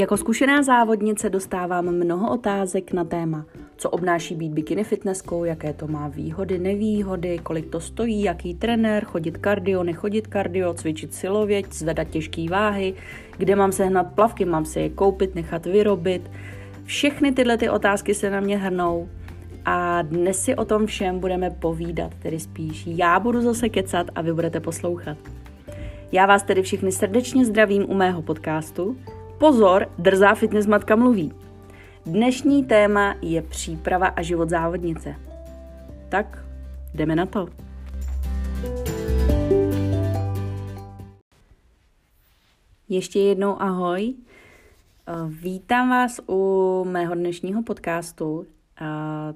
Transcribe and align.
Jako 0.00 0.16
zkušená 0.16 0.62
závodnice 0.62 1.30
dostávám 1.30 1.84
mnoho 1.84 2.30
otázek 2.32 2.92
na 2.92 3.04
téma, 3.04 3.46
co 3.76 3.90
obnáší 3.90 4.34
být 4.34 4.52
bikini 4.52 4.84
fitnesskou, 4.84 5.44
jaké 5.44 5.72
to 5.72 5.88
má 5.88 6.08
výhody, 6.08 6.58
nevýhody, 6.58 7.38
kolik 7.38 7.70
to 7.70 7.80
stojí, 7.80 8.22
jaký 8.22 8.54
trenér, 8.54 9.04
chodit 9.04 9.38
kardio, 9.38 9.82
nechodit 9.82 10.26
kardio, 10.26 10.74
cvičit 10.74 11.14
silově, 11.14 11.62
zvedat 11.70 12.08
těžké 12.08 12.46
váhy, 12.50 12.94
kde 13.36 13.56
mám 13.56 13.72
sehnat 13.72 14.14
plavky, 14.14 14.44
mám 14.44 14.64
si 14.64 14.80
je 14.80 14.88
koupit, 14.88 15.34
nechat 15.34 15.66
vyrobit. 15.66 16.30
Všechny 16.84 17.32
tyhle 17.32 17.56
ty 17.56 17.68
otázky 17.68 18.14
se 18.14 18.30
na 18.30 18.40
mě 18.40 18.58
hrnou 18.58 19.08
a 19.64 20.02
dnes 20.02 20.42
si 20.42 20.56
o 20.56 20.64
tom 20.64 20.86
všem 20.86 21.18
budeme 21.18 21.50
povídat, 21.50 22.14
tedy 22.22 22.40
spíš 22.40 22.84
já 22.86 23.20
budu 23.20 23.42
zase 23.42 23.68
kecat 23.68 24.06
a 24.14 24.22
vy 24.22 24.32
budete 24.32 24.60
poslouchat. 24.60 25.18
Já 26.12 26.26
vás 26.26 26.42
tedy 26.42 26.62
všichni 26.62 26.92
srdečně 26.92 27.44
zdravím 27.44 27.90
u 27.90 27.94
mého 27.94 28.22
podcastu. 28.22 28.96
Pozor, 29.40 29.88
drzá 29.98 30.34
fitness 30.34 30.66
matka 30.66 30.96
mluví. 30.96 31.32
Dnešní 32.06 32.64
téma 32.64 33.14
je 33.22 33.42
příprava 33.42 34.06
a 34.06 34.22
život 34.22 34.48
závodnice. 34.48 35.14
Tak, 36.08 36.44
jdeme 36.94 37.16
na 37.16 37.26
to. 37.26 37.48
Ještě 42.88 43.20
jednou 43.20 43.62
ahoj. 43.62 44.14
Vítám 45.28 45.90
vás 45.90 46.20
u 46.28 46.84
mého 46.88 47.14
dnešního 47.14 47.62
podcastu. 47.62 48.46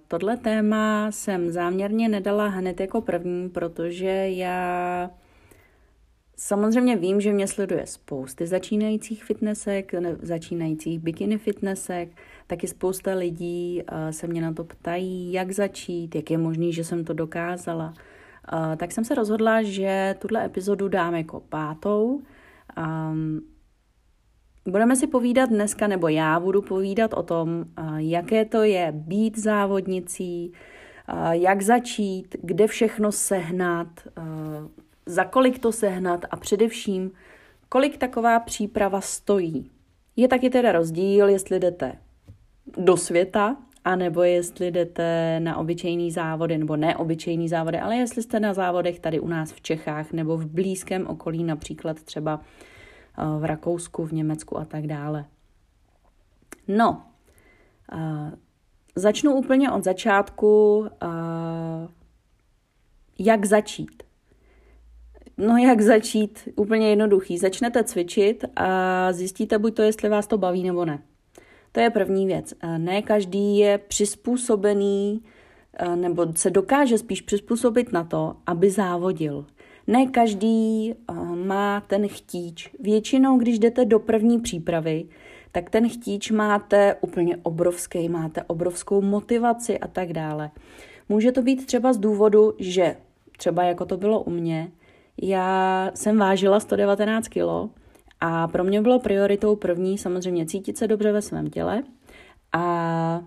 Tohle 0.08 0.36
téma 0.36 1.10
jsem 1.10 1.50
záměrně 1.50 2.08
nedala 2.08 2.46
hned 2.48 2.80
jako 2.80 3.00
první, 3.00 3.48
protože 3.48 4.28
já 4.28 5.10
Samozřejmě 6.36 6.96
vím, 6.96 7.20
že 7.20 7.32
mě 7.32 7.46
sleduje 7.48 7.86
spousty 7.86 8.46
začínajících 8.46 9.24
fitnessek, 9.24 9.92
začínajících 10.22 10.98
bikini 10.98 11.38
fitnessek, 11.38 12.08
taky 12.46 12.66
spousta 12.66 13.14
lidí 13.14 13.82
se 14.10 14.26
mě 14.26 14.42
na 14.42 14.52
to 14.52 14.64
ptají, 14.64 15.32
jak 15.32 15.52
začít, 15.52 16.14
jak 16.14 16.30
je 16.30 16.38
možný, 16.38 16.72
že 16.72 16.84
jsem 16.84 17.04
to 17.04 17.12
dokázala. 17.12 17.94
Tak 18.76 18.92
jsem 18.92 19.04
se 19.04 19.14
rozhodla, 19.14 19.62
že 19.62 20.14
tuhle 20.18 20.44
epizodu 20.44 20.88
dám 20.88 21.14
jako 21.14 21.40
pátou. 21.40 22.20
Budeme 24.68 24.96
si 24.96 25.06
povídat 25.06 25.50
dneska, 25.50 25.86
nebo 25.86 26.08
já 26.08 26.40
budu 26.40 26.62
povídat 26.62 27.14
o 27.14 27.22
tom, 27.22 27.64
jaké 27.96 28.44
to 28.44 28.62
je 28.62 28.92
být 28.92 29.38
závodnicí, 29.38 30.52
jak 31.30 31.62
začít, 31.62 32.36
kde 32.42 32.66
všechno 32.66 33.12
sehnat, 33.12 33.88
za 35.06 35.24
kolik 35.24 35.58
to 35.58 35.72
sehnat 35.72 36.24
a 36.30 36.36
především, 36.36 37.10
kolik 37.68 37.96
taková 37.96 38.40
příprava 38.40 39.00
stojí. 39.00 39.70
Je 40.16 40.28
taky 40.28 40.50
teda 40.50 40.72
rozdíl, 40.72 41.28
jestli 41.28 41.60
jdete 41.60 41.92
do 42.76 42.96
světa, 42.96 43.56
anebo 43.84 44.22
jestli 44.22 44.70
jdete 44.70 45.40
na 45.40 45.56
obyčejný 45.56 46.10
závody, 46.10 46.58
nebo 46.58 46.76
neobyčejný 46.76 47.48
závody, 47.48 47.78
ale 47.78 47.96
jestli 47.96 48.22
jste 48.22 48.40
na 48.40 48.54
závodech 48.54 49.00
tady 49.00 49.20
u 49.20 49.28
nás 49.28 49.52
v 49.52 49.60
Čechách, 49.60 50.12
nebo 50.12 50.36
v 50.36 50.46
blízkém 50.46 51.06
okolí, 51.06 51.44
například 51.44 52.02
třeba 52.02 52.40
eh, 53.18 53.38
v 53.38 53.44
Rakousku, 53.44 54.06
v 54.06 54.12
Německu 54.12 54.58
a 54.58 54.64
tak 54.64 54.86
dále. 54.86 55.24
No, 56.68 57.02
uh, 57.92 58.30
začnu 58.96 59.34
úplně 59.34 59.70
od 59.70 59.84
začátku, 59.84 60.78
uh, 60.78 60.88
jak 63.18 63.44
začít. 63.44 64.02
No 65.38 65.56
jak 65.56 65.80
začít? 65.80 66.48
Úplně 66.56 66.90
jednoduchý. 66.90 67.38
Začnete 67.38 67.84
cvičit 67.84 68.44
a 68.56 69.12
zjistíte 69.12 69.58
buď 69.58 69.74
to, 69.74 69.82
jestli 69.82 70.08
vás 70.08 70.26
to 70.26 70.38
baví 70.38 70.62
nebo 70.62 70.84
ne. 70.84 71.02
To 71.72 71.80
je 71.80 71.90
první 71.90 72.26
věc. 72.26 72.54
Ne 72.78 73.02
každý 73.02 73.58
je 73.58 73.78
přizpůsobený 73.78 75.22
nebo 75.94 76.26
se 76.36 76.50
dokáže 76.50 76.98
spíš 76.98 77.20
přizpůsobit 77.20 77.92
na 77.92 78.04
to, 78.04 78.36
aby 78.46 78.70
závodil. 78.70 79.46
Ne 79.86 80.06
každý 80.06 80.94
má 81.34 81.80
ten 81.80 82.08
chtíč. 82.08 82.70
Většinou, 82.80 83.38
když 83.38 83.58
jdete 83.58 83.84
do 83.84 83.98
první 83.98 84.40
přípravy, 84.40 85.04
tak 85.52 85.70
ten 85.70 85.88
chtíč 85.88 86.30
máte 86.30 86.96
úplně 87.00 87.36
obrovský, 87.42 88.08
máte 88.08 88.42
obrovskou 88.42 89.00
motivaci 89.00 89.78
a 89.78 89.88
tak 89.88 90.12
dále. 90.12 90.50
Může 91.08 91.32
to 91.32 91.42
být 91.42 91.66
třeba 91.66 91.92
z 91.92 91.98
důvodu, 91.98 92.54
že 92.58 92.96
třeba 93.38 93.62
jako 93.62 93.86
to 93.86 93.96
bylo 93.96 94.22
u 94.22 94.30
mě, 94.30 94.72
já 95.22 95.90
jsem 95.94 96.18
vážila 96.18 96.60
119 96.60 97.28
kg 97.28 97.70
a 98.20 98.48
pro 98.48 98.64
mě 98.64 98.82
bylo 98.82 98.98
prioritou 98.98 99.56
první 99.56 99.98
samozřejmě 99.98 100.46
cítit 100.46 100.78
se 100.78 100.88
dobře 100.88 101.12
ve 101.12 101.22
svém 101.22 101.50
těle 101.50 101.82
a 102.52 103.22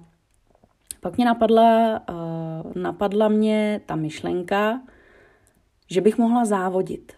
pak 1.02 1.18
mě 1.18 1.26
napadla, 1.26 2.02
uh, 2.10 2.82
napadla 2.82 3.28
mě 3.28 3.82
ta 3.86 3.96
myšlenka, 3.96 4.82
že 5.90 6.02
bych 6.02 6.18
mohla 6.18 6.46
závodit. 6.46 7.14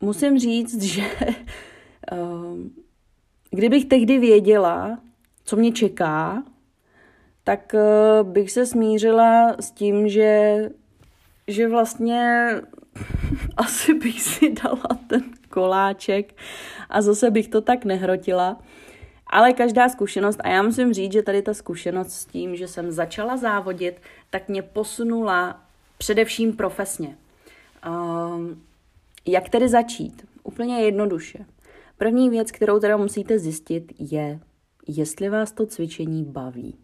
Musím 0.00 0.38
říct, 0.38 0.82
že 0.82 1.02
uh, 2.12 2.58
kdybych 3.50 3.84
tehdy 3.84 4.18
věděla, 4.18 4.98
co 5.44 5.56
mě 5.56 5.72
čeká, 5.72 6.42
tak 7.44 7.74
uh, 7.74 8.28
bych 8.28 8.50
se 8.50 8.66
smířila 8.66 9.56
s 9.60 9.70
tím, 9.70 10.08
že 10.08 10.58
že 11.48 11.68
vlastně 11.68 12.50
asi 13.56 13.94
bych 13.94 14.22
si 14.22 14.52
dala 14.52 15.00
ten 15.06 15.22
koláček 15.50 16.34
a 16.88 17.02
zase 17.02 17.30
bych 17.30 17.48
to 17.48 17.60
tak 17.60 17.84
nehrotila. 17.84 18.60
Ale 19.26 19.52
každá 19.52 19.88
zkušenost, 19.88 20.40
a 20.44 20.48
já 20.48 20.62
musím 20.62 20.92
říct, 20.92 21.12
že 21.12 21.22
tady 21.22 21.42
ta 21.42 21.54
zkušenost 21.54 22.10
s 22.12 22.26
tím, 22.26 22.56
že 22.56 22.68
jsem 22.68 22.92
začala 22.92 23.36
závodit, 23.36 24.00
tak 24.30 24.48
mě 24.48 24.62
posunula 24.62 25.60
především 25.98 26.56
profesně. 26.56 27.16
Um, 27.88 28.62
jak 29.26 29.48
tedy 29.48 29.68
začít? 29.68 30.26
Úplně 30.42 30.80
jednoduše. 30.80 31.46
První 31.98 32.30
věc, 32.30 32.52
kterou 32.52 32.80
teda 32.80 32.96
musíte 32.96 33.38
zjistit, 33.38 33.92
je, 33.98 34.40
jestli 34.88 35.28
vás 35.28 35.52
to 35.52 35.66
cvičení 35.66 36.24
baví. 36.24 36.74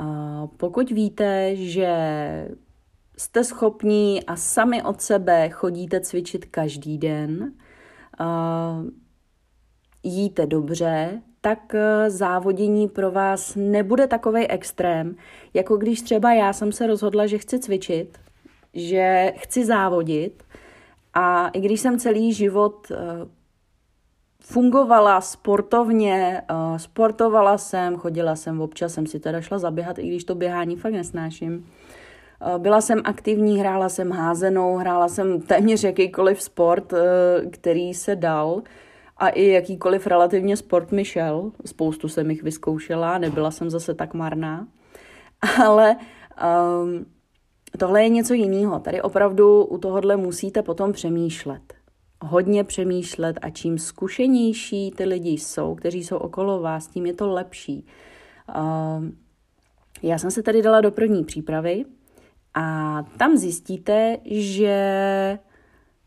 Uh, 0.00 0.46
pokud 0.56 0.90
víte, 0.90 1.56
že 1.56 1.88
jste 3.18 3.44
schopní 3.44 4.24
a 4.24 4.36
sami 4.36 4.82
od 4.82 5.00
sebe 5.02 5.48
chodíte 5.48 6.00
cvičit 6.00 6.44
každý 6.44 6.98
den, 6.98 7.52
jíte 10.02 10.46
dobře, 10.46 11.22
tak 11.40 11.74
e, 11.74 12.10
závodění 12.10 12.88
pro 12.88 13.10
vás 13.10 13.54
nebude 13.56 14.06
takový 14.06 14.46
extrém, 14.46 15.16
jako 15.54 15.76
když 15.76 16.02
třeba 16.02 16.32
já 16.32 16.52
jsem 16.52 16.72
se 16.72 16.86
rozhodla, 16.86 17.26
že 17.26 17.38
chci 17.38 17.58
cvičit, 17.58 18.18
že 18.74 19.32
chci 19.36 19.64
závodit 19.64 20.42
a 21.14 21.48
i 21.48 21.60
když 21.60 21.80
jsem 21.80 21.98
celý 21.98 22.32
život 22.32 22.90
e, 22.90 22.96
fungovala 24.40 25.20
sportovně, 25.20 26.42
e, 26.48 26.78
sportovala 26.78 27.58
jsem, 27.58 27.96
chodila 27.96 28.36
jsem, 28.36 28.60
občas 28.60 28.94
jsem 28.94 29.06
si 29.06 29.20
teda 29.20 29.40
šla 29.40 29.58
zaběhat, 29.58 29.98
i 29.98 30.08
když 30.08 30.24
to 30.24 30.34
běhání 30.34 30.76
fakt 30.76 30.92
nesnáším, 30.92 31.66
byla 32.58 32.80
jsem 32.80 33.00
aktivní, 33.04 33.58
hrála 33.58 33.88
jsem 33.88 34.10
házenou, 34.10 34.76
hrála 34.76 35.08
jsem 35.08 35.40
téměř 35.40 35.84
jakýkoliv 35.84 36.42
sport, 36.42 36.92
eh, 36.92 37.46
který 37.50 37.94
se 37.94 38.16
dal 38.16 38.62
a 39.16 39.28
i 39.28 39.46
jakýkoliv 39.46 40.06
relativně 40.06 40.56
sport 40.56 40.92
mi 40.92 41.04
šel. 41.04 41.52
Spoustu 41.66 42.08
jsem 42.08 42.30
jich 42.30 42.42
vyzkoušela, 42.42 43.18
nebyla 43.18 43.50
jsem 43.50 43.70
zase 43.70 43.94
tak 43.94 44.14
marná. 44.14 44.66
Ale 45.66 45.96
um, 45.96 47.06
tohle 47.78 48.02
je 48.02 48.08
něco 48.08 48.34
jiného. 48.34 48.78
Tady 48.78 49.02
opravdu 49.02 49.64
u 49.64 49.78
tohohle 49.78 50.16
musíte 50.16 50.62
potom 50.62 50.92
přemýšlet. 50.92 51.74
Hodně 52.24 52.64
přemýšlet 52.64 53.38
a 53.42 53.50
čím 53.50 53.78
zkušenější 53.78 54.90
ty 54.90 55.04
lidi 55.04 55.30
jsou, 55.30 55.74
kteří 55.74 56.04
jsou 56.04 56.16
okolo 56.16 56.60
vás, 56.60 56.86
tím 56.86 57.06
je 57.06 57.14
to 57.14 57.32
lepší. 57.32 57.86
Um, 58.96 59.16
já 60.02 60.18
jsem 60.18 60.30
se 60.30 60.42
tady 60.42 60.62
dala 60.62 60.80
do 60.80 60.90
první 60.90 61.24
přípravy, 61.24 61.84
a 62.54 62.98
tam 63.16 63.36
zjistíte, 63.36 64.18
že 64.24 64.78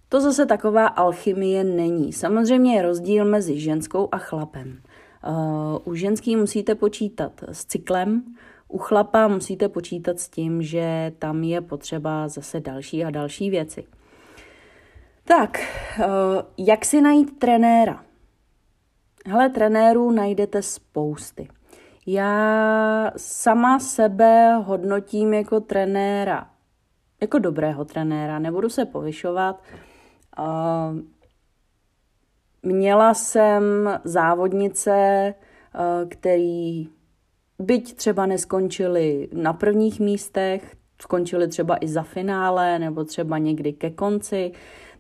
to 0.10 0.22
zase 0.22 0.46
taková 0.46 0.88
alchymie 0.88 1.64
není. 1.64 2.14
Samozřejmě 2.14 2.76
je 2.76 2.82
rozdíl 2.82 3.26
mezi 3.26 3.60
ženskou 3.60 4.10
a 4.12 4.18
chlapem. 4.18 4.82
Uh, 5.28 5.78
u 5.86 5.96
ženský 5.96 6.36
musíte 6.36 6.76
počítat 6.76 7.32
s 7.52 7.66
cyklem, 7.66 8.24
u 8.68 8.78
chlapa 8.78 9.28
musíte 9.28 9.70
počítat 9.70 10.20
s 10.20 10.30
tím, 10.30 10.62
že 10.62 11.12
tam 11.20 11.44
je 11.44 11.62
potřeba 11.62 12.28
zase 12.28 12.60
další 12.60 13.06
a 13.06 13.10
další 13.10 13.50
věci. 13.50 13.84
Tak, 15.24 15.60
uh, 15.98 16.06
jak 16.68 16.86
si 16.86 17.02
najít 17.02 17.40
trenéra? 17.40 18.04
Hele, 19.26 19.50
trenérů 19.50 20.12
najdete 20.12 20.62
spousty. 20.62 21.48
Já 22.06 23.12
sama 23.18 23.80
sebe 23.80 24.54
hodnotím 24.56 25.34
jako 25.34 25.60
trenéra, 25.60 26.50
jako 27.22 27.40
dobrého 27.40 27.86
trenéra, 27.86 28.40
nebudu 28.40 28.70
se 28.70 28.86
povyšovat. 28.86 29.64
Uh, 30.40 31.00
měla 32.64 33.14
jsem 33.14 33.64
závodnice, 34.04 35.34
který 36.10 36.90
byť 37.60 37.96
třeba 37.96 38.26
neskončili 38.26 39.30
na 39.34 39.54
prvních 39.54 40.00
místech, 40.00 40.76
skončili 41.02 41.48
třeba 41.48 41.78
i 41.82 41.88
za 41.88 42.04
finále 42.04 42.80
nebo 42.80 43.04
třeba 43.04 43.38
někdy 43.38 43.74
ke 43.74 43.90
konci, 43.90 44.52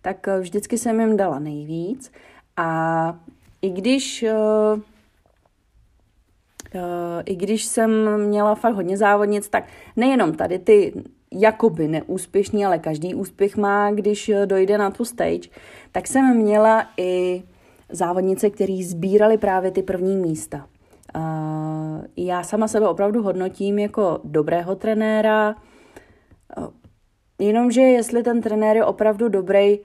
tak 0.01 0.27
vždycky 0.39 0.77
jsem 0.77 0.99
jim 0.99 1.17
dala 1.17 1.39
nejvíc. 1.39 2.11
A 2.57 3.19
i 3.61 3.69
když 3.69 4.23
uh, 4.23 4.81
i 7.25 7.35
když 7.35 7.65
jsem 7.65 8.21
měla 8.21 8.55
fakt 8.55 8.75
hodně 8.75 8.97
závodnic, 8.97 9.49
tak 9.49 9.63
nejenom 9.95 10.33
tady 10.33 10.59
ty 10.59 10.93
jakoby 11.31 11.87
neúspěšný, 11.87 12.65
ale 12.65 12.79
každý 12.79 13.15
úspěch 13.15 13.57
má, 13.57 13.91
když 13.91 14.31
dojde 14.45 14.77
na 14.77 14.91
tu 14.91 15.05
stage, 15.05 15.49
tak 15.91 16.07
jsem 16.07 16.37
měla 16.37 16.87
i 16.97 17.43
závodnice, 17.89 18.49
který 18.49 18.83
sbírali 18.83 19.37
právě 19.37 19.71
ty 19.71 19.83
první 19.83 20.17
místa. 20.17 20.67
Já 22.17 22.43
sama 22.43 22.67
sebe 22.67 22.87
opravdu 22.87 23.23
hodnotím 23.23 23.79
jako 23.79 24.19
dobrého 24.23 24.75
trenéra, 24.75 25.55
jenomže 27.39 27.81
jestli 27.81 28.23
ten 28.23 28.41
trenér 28.41 28.75
je 28.75 28.85
opravdu 28.85 29.29
dobrý, 29.29 29.79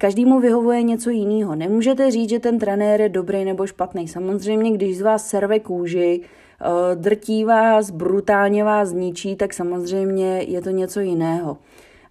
každému 0.00 0.40
vyhovuje 0.40 0.82
něco 0.82 1.10
jiného. 1.10 1.54
Nemůžete 1.54 2.10
říct, 2.10 2.30
že 2.30 2.38
ten 2.38 2.58
trenér 2.58 3.00
je 3.00 3.08
dobrý 3.08 3.44
nebo 3.44 3.66
špatný. 3.66 4.08
Samozřejmě, 4.08 4.70
když 4.70 4.98
z 4.98 5.00
vás 5.00 5.28
serve 5.28 5.60
kůži, 5.60 6.20
eh, 6.20 6.96
drtí 6.96 7.44
vás, 7.44 7.90
brutálně 7.90 8.64
vás 8.64 8.88
zničí, 8.88 9.36
tak 9.36 9.52
samozřejmě 9.54 10.42
je 10.42 10.60
to 10.62 10.70
něco 10.70 11.00
jiného. 11.00 11.58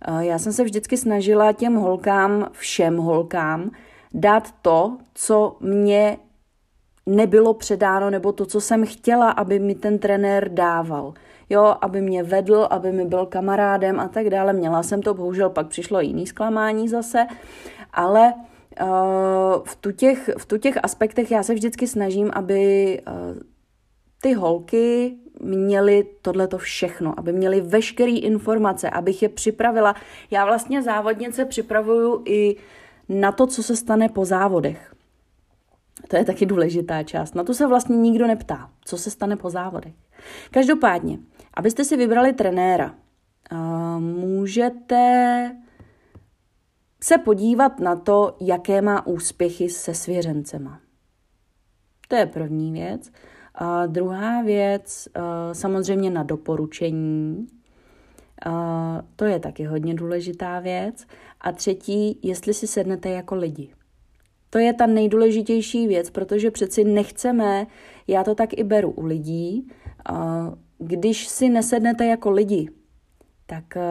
Eh, 0.02 0.26
já 0.26 0.40
jsem 0.40 0.54
se 0.54 0.64
vždycky 0.64 0.98
snažila 0.98 1.54
těm 1.54 1.76
holkám, 1.76 2.48
všem 2.52 2.98
holkám, 2.98 3.72
dát 4.14 4.52
to, 4.62 4.98
co 5.14 5.58
mě 5.60 6.18
nebylo 7.06 7.54
předáno, 7.54 8.10
nebo 8.10 8.32
to, 8.32 8.46
co 8.46 8.62
jsem 8.62 8.86
chtěla, 8.86 9.32
aby 9.32 9.60
mi 9.60 9.76
ten 9.76 10.00
trenér 10.00 10.50
dával. 10.50 11.14
Jo, 11.50 11.76
aby 11.82 12.02
mě 12.02 12.24
vedl, 12.24 12.68
aby 12.70 12.92
mi 12.92 13.06
byl 13.06 13.26
kamarádem 13.26 14.00
a 14.00 14.08
tak 14.08 14.30
dále. 14.30 14.54
Měla 14.54 14.84
jsem 14.84 15.02
to, 15.02 15.14
bohužel 15.14 15.50
pak 15.50 15.68
přišlo 15.68 16.02
jiný 16.02 16.28
zklamání 16.28 16.88
zase, 16.88 17.28
ale 17.94 18.34
uh, 18.34 18.88
v, 19.66 19.76
tu 19.76 19.92
těch, 19.92 20.30
v 20.38 20.46
tu 20.46 20.58
těch 20.58 20.80
aspektech 20.84 21.32
já 21.32 21.44
se 21.44 21.54
vždycky 21.54 21.88
snažím, 21.88 22.32
aby 22.34 23.02
uh, 23.08 23.40
ty 24.22 24.34
holky 24.34 25.18
měly 25.42 26.08
tohleto 26.22 26.58
všechno, 26.58 27.14
aby 27.18 27.34
měly 27.34 27.62
veškeré 27.62 28.12
informace, 28.12 28.90
abych 28.90 29.24
je 29.24 29.30
připravila. 29.30 29.96
Já 30.32 30.46
vlastně 30.46 30.84
závodnice 30.84 31.46
připravuju 31.46 32.24
i 32.26 32.56
na 33.10 33.32
to, 33.32 33.48
co 33.48 33.64
se 33.64 33.76
stane 33.76 34.10
po 34.10 34.26
závodech. 34.26 34.96
To 36.08 36.16
je 36.16 36.26
taky 36.26 36.46
důležitá 36.46 37.04
část. 37.04 37.36
Na 37.36 37.44
to 37.44 37.54
se 37.54 37.68
vlastně 37.68 37.98
nikdo 37.98 38.28
neptá, 38.28 38.70
co 38.86 38.98
se 38.98 39.12
stane 39.12 39.36
po 39.36 39.50
závodech. 39.50 39.94
Každopádně, 40.52 41.18
abyste 41.54 41.84
si 41.84 41.98
vybrali 41.98 42.34
trenéra, 42.34 42.96
můžete 44.00 45.52
se 47.04 47.18
podívat 47.18 47.80
na 47.80 47.96
to, 47.96 48.38
jaké 48.42 48.82
má 48.82 49.08
úspěchy 49.08 49.70
se 49.70 49.94
svěřencema. 49.94 50.80
To 52.08 52.16
je 52.16 52.26
první 52.26 52.72
věc. 52.72 53.12
A 53.56 53.86
druhá 53.86 54.42
věc, 54.42 55.08
samozřejmě 55.54 56.10
na 56.10 56.24
doporučení. 56.24 57.48
A 58.46 59.02
to 59.16 59.26
je 59.26 59.40
taky 59.40 59.64
hodně 59.64 59.94
důležitá 59.94 60.60
věc. 60.60 61.08
A 61.42 61.52
třetí, 61.52 62.20
jestli 62.24 62.54
si 62.54 62.68
sednete 62.68 63.10
jako 63.10 63.36
lidi. 63.36 63.74
To 64.50 64.58
je 64.60 64.74
ta 64.74 64.88
nejdůležitější 64.88 65.88
věc, 65.88 66.10
protože 66.10 66.52
přeci 66.52 66.84
nechceme, 66.84 67.68
já 68.08 68.24
to 68.24 68.36
tak 68.36 68.50
i 68.54 68.64
beru 68.64 68.92
u 68.92 69.06
lidí, 69.06 69.72
když 70.78 71.28
si 71.28 71.50
nesednete 71.50 72.06
jako 72.06 72.32
lidi, 72.32 72.70
tak 73.50 73.64
uh, 73.76 73.82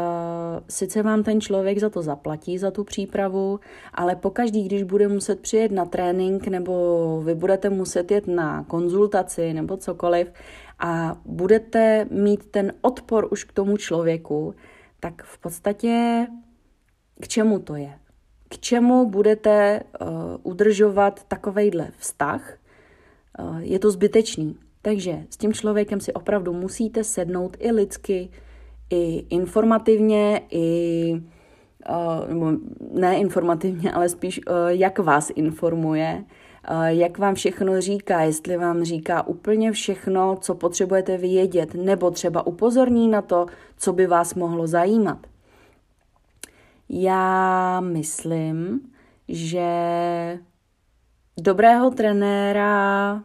sice 0.68 1.02
vám 1.02 1.22
ten 1.22 1.40
člověk 1.40 1.78
za 1.78 1.90
to 1.90 2.02
zaplatí, 2.02 2.58
za 2.58 2.70
tu 2.70 2.84
přípravu, 2.84 3.60
ale 3.94 4.16
pokaždý, 4.16 4.64
když 4.64 4.82
bude 4.82 5.08
muset 5.08 5.40
přijet 5.40 5.72
na 5.72 5.84
trénink 5.84 6.48
nebo 6.48 7.22
vy 7.24 7.34
budete 7.34 7.70
muset 7.70 8.10
jet 8.10 8.26
na 8.26 8.64
konzultaci 8.64 9.52
nebo 9.52 9.76
cokoliv 9.76 10.32
a 10.78 11.20
budete 11.24 12.06
mít 12.10 12.46
ten 12.50 12.72
odpor 12.80 13.28
už 13.30 13.44
k 13.44 13.52
tomu 13.52 13.76
člověku, 13.76 14.54
tak 15.00 15.22
v 15.22 15.38
podstatě 15.38 16.26
k 17.20 17.28
čemu 17.28 17.58
to 17.58 17.74
je? 17.74 17.98
K 18.48 18.58
čemu 18.58 19.10
budete 19.10 19.80
uh, 20.00 20.08
udržovat 20.42 21.24
takovejhle 21.28 21.90
vztah? 21.98 22.58
Uh, 23.38 23.58
je 23.58 23.78
to 23.78 23.90
zbytečný. 23.90 24.56
Takže 24.82 25.26
s 25.30 25.36
tím 25.36 25.52
člověkem 25.52 26.00
si 26.00 26.12
opravdu 26.12 26.52
musíte 26.52 27.04
sednout 27.04 27.56
i 27.60 27.72
lidsky, 27.72 28.30
i 28.90 29.26
informativně, 29.30 30.40
i 30.50 31.22
uh, 32.30 32.54
ne 32.92 33.16
informativně, 33.16 33.92
ale 33.94 34.08
spíš 34.08 34.40
uh, 34.46 34.54
jak 34.68 34.98
vás 34.98 35.30
informuje, 35.34 36.24
uh, 36.70 36.84
jak 36.84 37.18
vám 37.18 37.34
všechno 37.34 37.80
říká, 37.80 38.20
jestli 38.20 38.56
vám 38.56 38.84
říká 38.84 39.26
úplně 39.26 39.72
všechno, 39.72 40.36
co 40.40 40.54
potřebujete 40.54 41.16
vědět, 41.16 41.74
nebo 41.74 42.10
třeba 42.10 42.46
upozorní 42.46 43.08
na 43.08 43.22
to, 43.22 43.46
co 43.76 43.92
by 43.92 44.06
vás 44.06 44.34
mohlo 44.34 44.66
zajímat. 44.66 45.26
Já 46.88 47.80
myslím, 47.80 48.80
že 49.28 49.68
dobrého 51.40 51.90
trenéra 51.90 53.22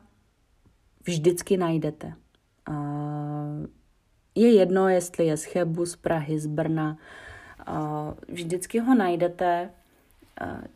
vždycky 1.05 1.57
najdete. 1.57 2.13
Je 4.35 4.53
jedno, 4.53 4.89
jestli 4.89 5.25
je 5.25 5.37
z 5.37 5.43
Chebu, 5.43 5.85
z 5.85 5.95
Prahy, 5.95 6.39
z 6.39 6.47
Brna. 6.47 6.97
Vždycky 8.27 8.79
ho 8.79 8.95
najdete. 8.95 9.69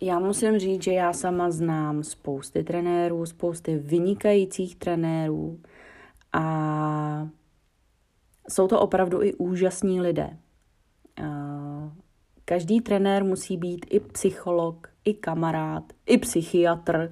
Já 0.02 0.20
musím 0.20 0.60
říct, 0.60 0.84
že 0.84 0.94
já 0.94 1.14
sama 1.14 1.52
znám 1.52 2.04
spousty 2.04 2.64
trenérů, 2.64 3.26
spousty 3.26 3.78
vynikajících 3.78 4.76
trenérů 4.76 5.60
a 6.34 7.30
jsou 8.50 8.68
to 8.68 8.80
opravdu 8.80 9.24
i 9.24 9.34
úžasní 9.34 10.02
lidé. 10.02 10.38
Každý 12.46 12.82
trenér 12.82 13.24
musí 13.24 13.58
být 13.58 13.86
i 13.90 14.00
psycholog, 14.00 14.88
i 15.06 15.14
kamarád, 15.14 15.84
i 16.06 16.18
psychiatr, 16.18 17.12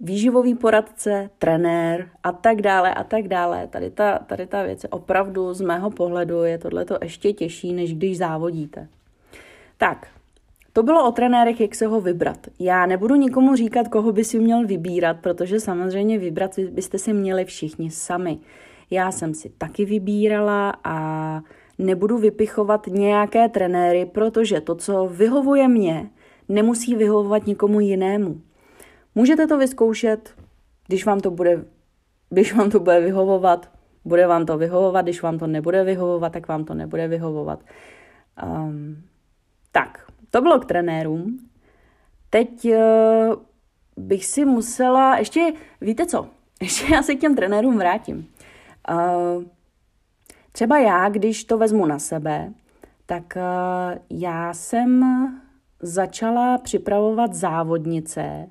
výživový 0.00 0.54
poradce, 0.54 1.30
trenér 1.38 2.08
a 2.22 2.32
tak 2.32 2.62
dále 2.62 2.94
a 2.94 3.04
tak 3.04 3.28
dále. 3.28 3.66
Tady 3.66 3.90
ta, 3.90 4.18
tady 4.18 4.46
ta 4.46 4.62
věc 4.62 4.86
opravdu 4.90 5.54
z 5.54 5.60
mého 5.60 5.90
pohledu 5.90 6.42
je 6.42 6.58
tohleto 6.58 6.98
ještě 7.02 7.32
těžší, 7.32 7.72
než 7.72 7.94
když 7.94 8.18
závodíte. 8.18 8.88
Tak, 9.78 10.06
to 10.72 10.82
bylo 10.82 11.08
o 11.08 11.12
trenérech, 11.12 11.60
jak 11.60 11.74
se 11.74 11.86
ho 11.86 12.00
vybrat. 12.00 12.38
Já 12.58 12.86
nebudu 12.86 13.14
nikomu 13.14 13.56
říkat, 13.56 13.88
koho 13.88 14.12
by 14.12 14.24
si 14.24 14.38
měl 14.38 14.66
vybírat, 14.66 15.16
protože 15.20 15.60
samozřejmě 15.60 16.18
vybrat 16.18 16.58
byste 16.58 16.98
si 16.98 17.12
měli 17.12 17.44
všichni 17.44 17.90
sami. 17.90 18.38
Já 18.90 19.12
jsem 19.12 19.34
si 19.34 19.50
taky 19.58 19.84
vybírala 19.84 20.74
a 20.84 21.40
nebudu 21.78 22.18
vypichovat 22.18 22.86
nějaké 22.86 23.48
trenéry, 23.48 24.06
protože 24.06 24.60
to, 24.60 24.74
co 24.74 25.06
vyhovuje 25.06 25.68
mně, 25.68 26.10
nemusí 26.48 26.94
vyhovovat 26.94 27.46
nikomu 27.46 27.80
jinému. 27.80 28.40
Můžete 29.14 29.46
to 29.46 29.58
vyzkoušet, 29.58 30.34
když 30.86 31.06
vám 31.06 31.20
to 31.20 31.30
bude, 31.30 31.64
když 32.30 32.54
vám 32.54 32.70
to 32.70 32.80
bude 32.80 33.00
vyhovovat, 33.00 33.70
bude 34.04 34.26
vám 34.26 34.46
to 34.46 34.58
vyhovovat, 34.58 35.04
když 35.04 35.22
vám 35.22 35.38
to 35.38 35.46
nebude 35.46 35.84
vyhovovat, 35.84 36.32
tak 36.32 36.48
vám 36.48 36.64
to 36.64 36.74
nebude 36.74 37.08
vyhovovat. 37.08 37.60
Um, 38.46 39.02
tak, 39.72 40.10
to 40.30 40.40
bylo 40.40 40.58
k 40.58 40.64
trenérům. 40.64 41.38
Teď 42.30 42.64
uh, 42.64 43.34
bych 43.96 44.26
si 44.26 44.44
musela, 44.44 45.18
ještě, 45.18 45.52
víte 45.80 46.06
co, 46.06 46.28
ještě 46.60 46.94
já 46.94 47.02
se 47.02 47.14
k 47.14 47.20
těm 47.20 47.36
trenérům 47.36 47.78
vrátím. 47.78 48.28
Uh, 48.90 49.44
třeba 50.52 50.78
já, 50.78 51.08
když 51.08 51.44
to 51.44 51.58
vezmu 51.58 51.86
na 51.86 51.98
sebe, 51.98 52.52
tak 53.06 53.36
uh, 53.36 53.98
já 54.10 54.54
jsem 54.54 55.04
začala 55.82 56.58
připravovat 56.58 57.34
závodnice, 57.34 58.50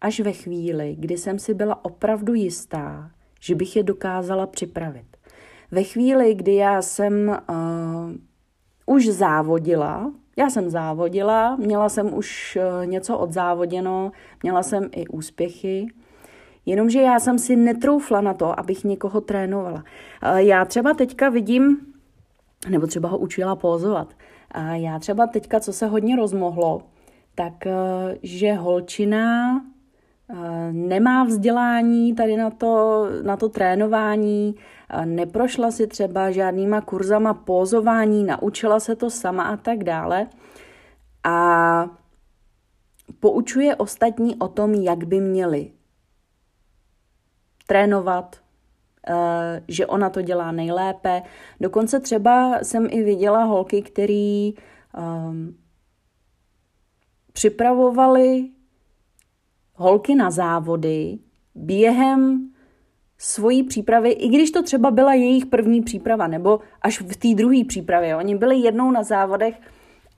až 0.00 0.20
ve 0.20 0.32
chvíli, 0.32 0.96
kdy 0.98 1.16
jsem 1.16 1.38
si 1.38 1.54
byla 1.54 1.84
opravdu 1.84 2.34
jistá, 2.34 3.10
že 3.40 3.54
bych 3.54 3.76
je 3.76 3.82
dokázala 3.82 4.46
připravit. 4.46 5.06
Ve 5.70 5.82
chvíli, 5.82 6.34
kdy 6.34 6.54
já 6.54 6.82
jsem 6.82 7.28
uh, 7.50 7.56
už 8.86 9.08
závodila, 9.08 10.12
já 10.36 10.50
jsem 10.50 10.70
závodila, 10.70 11.56
měla 11.56 11.88
jsem 11.88 12.14
už 12.14 12.58
uh, 12.60 12.86
něco 12.86 13.18
odzávoděno, 13.18 14.12
měla 14.42 14.62
jsem 14.62 14.88
i 14.92 15.06
úspěchy, 15.06 15.86
jenomže 16.66 17.00
já 17.00 17.20
jsem 17.20 17.38
si 17.38 17.56
netroufla 17.56 18.20
na 18.20 18.34
to, 18.34 18.60
abych 18.60 18.84
někoho 18.84 19.20
trénovala. 19.20 19.84
Uh, 20.32 20.36
já 20.36 20.64
třeba 20.64 20.94
teďka 20.94 21.28
vidím, 21.28 21.78
nebo 22.68 22.86
třeba 22.86 23.08
ho 23.08 23.18
učila 23.18 23.56
pózovat, 23.56 24.14
a 24.50 24.74
já 24.74 24.98
třeba 24.98 25.26
teďka, 25.26 25.60
co 25.60 25.72
se 25.72 25.86
hodně 25.86 26.16
rozmohlo, 26.16 26.82
tak 27.34 27.64
že 28.22 28.52
holčina 28.52 29.60
nemá 30.72 31.24
vzdělání 31.24 32.14
tady 32.14 32.36
na 32.36 32.50
to, 32.50 33.06
na 33.22 33.36
to 33.36 33.48
trénování, 33.48 34.54
neprošla 35.04 35.70
si 35.70 35.86
třeba 35.86 36.30
žádnýma 36.30 36.80
kurzama 36.80 37.34
pózování, 37.34 38.24
naučila 38.24 38.80
se 38.80 38.96
to 38.96 39.10
sama 39.10 39.42
a 39.44 39.56
tak 39.56 39.84
dále. 39.84 40.26
A 41.24 41.90
poučuje 43.20 43.76
ostatní 43.76 44.36
o 44.36 44.48
tom, 44.48 44.74
jak 44.74 45.04
by 45.04 45.20
měli 45.20 45.70
trénovat, 47.66 48.36
eh, 49.08 49.62
že 49.68 49.86
ona 49.86 50.10
to 50.10 50.22
dělá 50.22 50.52
nejlépe. 50.52 51.22
Dokonce 51.60 52.00
třeba 52.00 52.58
jsem 52.62 52.88
i 52.90 53.02
viděla 53.02 53.44
holky, 53.44 53.82
který 53.82 54.54
um, 54.54 55.56
připravovali 57.32 58.48
holky 59.76 60.14
na 60.14 60.30
závody 60.30 61.18
během 61.54 62.50
svojí 63.18 63.62
přípravy, 63.62 64.10
i 64.10 64.28
když 64.28 64.50
to 64.50 64.62
třeba 64.62 64.90
byla 64.90 65.14
jejich 65.14 65.46
první 65.46 65.82
příprava, 65.82 66.26
nebo 66.26 66.60
až 66.82 67.00
v 67.00 67.16
té 67.16 67.34
druhé 67.34 67.64
přípravě. 67.64 68.16
Oni 68.16 68.34
byli 68.36 68.56
jednou 68.56 68.90
na 68.90 69.02
závodech 69.02 69.60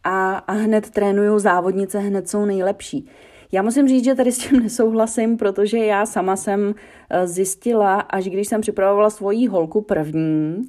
a, 0.05 0.37
a 0.37 0.53
hned 0.53 0.91
trénují 0.91 1.41
závodnice, 1.41 1.99
hned 1.99 2.29
jsou 2.29 2.45
nejlepší. 2.45 3.09
Já 3.53 3.63
musím 3.63 3.89
říct, 3.89 4.05
že 4.05 4.15
tady 4.15 4.33
s 4.33 4.39
tím 4.39 4.61
nesouhlasím, 4.63 5.37
protože 5.37 5.79
já 5.79 6.07
sama 6.07 6.37
jsem 6.37 6.75
eh, 7.11 7.27
zjistila, 7.27 8.01
až 8.01 8.25
když 8.25 8.49
jsem 8.49 8.61
připravovala 8.61 9.11
svoji 9.11 9.47
holku 9.47 9.81
první, 9.81 10.63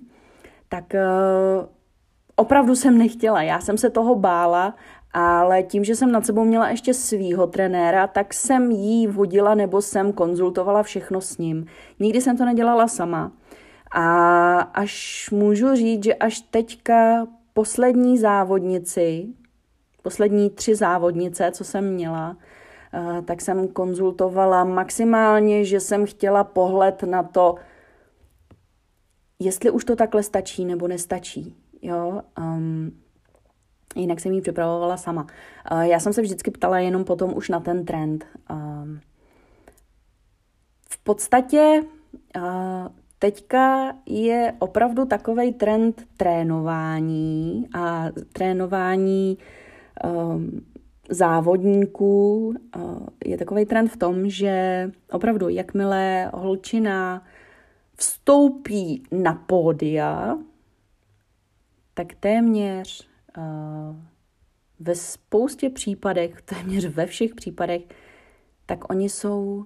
tak 0.69 0.93
uh, 0.93 1.65
opravdu 2.36 2.75
jsem 2.75 2.98
nechtěla. 2.98 3.41
Já 3.41 3.60
jsem 3.60 3.77
se 3.77 3.89
toho 3.89 4.15
bála 4.15 4.75
ale 5.13 5.63
tím, 5.63 5.84
že 5.84 5.96
jsem 5.96 6.12
nad 6.12 6.25
sebou 6.25 6.46
měla 6.46 6.70
ještě 6.70 6.94
svýho 6.94 7.48
trenéra, 7.48 8.08
tak 8.08 8.34
jsem 8.34 8.72
jí 8.72 9.08
vodila 9.08 9.56
nebo 9.56 9.82
jsem 9.82 10.13
konzultovala 10.13 10.84
všechno 10.84 11.22
s 11.22 11.38
ním. 11.38 11.66
Nikdy 12.00 12.22
jsem 12.22 12.38
to 12.38 12.46
nedělala 12.46 12.88
sama. 12.88 13.32
A 13.92 14.60
až 14.60 15.30
můžu 15.32 15.75
říct, 15.75 16.04
že 16.04 16.16
až 16.16 16.42
teďka 16.42 17.28
poslední 17.54 18.18
závodnici, 18.18 19.28
poslední 20.01 20.50
tři 20.50 20.75
závodnice, 20.75 21.51
co 21.51 21.63
jsem 21.63 21.94
měla, 21.94 22.38
eh, 22.94 23.22
tak 23.22 23.42
jsem 23.42 23.68
konzultovala 23.68 24.63
maximálně, 24.63 25.66
že 25.66 25.80
jsem 25.80 26.06
chtěla 26.06 26.44
pohled 26.44 27.04
na 27.04 27.24
to, 27.24 27.56
jestli 29.39 29.72
už 29.72 29.86
to 29.86 29.96
takhle 29.96 30.24
stačí 30.24 30.66
nebo 30.66 30.88
nestačí. 30.88 31.56
Jo? 31.82 32.22
Um, 32.38 32.92
Jinak 33.96 34.19
jsem 34.19 34.31
ji 34.31 34.41
připravovala 34.41 34.98
sama. 34.98 35.27
Já 35.81 36.00
jsem 36.00 36.13
se 36.13 36.22
vždycky 36.22 36.51
ptala 36.51 36.79
jenom 36.79 37.03
potom 37.03 37.34
už 37.38 37.50
na 37.50 37.60
ten 37.60 37.86
trend. 37.86 38.25
V 40.89 41.03
podstatě 41.03 41.84
teďka 43.19 43.93
je 44.05 44.53
opravdu 44.60 45.05
takový 45.05 45.53
trend 45.53 46.03
trénování 46.17 47.67
a 47.74 48.05
trénování 48.34 49.38
závodníků 51.10 52.53
je 53.25 53.38
takový 53.38 53.65
trend 53.65 53.88
v 53.88 53.98
tom, 53.98 54.29
že 54.29 54.91
opravdu 55.12 55.50
jakmile 55.50 56.31
holčina 56.34 57.24
vstoupí 57.96 59.03
na 59.12 59.34
pódia, 59.34 60.38
tak 61.93 62.08
téměř 62.19 63.09
ve 64.79 64.95
spoustě 64.95 65.69
případech, 65.69 66.41
téměř 66.45 66.86
ve 66.86 67.05
všech 67.05 67.36
případech, 67.36 67.81
tak 68.65 68.89
oni 68.89 69.09
jsou 69.09 69.65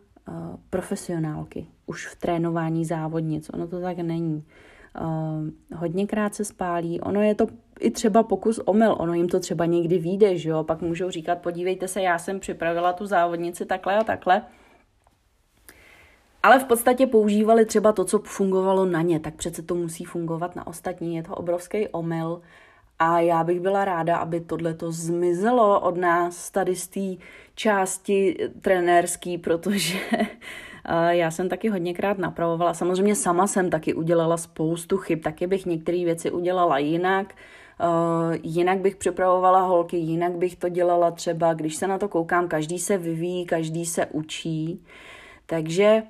profesionálky 0.70 1.68
už 1.86 2.08
v 2.08 2.16
trénování 2.16 2.86
závodnic. 2.86 3.50
Ono 3.54 3.68
to 3.68 3.82
tak 3.82 3.98
není. 3.98 4.44
Hodněkrát 5.76 6.36
se 6.36 6.46
spálí. 6.46 7.02
Ono 7.02 7.22
je 7.22 7.36
to 7.36 7.48
i 7.80 7.92
třeba 7.92 8.24
pokus 8.24 8.60
omyl. 8.66 8.96
Ono 9.00 9.14
jim 9.14 9.30
to 9.30 9.40
třeba 9.40 9.66
někdy 9.66 9.98
vyjde, 9.98 10.38
že 10.38 10.50
jo? 10.50 10.64
Pak 10.64 10.82
můžou 10.82 11.10
říkat, 11.10 11.38
podívejte 11.38 11.88
se, 11.88 12.02
já 12.02 12.20
jsem 12.20 12.40
připravila 12.40 12.94
tu 12.94 13.06
závodnici 13.06 13.66
takhle 13.66 13.98
a 13.98 14.04
takhle. 14.04 14.42
Ale 16.44 16.60
v 16.60 16.66
podstatě 16.66 17.08
používali 17.08 17.66
třeba 17.66 17.92
to, 17.92 18.06
co 18.06 18.20
fungovalo 18.20 18.86
na 18.86 19.02
ně, 19.02 19.20
tak 19.20 19.36
přece 19.36 19.62
to 19.62 19.76
musí 19.76 20.04
fungovat 20.04 20.56
na 20.56 20.68
ostatní. 20.68 21.16
Je 21.16 21.24
to 21.24 21.36
obrovský 21.36 21.88
omyl 21.88 22.42
a 23.00 23.20
já 23.20 23.44
bych 23.44 23.60
byla 23.60 23.86
ráda, 23.86 24.18
aby 24.18 24.42
tohle 24.42 24.74
to 24.74 24.92
zmizelo 24.92 25.80
od 25.80 25.98
nás 25.98 26.52
tady 26.52 26.76
z 26.76 26.88
té 26.88 27.24
části 27.56 28.50
trenérský, 28.62 29.38
protože 29.38 29.98
já 31.10 31.32
jsem 31.32 31.50
taky 31.50 31.70
hodněkrát 31.70 32.18
napravovala. 32.18 32.74
Samozřejmě 32.74 33.16
sama 33.16 33.48
jsem 33.48 33.70
taky 33.70 33.94
udělala 33.94 34.38
spoustu 34.38 34.98
chyb, 34.98 35.20
taky 35.24 35.48
bych 35.48 35.66
některé 35.66 35.98
věci 35.98 36.32
udělala 36.32 36.78
jinak. 36.78 37.36
Uh, 37.80 38.36
jinak 38.44 38.80
bych 38.80 38.96
připravovala 38.96 39.62
holky, 39.62 39.98
jinak 39.98 40.32
bych 40.32 40.56
to 40.56 40.70
dělala 40.70 41.12
třeba, 41.12 41.54
když 41.54 41.76
se 41.76 41.88
na 41.88 41.98
to 41.98 42.08
koukám, 42.08 42.48
každý 42.48 42.80
se 42.80 42.98
vyvíjí, 42.98 43.46
každý 43.46 43.86
se 43.86 44.06
učí. 44.06 44.86
Takže 45.46 46.04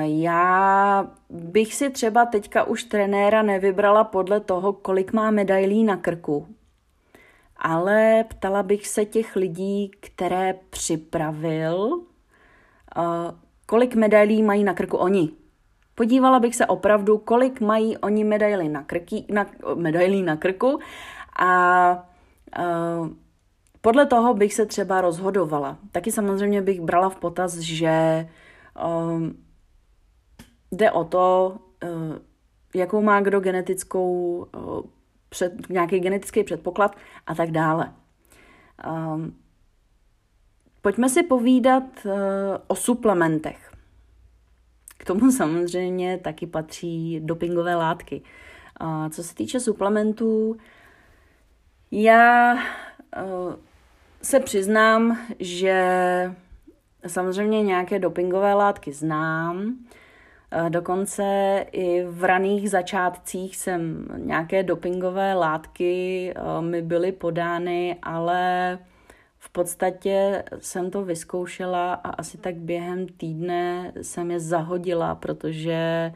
já 0.00 1.06
bych 1.30 1.74
si 1.74 1.90
třeba 1.90 2.26
teďka 2.26 2.64
už 2.64 2.84
trenéra 2.84 3.42
nevybrala 3.42 4.04
podle 4.04 4.40
toho, 4.40 4.72
kolik 4.72 5.12
má 5.12 5.30
medailí 5.30 5.84
na 5.84 5.96
krku, 5.96 6.46
ale 7.56 8.24
ptala 8.28 8.62
bych 8.62 8.88
se 8.88 9.04
těch 9.04 9.36
lidí, 9.36 9.90
které 10.00 10.54
připravil, 10.70 12.00
kolik 13.66 13.94
medailí 13.94 14.42
mají 14.42 14.64
na 14.64 14.74
krku 14.74 14.96
oni. 14.96 15.30
Podívala 15.94 16.40
bych 16.40 16.56
se 16.56 16.66
opravdu, 16.66 17.18
kolik 17.18 17.60
mají 17.60 17.96
oni 17.96 18.24
medailí 18.24 18.68
na, 18.68 18.82
krky, 18.82 19.24
na, 19.28 19.46
medailí 19.74 20.22
na 20.22 20.36
krku 20.36 20.78
a 21.38 22.08
podle 23.80 24.06
toho 24.06 24.34
bych 24.34 24.54
se 24.54 24.66
třeba 24.66 25.00
rozhodovala. 25.00 25.78
Taky 25.92 26.12
samozřejmě 26.12 26.62
bych 26.62 26.80
brala 26.80 27.08
v 27.08 27.16
potaz, 27.16 27.58
že 27.58 28.28
jde 30.72 30.90
o 30.90 31.04
to, 31.04 31.56
eh, 31.82 31.88
jakou 32.74 33.02
má 33.02 33.20
kdo 33.20 33.40
genetickou, 33.40 34.46
eh, 34.54 34.88
před, 35.28 35.70
nějaký 35.70 36.00
genetický 36.00 36.44
předpoklad 36.44 36.96
a 37.26 37.34
tak 37.34 37.50
dále. 37.50 37.92
Um, 38.90 39.36
pojďme 40.82 41.08
si 41.08 41.22
povídat 41.22 41.82
uh, 42.04 42.12
o 42.66 42.76
suplementech. 42.76 43.72
K 44.98 45.04
tomu 45.04 45.32
samozřejmě 45.36 46.18
taky 46.18 46.46
patří 46.46 47.20
dopingové 47.20 47.74
látky. 47.74 48.22
Co 49.10 49.22
se 49.22 49.34
týče 49.34 49.60
suplementů, 49.60 50.56
já 51.90 52.56
se 54.22 54.40
přiznám, 54.40 55.18
že 55.38 55.84
samozřejmě 57.06 57.62
nějaké 57.62 57.98
dopingové 57.98 58.54
látky 58.54 58.92
znám, 58.92 59.76
Eh, 59.94 59.99
dokonce 60.68 61.24
i 61.72 62.04
v 62.08 62.24
raných 62.24 62.70
začátcích 62.70 63.56
jsem 63.56 64.08
nějaké 64.16 64.62
dopingové 64.62 65.34
látky 65.34 66.34
eh, 66.36 66.62
mi 66.62 66.82
byly 66.82 67.12
podány, 67.12 67.96
ale 68.02 68.78
v 69.38 69.50
podstatě 69.50 70.44
jsem 70.58 70.90
to 70.90 71.04
vyzkoušela 71.04 71.94
a 71.94 72.10
asi 72.10 72.38
tak 72.38 72.54
během 72.54 73.06
týdne 73.08 73.92
jsem 74.02 74.30
je 74.30 74.40
zahodila, 74.40 75.14
protože 75.14 76.12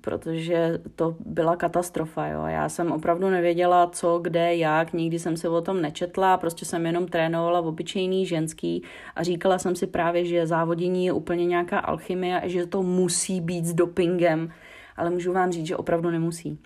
protože 0.00 0.78
to 0.96 1.16
byla 1.26 1.56
katastrofa. 1.56 2.26
Jo. 2.26 2.46
Já 2.46 2.68
jsem 2.68 2.92
opravdu 2.92 3.30
nevěděla, 3.30 3.86
co, 3.86 4.18
kde, 4.18 4.56
jak, 4.56 4.92
nikdy 4.92 5.18
jsem 5.18 5.36
se 5.36 5.48
o 5.48 5.60
tom 5.60 5.82
nečetla, 5.82 6.36
prostě 6.36 6.64
jsem 6.64 6.86
jenom 6.86 7.06
trénovala 7.06 7.60
v 7.60 7.66
obyčejný 7.66 8.26
ženský 8.26 8.82
a 9.16 9.22
říkala 9.22 9.58
jsem 9.58 9.76
si 9.76 9.86
právě, 9.86 10.24
že 10.24 10.46
závodění 10.46 11.06
je 11.06 11.12
úplně 11.12 11.46
nějaká 11.46 11.78
alchymie 11.78 12.40
a 12.40 12.48
že 12.48 12.66
to 12.66 12.82
musí 12.82 13.40
být 13.40 13.64
s 13.64 13.74
dopingem, 13.74 14.50
ale 14.96 15.10
můžu 15.10 15.32
vám 15.32 15.52
říct, 15.52 15.66
že 15.66 15.76
opravdu 15.76 16.10
nemusí. 16.10 16.58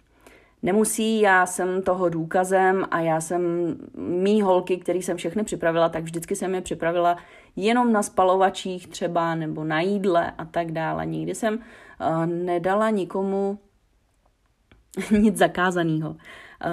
Nemusí, 0.63 1.21
já 1.21 1.47
jsem 1.47 1.83
toho 1.83 2.09
důkazem 2.09 2.85
a 2.91 3.01
já 3.01 3.21
jsem 3.21 3.43
mý 3.97 4.43
holky, 4.43 4.77
který 4.77 5.03
jsem 5.03 5.17
všechny 5.17 5.45
připravila, 5.45 5.89
tak 5.89 6.05
vždycky 6.05 6.37
jsem 6.37 6.55
je 6.55 6.61
připravila 6.61 7.17
jenom 7.57 7.93
na 7.93 8.03
spalovačích 8.03 8.87
třeba 8.87 9.35
nebo 9.35 9.65
na 9.65 9.81
jídle 9.81 10.33
a 10.39 10.45
tak 10.45 10.73
dále. 10.73 11.07
Nikdy 11.07 11.35
jsem 11.35 11.59
nedala 12.27 12.91
nikomu 12.91 13.59
nic 15.11 15.37
zakázaného. 15.37 16.17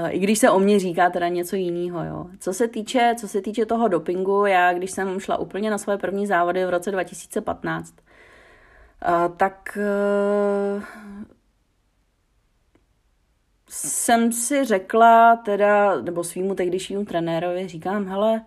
I 0.09 0.19
když 0.19 0.39
se 0.39 0.49
o 0.49 0.59
mě 0.59 0.79
říká 0.79 1.09
teda 1.09 1.27
něco 1.27 1.55
jiného. 1.55 2.03
Jo. 2.03 2.25
Co, 2.39 2.53
se 2.53 2.67
týče, 2.67 3.15
co 3.19 3.27
se 3.27 3.41
týče 3.41 3.65
toho 3.65 3.87
dopingu, 3.87 4.45
já 4.45 4.73
když 4.73 4.91
jsem 4.91 5.19
šla 5.19 5.37
úplně 5.37 5.71
na 5.71 5.77
své 5.77 5.97
první 5.97 6.27
závody 6.27 6.65
v 6.65 6.69
roce 6.69 6.91
2015, 6.91 7.95
tak 9.37 9.77
e, 9.77 10.81
jsem 13.69 14.31
si 14.31 14.65
řekla 14.65 15.35
teda, 15.35 16.01
nebo 16.01 16.23
svýmu 16.23 16.55
tehdejšímu 16.55 17.05
trenérovi 17.05 17.67
říkám, 17.67 18.05
hele, 18.05 18.41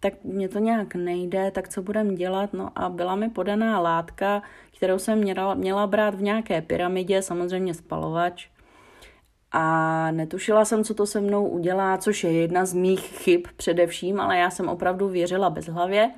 tak 0.00 0.24
mě 0.24 0.48
to 0.48 0.58
nějak 0.58 0.94
nejde, 0.94 1.50
tak 1.50 1.68
co 1.68 1.82
budem 1.82 2.14
dělat? 2.14 2.52
No 2.52 2.70
a 2.76 2.88
byla 2.88 3.16
mi 3.16 3.30
podaná 3.30 3.80
látka, 3.80 4.42
kterou 4.76 4.98
jsem 4.98 5.18
měla, 5.18 5.54
měla 5.54 5.86
brát 5.86 6.14
v 6.14 6.22
nějaké 6.22 6.62
pyramidě, 6.62 7.22
samozřejmě 7.22 7.74
spalovač. 7.74 8.48
A 9.52 10.10
netušila 10.10 10.64
jsem, 10.64 10.84
co 10.84 10.94
to 10.94 11.06
se 11.06 11.20
mnou 11.20 11.48
udělá, 11.48 11.98
což 11.98 12.24
je 12.24 12.32
jedna 12.32 12.66
z 12.66 12.74
mých 12.74 13.00
chyb 13.00 13.40
především, 13.56 14.20
ale 14.20 14.38
já 14.38 14.50
jsem 14.50 14.68
opravdu 14.68 15.08
věřila 15.08 15.50
bezhlavě. 15.50 16.10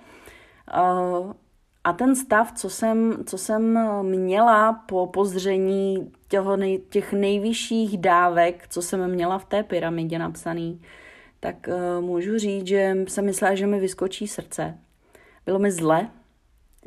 Uh, 0.75 1.33
a 1.85 1.93
ten 1.93 2.17
stav, 2.17 2.53
co 2.53 2.71
jsem, 2.71 3.25
co 3.27 3.39
jsem 3.39 3.79
měla 4.03 4.73
po 4.73 5.07
pozření 5.07 6.13
nej, 6.57 6.79
těch 6.89 7.13
nejvyšších 7.13 7.99
dávek, 7.99 8.67
co 8.69 8.83
jsem 8.83 9.11
měla 9.11 9.39
v 9.39 9.45
té 9.45 9.63
pyramidě 9.63 10.19
napsaný, 10.19 10.81
tak 11.41 11.69
uh, 11.69 12.05
můžu 12.05 12.39
říct, 12.39 12.67
že 12.67 12.97
jsem 13.09 13.25
myslela, 13.25 13.55
že 13.55 13.67
mi 13.67 13.81
vyskočí 13.81 14.29
srdce. 14.29 14.79
Bylo 15.47 15.59
mi 15.59 15.71
zle, 15.71 16.09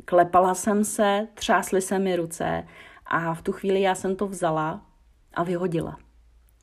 klepala 0.04 0.54
jsem 0.54 0.84
se, 0.84 1.28
třásly 1.34 1.80
se 1.80 1.98
mi 1.98 2.16
ruce 2.16 2.66
a 3.06 3.34
v 3.34 3.42
tu 3.42 3.52
chvíli 3.52 3.80
já 3.80 3.94
jsem 3.94 4.16
to 4.16 4.28
vzala 4.28 4.86
a 5.34 5.42
vyhodila. 5.42 5.96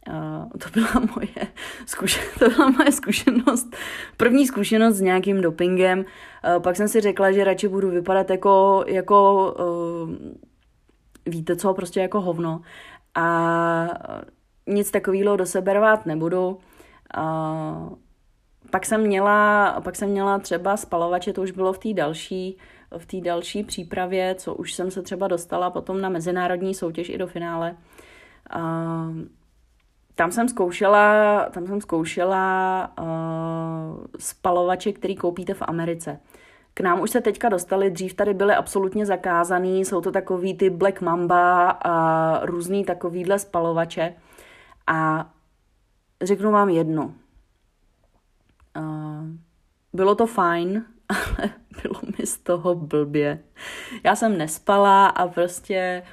Uh, 0.09 0.49
to 0.49 0.69
byla 0.73 0.89
moje, 1.15 1.47
zkušenost, 1.85 2.39
to 2.39 2.49
byla 2.49 2.69
moje 2.69 2.91
zkušenost, 2.91 3.75
první 4.17 4.47
zkušenost 4.47 4.95
s 4.95 5.01
nějakým 5.01 5.41
dopingem. 5.41 5.99
Uh, 5.99 6.63
pak 6.63 6.75
jsem 6.75 6.87
si 6.87 7.01
řekla, 7.01 7.31
že 7.31 7.43
radši 7.43 7.67
budu 7.67 7.89
vypadat 7.89 8.29
jako, 8.29 8.83
jako 8.87 9.51
uh, 9.59 10.09
víte 11.25 11.55
co, 11.55 11.73
prostě 11.73 11.99
jako 11.99 12.21
hovno. 12.21 12.61
A 13.15 13.87
nic 14.67 14.91
takového 14.91 15.35
do 15.35 15.45
sebe 15.45 15.73
rvát 15.73 16.05
nebudu. 16.05 16.59
Pak 18.71 18.85
jsem 18.85 19.01
měla, 19.01 19.71
pak 19.83 19.95
jsem 19.95 20.09
měla 20.09 20.39
třeba 20.39 20.77
spalovače, 20.77 21.33
to 21.33 21.41
už 21.41 21.51
bylo 21.51 21.73
v 21.73 21.79
té 21.79 21.93
další, 21.93 22.57
v 22.97 23.05
té 23.05 23.21
další 23.21 23.63
přípravě, 23.63 24.35
co 24.35 24.55
už 24.55 24.73
jsem 24.73 24.91
se 24.91 25.01
třeba 25.01 25.27
dostala 25.27 25.69
potom 25.69 26.01
na 26.01 26.09
mezinárodní 26.09 26.73
soutěž 26.73 27.09
i 27.09 27.17
do 27.17 27.27
finále. 27.27 27.75
Tam 30.15 30.31
jsem 30.31 30.49
zkoušela, 30.49 31.45
tam 31.51 31.67
jsem 31.67 31.81
zkoušela 31.81 32.91
uh, 32.99 33.05
spalovače, 34.19 34.91
který 34.91 35.15
koupíte 35.15 35.53
v 35.53 35.61
Americe. 35.61 36.19
K 36.73 36.81
nám 36.81 37.01
už 37.01 37.11
se 37.11 37.21
teďka 37.21 37.49
dostali, 37.49 37.91
dřív 37.91 38.13
tady 38.13 38.33
byly 38.33 38.55
absolutně 38.55 39.05
zakázaný, 39.05 39.85
jsou 39.85 40.01
to 40.01 40.11
takový 40.11 40.57
ty 40.57 40.69
Black 40.69 41.01
Mamba 41.01 41.69
a 41.69 42.45
různý 42.45 42.85
takovýhle 42.85 43.39
spalovače. 43.39 44.13
A 44.87 45.29
řeknu 46.21 46.51
vám 46.51 46.69
jedno. 46.69 47.13
Uh, 48.77 49.27
bylo 49.93 50.15
to 50.15 50.27
fajn, 50.27 50.85
ale 51.09 51.49
bylo 51.81 51.99
mi 52.17 52.25
z 52.25 52.37
toho 52.37 52.75
blbě. 52.75 53.39
Já 54.03 54.15
jsem 54.15 54.37
nespala 54.37 55.07
a 55.07 55.27
prostě 55.27 56.03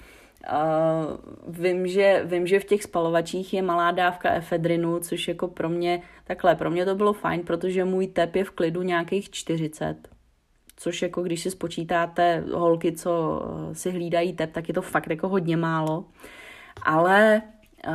uh, 0.52 1.54
vím, 1.54 1.86
že, 1.86 2.22
vím, 2.24 2.46
že 2.46 2.60
v 2.60 2.64
těch 2.64 2.82
spalovačích 2.82 3.54
je 3.54 3.62
malá 3.62 3.90
dávka 3.90 4.30
efedrinu, 4.30 5.00
což 5.00 5.28
jako 5.28 5.48
pro 5.48 5.68
mě, 5.68 6.02
takhle, 6.24 6.54
pro 6.54 6.70
mě 6.70 6.84
to 6.84 6.94
bylo 6.94 7.12
fajn, 7.12 7.42
protože 7.42 7.84
můj 7.84 8.06
tep 8.06 8.36
je 8.36 8.44
v 8.44 8.50
klidu 8.50 8.82
nějakých 8.82 9.30
40, 9.30 9.96
což 10.76 11.02
jako 11.02 11.22
když 11.22 11.42
si 11.42 11.50
spočítáte 11.50 12.44
holky, 12.52 12.92
co 12.92 13.42
si 13.72 13.90
hlídají 13.90 14.32
tep, 14.32 14.52
tak 14.52 14.68
je 14.68 14.74
to 14.74 14.82
fakt 14.82 15.10
jako 15.10 15.28
hodně 15.28 15.56
málo. 15.56 16.04
Ale 16.82 17.42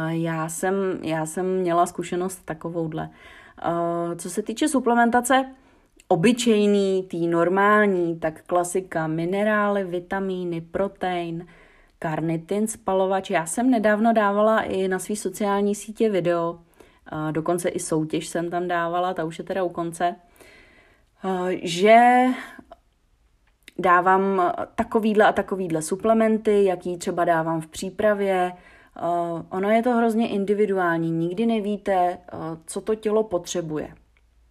já, 0.10 0.50
jsem, 0.50 0.74
já 1.02 1.26
jsem 1.26 1.60
měla 1.60 1.86
zkušenost 1.86 2.46
takovouhle. 2.46 3.10
Uh, 3.68 4.16
co 4.16 4.30
se 4.30 4.42
týče 4.42 4.68
suplementace, 4.68 5.46
obyčejný, 6.08 7.04
tý 7.04 7.28
normální, 7.28 8.20
tak 8.20 8.42
klasika, 8.46 9.08
minerály, 9.08 9.84
vitamíny, 9.84 10.62
protein– 10.62 11.46
karnitin 12.02 12.68
spalovač. 12.68 13.30
Já 13.30 13.46
jsem 13.46 13.72
nedávno 13.72 14.14
dávala 14.14 14.62
i 14.62 14.88
na 14.88 15.00
své 15.00 15.16
sociální 15.16 15.76
sítě 15.76 16.10
video, 16.10 16.60
dokonce 17.32 17.70
i 17.70 17.80
soutěž 17.80 18.28
jsem 18.28 18.50
tam 18.50 18.68
dávala, 18.68 19.14
ta 19.14 19.24
už 19.24 19.38
je 19.38 19.46
teda 19.46 19.64
u 19.64 19.70
konce, 19.70 20.16
že 21.62 22.26
dávám 23.80 24.52
takovýhle 24.76 25.26
a 25.26 25.32
takovýhle 25.32 25.82
suplementy, 25.82 26.64
jaký 26.64 26.98
třeba 26.98 27.26
dávám 27.26 27.62
v 27.62 27.68
přípravě. 27.68 28.52
Ono 29.50 29.70
je 29.70 29.84
to 29.84 29.92
hrozně 29.92 30.30
individuální, 30.30 31.12
nikdy 31.12 31.46
nevíte, 31.46 32.18
co 32.66 32.82
to 32.82 32.96
tělo 32.96 33.24
potřebuje. 33.24 33.96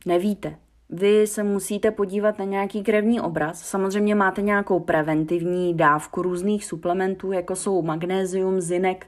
Nevíte. 0.07 0.57
Vy 0.91 1.27
se 1.27 1.43
musíte 1.43 1.91
podívat 1.91 2.39
na 2.39 2.45
nějaký 2.45 2.83
krevní 2.83 3.21
obraz. 3.21 3.63
Samozřejmě 3.63 4.15
máte 4.15 4.43
nějakou 4.43 4.81
preventivní 4.81 5.75
dávku 5.75 6.23
různých 6.23 6.65
suplementů, 6.65 7.33
jako 7.33 7.57
jsou 7.57 7.83
magnézium, 7.83 8.61
zinek, 8.61 9.07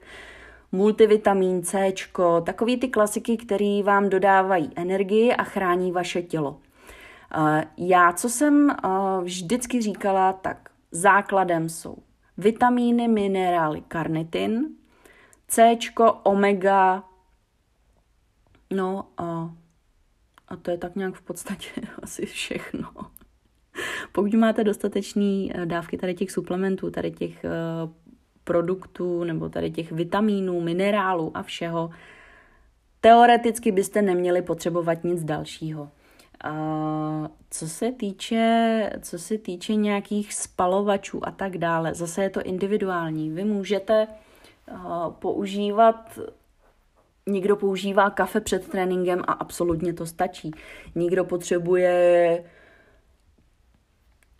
multivitamin 0.73 1.63
C, 1.63 1.93
takový 2.45 2.77
ty 2.77 2.89
klasiky, 2.89 3.37
které 3.37 3.81
vám 3.85 4.09
dodávají 4.09 4.71
energii 4.77 5.33
a 5.33 5.45
chrání 5.45 5.93
vaše 5.93 6.23
tělo. 6.23 6.61
Eh, 7.35 7.65
já, 7.77 8.13
co 8.13 8.29
jsem 8.31 8.71
eh, 8.71 8.77
vždycky 9.23 9.83
říkala, 9.83 10.33
tak 10.33 10.71
základem 10.91 11.69
jsou 11.69 11.97
vitamíny, 12.37 13.09
minerály, 13.09 13.83
karnitin, 13.89 14.67
C, 15.53 15.79
omega, 16.25 17.05
no 18.71 19.09
a 19.19 19.55
a 20.49 20.57
to 20.57 20.71
je 20.71 20.79
tak 20.79 20.97
nějak 20.97 21.15
v 21.15 21.23
podstatě 21.23 21.71
asi 22.03 22.27
všechno. 22.27 22.89
Pokud 24.13 24.35
máte 24.35 24.65
dostatečné 24.65 25.49
eh, 25.55 25.67
dávky 25.67 25.99
tady 25.99 26.15
těch 26.15 26.31
suplementů, 26.31 26.91
tady 26.91 27.11
těch 27.11 27.45
eh, 27.45 27.49
produktů 28.45 29.25
nebo 29.25 29.49
tady 29.49 29.71
těch 29.71 29.93
vitamínů, 29.93 30.61
minerálů 30.61 31.37
a 31.37 31.43
všeho, 31.43 31.91
teoreticky 33.01 33.73
byste 33.73 34.03
neměli 34.03 34.43
potřebovat 34.43 35.05
nic 35.05 35.25
dalšího. 35.25 35.91
A 36.45 37.29
co 37.51 37.69
se 37.69 37.93
týče, 37.93 38.91
co 39.03 39.19
se 39.19 39.39
týče 39.39 39.75
nějakých 39.75 40.35
spalovačů 40.35 41.29
a 41.29 41.31
tak 41.31 41.59
dále, 41.59 41.95
zase 41.95 42.23
je 42.23 42.31
to 42.31 42.43
individuální. 42.43 43.31
Vy 43.31 43.45
můžete 43.45 44.07
uh, 44.07 44.15
používat 45.19 46.19
Někdo 47.27 47.57
používá 47.57 48.11
kafe 48.11 48.41
před 48.41 48.69
tréninkem 48.69 49.23
a 49.27 49.33
absolutně 49.33 49.93
to 49.93 50.07
stačí. 50.07 50.51
Někdo 50.95 51.25
potřebuje 51.25 52.45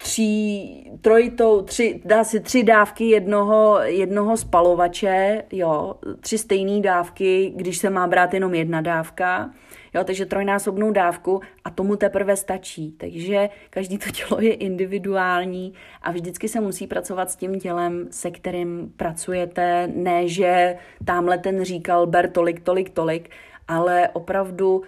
tří, 0.03 0.91
trojitou, 1.01 1.63
tři, 1.63 2.01
dá 2.05 2.25
si 2.25 2.41
tři 2.41 2.63
dávky 2.63 3.05
jednoho, 3.05 3.79
jednoho 3.83 4.37
spalovače, 4.37 5.45
jo, 5.53 5.95
tři 6.21 6.39
stejné 6.39 6.81
dávky, 6.81 7.53
když 7.57 7.79
se 7.79 7.91
má 7.91 8.07
brát 8.07 8.35
jenom 8.35 8.55
jedna 8.55 8.81
dávka. 8.81 9.51
Jo, 9.95 10.05
takže 10.05 10.27
trojnásobnou 10.27 10.91
dávku 10.91 11.41
a 11.65 11.71
tomu 11.71 11.97
teprve 11.97 12.37
stačí. 12.37 12.93
Takže 12.93 13.49
každý 13.71 13.99
to 13.99 14.11
tělo 14.11 14.41
je 14.41 14.55
individuální 14.55 15.73
a 16.03 16.11
vždycky 16.11 16.49
se 16.49 16.61
musí 16.61 16.87
pracovat 16.87 17.31
s 17.31 17.37
tím 17.37 17.61
tělem, 17.61 18.09
se 18.11 18.31
kterým 18.31 18.93
pracujete. 18.97 19.89
Ne, 19.95 20.29
že 20.29 20.77
tamhle 21.05 21.39
ten 21.39 21.65
říkal 21.65 22.07
ber 22.07 22.31
tolik, 22.31 22.61
tolik, 22.61 22.91
tolik, 22.91 23.31
ale 23.69 24.09
opravdu 24.09 24.83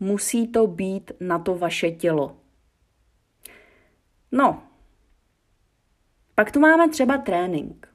musí 0.00 0.48
to 0.48 0.66
být 0.66 1.12
na 1.20 1.38
to 1.38 1.54
vaše 1.54 1.90
tělo. 1.90 2.39
No, 4.32 4.62
pak 6.34 6.52
tu 6.52 6.60
máme 6.60 6.88
třeba 6.88 7.18
trénink. 7.18 7.88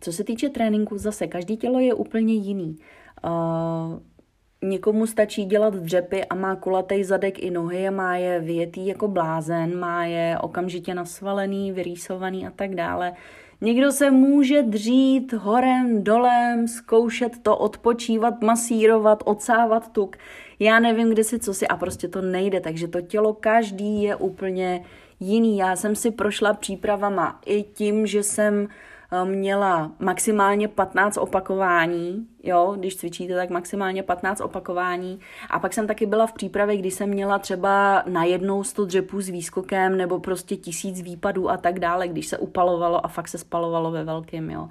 Co 0.00 0.12
se 0.12 0.24
týče 0.24 0.48
tréninku, 0.48 0.98
zase 0.98 1.26
každý 1.26 1.56
tělo 1.56 1.78
je 1.78 1.94
úplně 1.94 2.34
jiný. 2.34 2.76
Uh, 3.24 4.00
Někomu 4.62 5.06
stačí 5.06 5.44
dělat 5.44 5.74
dřepy 5.74 6.24
a 6.24 6.34
má 6.34 6.56
kulatý 6.56 7.04
zadek 7.04 7.38
i 7.38 7.50
nohy 7.50 7.88
a 7.88 7.90
má 7.90 8.16
je 8.16 8.40
vyjetý 8.40 8.86
jako 8.86 9.08
blázen, 9.08 9.78
má 9.78 10.04
je 10.04 10.38
okamžitě 10.40 10.94
nasvalený, 10.94 11.72
vyrýsovaný 11.72 12.46
a 12.46 12.50
tak 12.50 12.74
dále. 12.74 13.12
Někdo 13.60 13.92
se 13.92 14.10
může 14.10 14.62
dřít 14.62 15.32
horem, 15.32 16.04
dolem, 16.04 16.68
zkoušet 16.68 17.32
to, 17.42 17.56
odpočívat, 17.56 18.42
masírovat, 18.42 19.22
odsávat 19.26 19.92
tuk. 19.92 20.16
Já 20.58 20.80
nevím, 20.80 21.10
kde 21.10 21.24
si, 21.24 21.38
co 21.38 21.54
si 21.54 21.68
a 21.68 21.76
prostě 21.76 22.08
to 22.08 22.22
nejde, 22.22 22.60
takže 22.60 22.88
to 22.88 23.00
tělo 23.00 23.34
každý 23.34 24.02
je 24.02 24.16
úplně 24.16 24.84
jiný. 25.20 25.58
Já 25.58 25.76
jsem 25.76 25.96
si 25.96 26.10
prošla 26.10 26.54
přípravama 26.54 27.40
i 27.46 27.62
tím, 27.62 28.06
že 28.06 28.22
jsem 28.22 28.68
měla 29.24 29.92
maximálně 29.98 30.68
15 30.68 31.16
opakování, 31.16 32.26
jo, 32.42 32.74
když 32.78 32.96
cvičíte, 32.96 33.34
tak 33.34 33.50
maximálně 33.50 34.02
15 34.02 34.40
opakování. 34.40 35.20
A 35.50 35.58
pak 35.58 35.72
jsem 35.72 35.86
taky 35.86 36.06
byla 36.06 36.26
v 36.26 36.32
přípravě, 36.32 36.76
kdy 36.76 36.90
jsem 36.90 37.08
měla 37.08 37.38
třeba 37.38 38.02
na 38.06 38.24
jednou 38.24 38.64
100 38.64 38.84
dřepů 38.84 39.20
s 39.20 39.28
výskokem 39.28 39.96
nebo 39.96 40.20
prostě 40.20 40.56
tisíc 40.56 41.00
výpadů 41.00 41.50
a 41.50 41.56
tak 41.56 41.78
dále, 41.78 42.08
když 42.08 42.26
se 42.26 42.38
upalovalo 42.38 43.06
a 43.06 43.08
fakt 43.08 43.28
se 43.28 43.38
spalovalo 43.38 43.90
ve 43.90 44.04
velkém, 44.04 44.50
jo. 44.50 44.68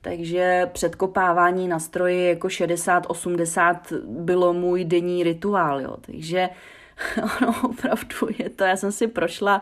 Takže 0.00 0.70
předkopávání 0.72 1.68
na 1.68 1.78
stroji 1.78 2.28
jako 2.28 2.48
60-80 2.48 3.76
bylo 4.04 4.52
můj 4.52 4.84
denní 4.84 5.22
rituál, 5.22 5.80
jo. 5.80 5.96
Takže 6.00 6.48
ono 7.42 7.54
opravdu 7.70 8.28
je 8.38 8.50
to, 8.50 8.64
já 8.64 8.76
jsem 8.76 8.92
si 8.92 9.08
prošla 9.08 9.60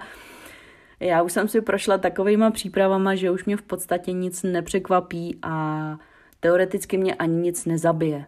já 1.00 1.22
už 1.22 1.32
jsem 1.32 1.48
si 1.48 1.60
prošla 1.60 1.98
takovýma 1.98 2.50
přípravama, 2.50 3.14
že 3.14 3.30
už 3.30 3.44
mě 3.44 3.56
v 3.56 3.62
podstatě 3.62 4.12
nic 4.12 4.42
nepřekvapí 4.42 5.38
a 5.42 5.98
teoreticky 6.40 6.98
mě 6.98 7.14
ani 7.14 7.36
nic 7.36 7.64
nezabije. 7.64 8.26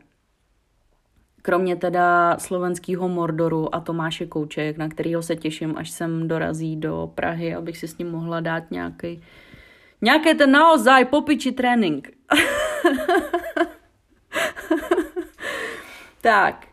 Kromě 1.42 1.76
teda 1.76 2.36
slovenského 2.38 3.08
Mordoru 3.08 3.74
a 3.74 3.80
Tomáše 3.80 4.26
Kouček, 4.26 4.76
na 4.76 4.88
kterého 4.88 5.22
se 5.22 5.36
těším, 5.36 5.78
až 5.78 5.90
sem 5.90 6.28
dorazí 6.28 6.76
do 6.76 7.12
Prahy, 7.14 7.54
abych 7.54 7.78
si 7.78 7.88
s 7.88 7.98
ním 7.98 8.10
mohla 8.10 8.40
dát 8.40 8.70
nějaký 8.70 9.22
nějaký 10.00 10.34
ten 10.34 10.52
naozaj 10.52 11.04
popiči 11.04 11.52
trénink. 11.52 12.10
tak, 16.20 16.67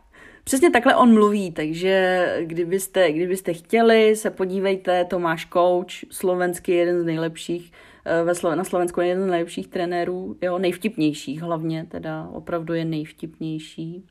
přesně 0.46 0.72
takhle 0.72 0.96
on 0.96 1.14
mluví, 1.14 1.52
takže 1.52 2.26
kdybyste, 2.46 3.12
kdybyste 3.12 3.54
chtěli, 3.54 4.16
se 4.16 4.30
podívejte, 4.30 5.06
Tomáš 5.06 5.46
Kouč, 5.46 6.06
slovenský 6.12 6.72
jeden 6.72 7.02
z 7.02 7.06
nejlepších, 7.06 7.72
eh, 8.06 8.24
ve 8.24 8.32
Slo- 8.32 8.56
na 8.56 8.64
Slovensku 8.64 9.02
jeden 9.02 9.24
z 9.24 9.28
nejlepších 9.28 9.68
trenérů, 9.68 10.38
jo, 10.42 10.58
nejvtipnějších 10.60 11.42
hlavně, 11.42 11.86
teda 11.90 12.30
opravdu 12.32 12.74
je 12.74 12.86
nejvtipnější. 12.86 14.04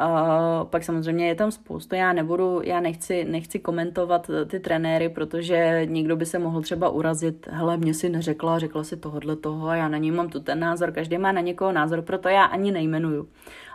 Uh, 0.00 0.68
pak 0.68 0.84
samozřejmě 0.84 1.28
je 1.28 1.34
tam 1.34 1.50
spoustu, 1.50 1.94
já 1.94 2.12
nebudu, 2.12 2.60
já 2.64 2.80
nechci, 2.80 3.24
nechci 3.24 3.58
komentovat 3.58 4.30
ty 4.46 4.60
trenéry, 4.60 5.08
protože 5.08 5.82
někdo 5.84 6.16
by 6.16 6.26
se 6.26 6.38
mohl 6.38 6.62
třeba 6.62 6.88
urazit, 6.88 7.48
hele, 7.50 7.76
mě 7.76 7.94
si 7.94 8.08
neřekla, 8.08 8.58
řekla 8.58 8.84
si 8.84 8.96
tohodle 8.96 9.36
toho 9.36 9.68
a 9.68 9.76
já 9.76 9.88
na 9.88 9.98
něj 9.98 10.10
mám 10.10 10.28
tu 10.28 10.40
ten 10.40 10.60
názor, 10.60 10.92
každý 10.92 11.18
má 11.18 11.32
na 11.32 11.40
někoho 11.40 11.72
názor, 11.72 12.02
proto 12.02 12.28
já 12.28 12.44
ani 12.44 12.72
nejmenuju. 12.72 13.28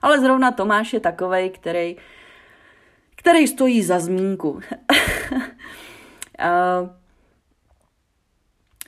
Ale 0.06 0.22
zrovna 0.22 0.52
Tomáš 0.52 0.94
je 0.94 1.00
takovej, 1.00 1.50
který, 1.50 1.98
který 3.15 3.48
stojí 3.48 3.84
za 3.84 4.00
zmínku. 4.00 4.50
uh, 4.50 4.58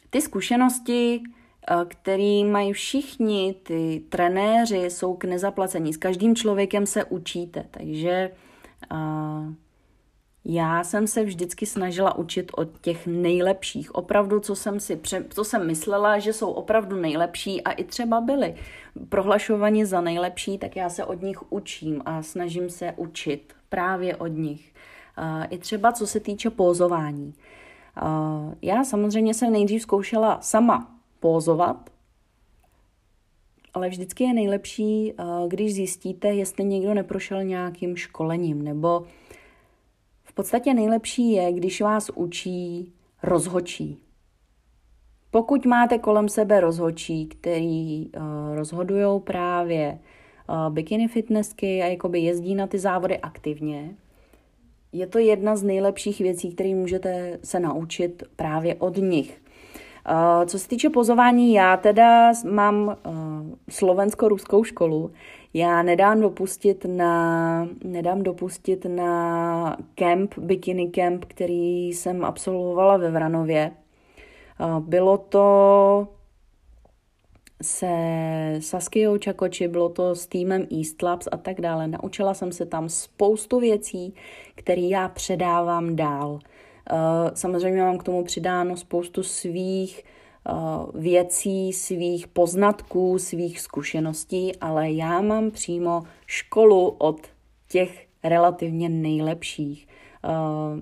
ty 0.09 0.21
zkušenosti 0.21 1.21
Eh, 1.71 1.85
který 1.87 2.43
mají 2.43 2.73
všichni 2.73 3.55
ty 3.63 4.01
trenéři, 4.09 4.77
jsou 4.77 5.13
k 5.13 5.25
nezaplacení. 5.25 5.93
S 5.93 5.97
každým 5.97 6.35
člověkem 6.35 6.85
se 6.85 7.05
učíte, 7.05 7.65
takže 7.71 8.31
uh, 8.91 9.53
já 10.49 10.83
jsem 10.83 11.07
se 11.07 11.23
vždycky 11.23 11.65
snažila 11.65 12.17
učit 12.17 12.51
od 12.55 12.81
těch 12.81 13.07
nejlepších. 13.07 13.95
Opravdu, 13.95 14.39
co 14.39 14.55
jsem 14.55 14.79
si, 14.79 14.99
co 15.29 15.43
jsem 15.43 15.67
myslela, 15.67 16.19
že 16.19 16.33
jsou 16.33 16.51
opravdu 16.51 16.95
nejlepší 16.95 17.61
a 17.61 17.71
i 17.71 17.83
třeba 17.83 18.21
byli 18.21 18.55
prohlašovaní 19.09 19.85
za 19.85 20.01
nejlepší, 20.01 20.57
tak 20.57 20.75
já 20.75 20.89
se 20.89 21.05
od 21.05 21.21
nich 21.21 21.51
učím 21.51 22.01
a 22.05 22.23
snažím 22.23 22.69
se 22.69 22.93
učit 22.97 23.53
právě 23.69 24.15
od 24.15 24.27
nich. 24.27 24.73
Uh, 25.17 25.45
I 25.49 25.57
třeba 25.57 25.91
co 25.91 26.07
se 26.07 26.19
týče 26.19 26.49
pózování. 26.49 27.33
Uh, 28.01 28.53
já 28.61 28.83
samozřejmě 28.83 29.33
jsem 29.33 29.53
nejdřív 29.53 29.81
zkoušela 29.81 30.41
sama 30.41 30.95
pózovat, 31.19 31.89
ale 33.73 33.89
vždycky 33.89 34.23
je 34.23 34.33
nejlepší, 34.33 35.13
když 35.47 35.73
zjistíte, 35.73 36.27
jestli 36.27 36.65
někdo 36.65 36.93
neprošel 36.93 37.43
nějakým 37.43 37.95
školením, 37.95 38.61
nebo 38.61 39.05
podstatě 40.37 40.73
nejlepší 40.73 41.31
je, 41.31 41.53
když 41.53 41.81
vás 41.81 42.09
učí 42.15 42.93
rozhočí. 43.23 43.99
Pokud 45.31 45.65
máte 45.65 45.97
kolem 45.97 46.29
sebe 46.29 46.59
rozhočí, 46.59 47.25
který 47.25 48.05
uh, 48.07 48.55
rozhodují 48.55 49.21
právě 49.21 49.99
uh, 50.49 50.73
bikini 50.73 51.07
fitnessky 51.07 51.81
a 51.81 51.85
jakoby 51.85 52.19
jezdí 52.19 52.55
na 52.55 52.67
ty 52.67 52.79
závody 52.79 53.17
aktivně, 53.17 53.95
je 54.91 55.07
to 55.07 55.19
jedna 55.19 55.55
z 55.55 55.63
nejlepších 55.63 56.19
věcí, 56.19 56.53
které 56.53 56.75
můžete 56.75 57.39
se 57.43 57.59
naučit 57.59 58.23
právě 58.35 58.75
od 58.75 58.97
nich. 58.97 59.41
Eh, 60.09 60.45
co 60.45 60.59
se 60.59 60.67
týče 60.67 60.89
pozování, 60.89 61.53
já 61.53 61.77
teda 61.77 62.31
mám 62.51 62.97
slovensko-ruskou 63.69 64.63
školu. 64.63 65.11
Já 65.57 65.83
nedám 65.83 66.21
dopustit 66.21 66.85
na, 66.85 67.67
nedám 67.83 68.23
dopustit 68.23 68.85
na 68.85 69.77
kemp, 69.95 70.37
bikini 70.37 70.87
kemp, 70.87 71.25
který 71.25 71.87
jsem 71.87 72.25
absolvovala 72.25 72.97
ve 72.97 73.11
Vranově. 73.11 73.71
Bylo 74.79 75.17
to 75.17 76.07
se 77.61 77.89
Saskijou 78.59 79.17
Čakoči, 79.17 79.67
bylo 79.67 79.89
to 79.89 80.15
s 80.15 80.27
týmem 80.27 80.67
East 80.77 81.01
Labs 81.01 81.27
a 81.31 81.37
tak 81.37 81.61
dále. 81.61 81.87
Naučila 81.87 82.33
jsem 82.33 82.51
se 82.51 82.65
tam 82.65 82.89
spoustu 82.89 83.59
věcí, 83.59 84.13
které 84.55 84.81
já 84.81 85.09
předávám 85.09 85.95
dál. 85.95 86.39
Samozřejmě 87.33 87.81
mám 87.81 87.97
k 87.97 88.03
tomu 88.03 88.23
přidáno 88.23 88.77
spoustu 88.77 89.23
svých 89.23 90.03
věcí, 90.93 91.73
svých 91.73 92.27
poznatků, 92.27 93.19
svých 93.19 93.61
zkušeností, 93.61 94.55
ale 94.55 94.91
já 94.91 95.21
mám 95.21 95.51
přímo 95.51 96.03
školu 96.25 96.89
od 96.89 97.21
těch 97.69 98.07
relativně 98.23 98.89
nejlepších. 98.89 99.87
Eh, 100.25 100.81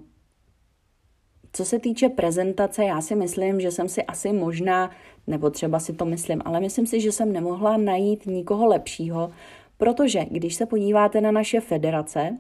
co 1.54 1.66
se 1.66 1.80
týče 1.80 2.10
prezentace, 2.10 2.86
já 2.86 3.02
si 3.02 3.16
myslím, 3.16 3.60
že 3.60 3.72
jsem 3.72 3.90
si 3.90 4.04
asi 4.04 4.34
možná, 4.34 4.92
nebo 5.28 5.50
třeba 5.50 5.80
si 5.80 5.94
to 5.94 6.06
myslím, 6.06 6.42
ale 6.46 6.60
myslím 6.60 6.88
si, 6.88 7.02
že 7.02 7.12
jsem 7.12 7.34
nemohla 7.34 7.78
najít 7.78 8.26
nikoho 8.26 8.66
lepšího, 8.66 9.32
protože 9.78 10.26
když 10.32 10.56
se 10.56 10.66
podíváte 10.66 11.22
na 11.22 11.32
naše 11.32 11.62
federace, 11.62 12.38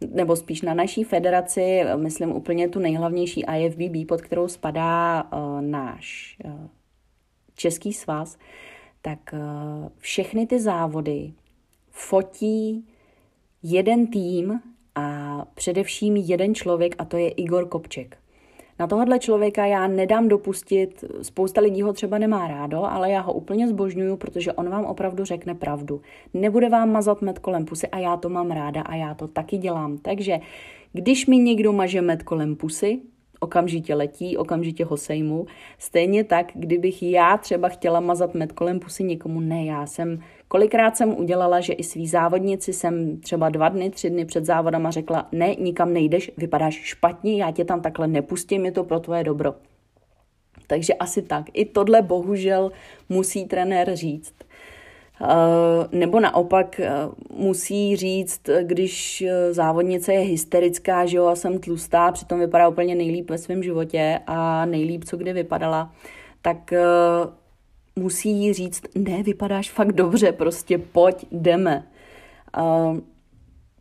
nebo 0.00 0.36
spíš 0.36 0.62
na 0.62 0.74
naší 0.74 1.04
federaci, 1.04 1.80
myslím 1.96 2.32
úplně 2.32 2.68
tu 2.68 2.78
nejhlavnější 2.78 3.44
IFBB, 3.58 4.08
pod 4.08 4.22
kterou 4.22 4.48
spadá 4.48 5.22
uh, 5.22 5.60
náš 5.60 6.36
uh, 6.44 6.66
Český 7.54 7.92
svaz, 7.92 8.38
tak 9.02 9.18
uh, 9.32 9.88
všechny 9.98 10.46
ty 10.46 10.60
závody 10.60 11.32
fotí 11.90 12.86
jeden 13.62 14.06
tým 14.06 14.60
a 14.94 15.44
především 15.54 16.16
jeden 16.16 16.54
člověk 16.54 16.94
a 16.98 17.04
to 17.04 17.16
je 17.16 17.30
Igor 17.30 17.68
Kopček. 17.68 18.18
Na 18.78 18.86
tohohle 18.86 19.18
člověka 19.18 19.66
já 19.66 19.86
nedám 19.86 20.28
dopustit, 20.28 21.04
spousta 21.22 21.60
lidí 21.60 21.82
ho 21.82 21.92
třeba 21.92 22.18
nemá 22.18 22.48
rádo, 22.48 22.84
ale 22.84 23.10
já 23.10 23.20
ho 23.20 23.32
úplně 23.32 23.68
zbožňuju, 23.68 24.16
protože 24.16 24.52
on 24.52 24.70
vám 24.70 24.84
opravdu 24.84 25.24
řekne 25.24 25.54
pravdu. 25.54 26.00
Nebude 26.34 26.68
vám 26.68 26.92
mazat 26.92 27.22
med 27.22 27.38
kolem 27.38 27.64
pusy 27.64 27.88
a 27.88 27.98
já 27.98 28.16
to 28.16 28.28
mám 28.28 28.50
ráda 28.50 28.82
a 28.82 28.94
já 28.94 29.14
to 29.14 29.28
taky 29.28 29.56
dělám. 29.56 29.98
Takže 29.98 30.38
když 30.92 31.26
mi 31.26 31.38
někdo 31.38 31.72
maže 31.72 32.02
med 32.02 32.22
kolem 32.22 32.56
pusy, 32.56 33.00
okamžitě 33.40 33.94
letí, 33.94 34.36
okamžitě 34.36 34.84
ho 34.84 34.96
sejmu. 34.96 35.46
Stejně 35.78 36.24
tak, 36.24 36.46
kdybych 36.54 37.02
já 37.02 37.36
třeba 37.36 37.68
chtěla 37.68 38.00
mazat 38.00 38.34
med 38.34 38.52
kolem 38.52 38.80
pusy 38.80 39.04
někomu, 39.04 39.40
ne, 39.40 39.64
já 39.64 39.86
jsem, 39.86 40.20
kolikrát 40.48 40.96
jsem 40.96 41.16
udělala, 41.18 41.60
že 41.60 41.72
i 41.72 41.84
svý 41.84 42.06
závodnici 42.06 42.72
jsem 42.72 43.20
třeba 43.20 43.48
dva 43.48 43.68
dny, 43.68 43.90
tři 43.90 44.10
dny 44.10 44.24
před 44.24 44.44
závodama 44.44 44.90
řekla, 44.90 45.28
ne, 45.32 45.54
nikam 45.54 45.92
nejdeš, 45.92 46.30
vypadáš 46.36 46.74
špatně, 46.74 47.36
já 47.36 47.50
tě 47.50 47.64
tam 47.64 47.80
takhle 47.80 48.06
nepustím, 48.06 48.64
je 48.64 48.72
to 48.72 48.84
pro 48.84 49.00
tvoje 49.00 49.24
dobro. 49.24 49.54
Takže 50.66 50.94
asi 50.94 51.22
tak. 51.22 51.44
I 51.52 51.64
tohle 51.64 52.02
bohužel 52.02 52.72
musí 53.08 53.44
trenér 53.44 53.96
říct. 53.96 54.34
Eh, 55.22 55.88
nebo 55.92 56.20
naopak 56.20 56.80
eh, 56.80 56.90
musí 57.30 57.96
říct, 57.96 58.40
když 58.62 59.22
eh, 59.22 59.52
závodnice 59.52 60.14
je 60.14 60.20
hysterická, 60.20 61.06
že 61.06 61.16
jo, 61.16 61.26
a 61.26 61.36
jsem 61.36 61.58
tlustá, 61.58 62.12
přitom 62.12 62.40
vypadá 62.40 62.68
úplně 62.68 62.94
nejlíp 62.94 63.30
ve 63.30 63.38
svém 63.38 63.62
životě 63.62 64.20
a 64.26 64.66
nejlíp, 64.66 65.04
co 65.04 65.16
kdy 65.16 65.32
vypadala, 65.32 65.92
tak 66.42 66.72
musí 67.98 68.30
jí 68.30 68.52
říct, 68.52 68.82
ne, 68.94 69.22
vypadáš 69.22 69.70
fakt 69.70 69.92
dobře, 69.92 70.32
prostě 70.32 70.78
pojď, 70.78 71.26
jdeme. 71.30 71.86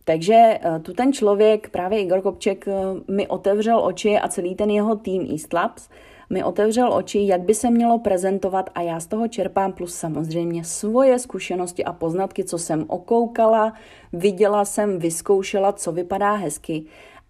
Takže 0.04 0.60
tu 0.82 0.94
ten 0.94 1.14
člověk, 1.14 1.70
právě 1.70 2.02
Igor 2.02 2.22
Kopček, 2.22 2.66
mi 3.12 3.28
otevřel 3.28 3.86
oči 3.86 4.18
a 4.18 4.28
celý 4.28 4.56
ten 4.56 4.70
jeho 4.70 4.96
tým 4.96 5.28
East 5.32 5.54
Labs, 5.54 5.90
mi 6.30 6.44
otevřel 6.44 6.94
oči, 6.94 7.28
jak 7.28 7.42
by 7.42 7.56
se 7.56 7.70
mělo 7.70 8.00
prezentovat 8.00 8.70
a 8.76 8.82
já 8.82 9.00
z 9.00 9.08
toho 9.08 9.28
čerpám 9.28 9.74
plus 9.74 9.96
samozřejmě 9.96 10.64
svoje 10.64 11.20
zkušenosti 11.20 11.84
a 11.84 11.94
poznatky, 11.94 12.44
co 12.44 12.58
jsem 12.58 12.86
okoukala, 12.88 13.74
viděla 14.14 14.66
jsem, 14.66 15.00
vyzkoušela, 15.00 15.74
co 15.74 15.92
vypadá 15.92 16.34
hezky. 16.34 16.86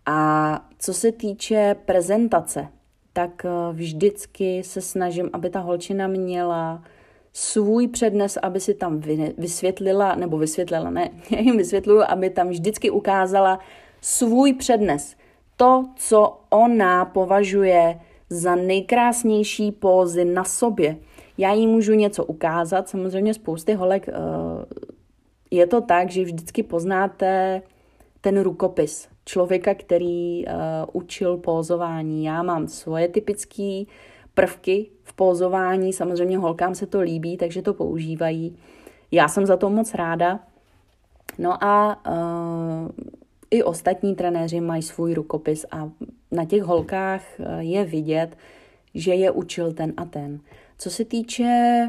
A 0.06 0.62
co 0.80 0.94
se 0.94 1.12
týče 1.12 1.76
prezentace, 1.86 2.68
tak 3.16 3.46
eh, 3.46 3.74
vždycky 3.74 4.64
se 4.64 4.82
snažím, 4.82 5.30
aby 5.34 5.50
ta 5.50 5.60
holčina 5.60 6.08
měla 6.08 6.84
svůj 7.34 7.88
přednes, 7.88 8.38
aby 8.42 8.60
si 8.60 8.74
tam 8.74 9.02
vysvětlila, 9.38 10.16
nebo 10.16 10.38
vysvětlila, 10.38 10.90
ne, 10.90 11.10
já 11.30 11.40
jim 11.40 11.58
vysvětluju, 11.58 12.02
aby 12.08 12.30
tam 12.30 12.50
vždycky 12.50 12.90
ukázala 12.90 13.60
svůj 14.02 14.54
přednes. 14.54 15.16
To, 15.58 15.86
co 15.96 16.40
ona 16.50 17.06
považuje 17.06 18.00
za 18.30 18.56
nejkrásnější 18.56 19.72
pózy 19.72 20.26
na 20.26 20.44
sobě. 20.44 20.98
Já 21.38 21.54
jí 21.54 21.68
můžu 21.68 21.94
něco 21.94 22.26
ukázat, 22.26 22.90
samozřejmě 22.90 23.34
spousty 23.34 23.74
holek 23.74 24.10
eh, 24.10 24.14
je 25.52 25.68
to 25.68 25.82
tak, 25.82 26.10
že 26.10 26.24
vždycky 26.24 26.64
poznáte 26.64 27.62
ten 28.22 28.42
rukopis. 28.42 29.08
Člověka, 29.26 29.74
který 29.74 30.46
uh, 30.46 30.54
učil 30.94 31.38
pózování. 31.38 32.26
Já 32.26 32.44
mám 32.44 32.68
svoje 32.68 33.08
typické 33.08 33.84
prvky 34.34 34.90
v 35.04 35.14
pózování, 35.14 35.94
samozřejmě 35.94 36.38
holkám 36.38 36.76
se 36.76 36.88
to 36.88 37.02
líbí, 37.02 37.38
takže 37.38 37.62
to 37.62 37.74
používají. 37.74 38.58
Já 39.12 39.28
jsem 39.28 39.46
za 39.46 39.58
to 39.58 39.70
moc 39.70 39.94
ráda. 39.94 40.40
No 41.38 41.64
a 41.64 42.02
uh, 42.08 42.90
i 43.52 43.64
ostatní 43.64 44.16
trenéři 44.16 44.62
mají 44.62 44.82
svůj 44.82 45.14
rukopis 45.14 45.66
a 45.72 45.90
na 46.32 46.46
těch 46.46 46.64
holkách 46.64 47.22
je 47.60 47.86
vidět, 47.86 48.38
že 48.94 49.14
je 49.14 49.32
učil 49.32 49.74
ten 49.74 49.94
a 49.98 50.06
ten. 50.06 50.40
Co 50.78 50.90
se 50.90 51.06
týče 51.06 51.82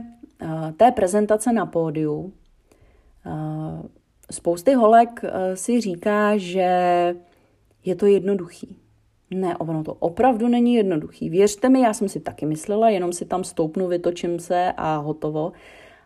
uh, 0.42 0.70
té 0.70 0.92
prezentace 0.92 1.53
na 1.53 1.66
pódiu, 1.66 2.33
uh, 3.27 3.87
spousty 4.30 4.74
holek 4.74 5.20
uh, 5.22 5.30
si 5.54 5.80
říká, 5.80 6.36
že 6.36 6.70
je 7.84 7.94
to 7.94 8.06
jednoduchý. 8.06 8.76
Ne, 9.30 9.56
ono 9.56 9.84
to 9.84 9.94
opravdu 9.94 10.48
není 10.48 10.74
jednoduchý. 10.74 11.30
Věřte 11.30 11.68
mi, 11.68 11.80
já 11.80 11.92
jsem 11.92 12.08
si 12.08 12.20
taky 12.20 12.46
myslela, 12.46 12.90
jenom 12.90 13.12
si 13.12 13.24
tam 13.24 13.44
stoupnu, 13.44 13.88
vytočím 13.88 14.38
se 14.38 14.72
a 14.76 14.96
hotovo. 14.96 15.52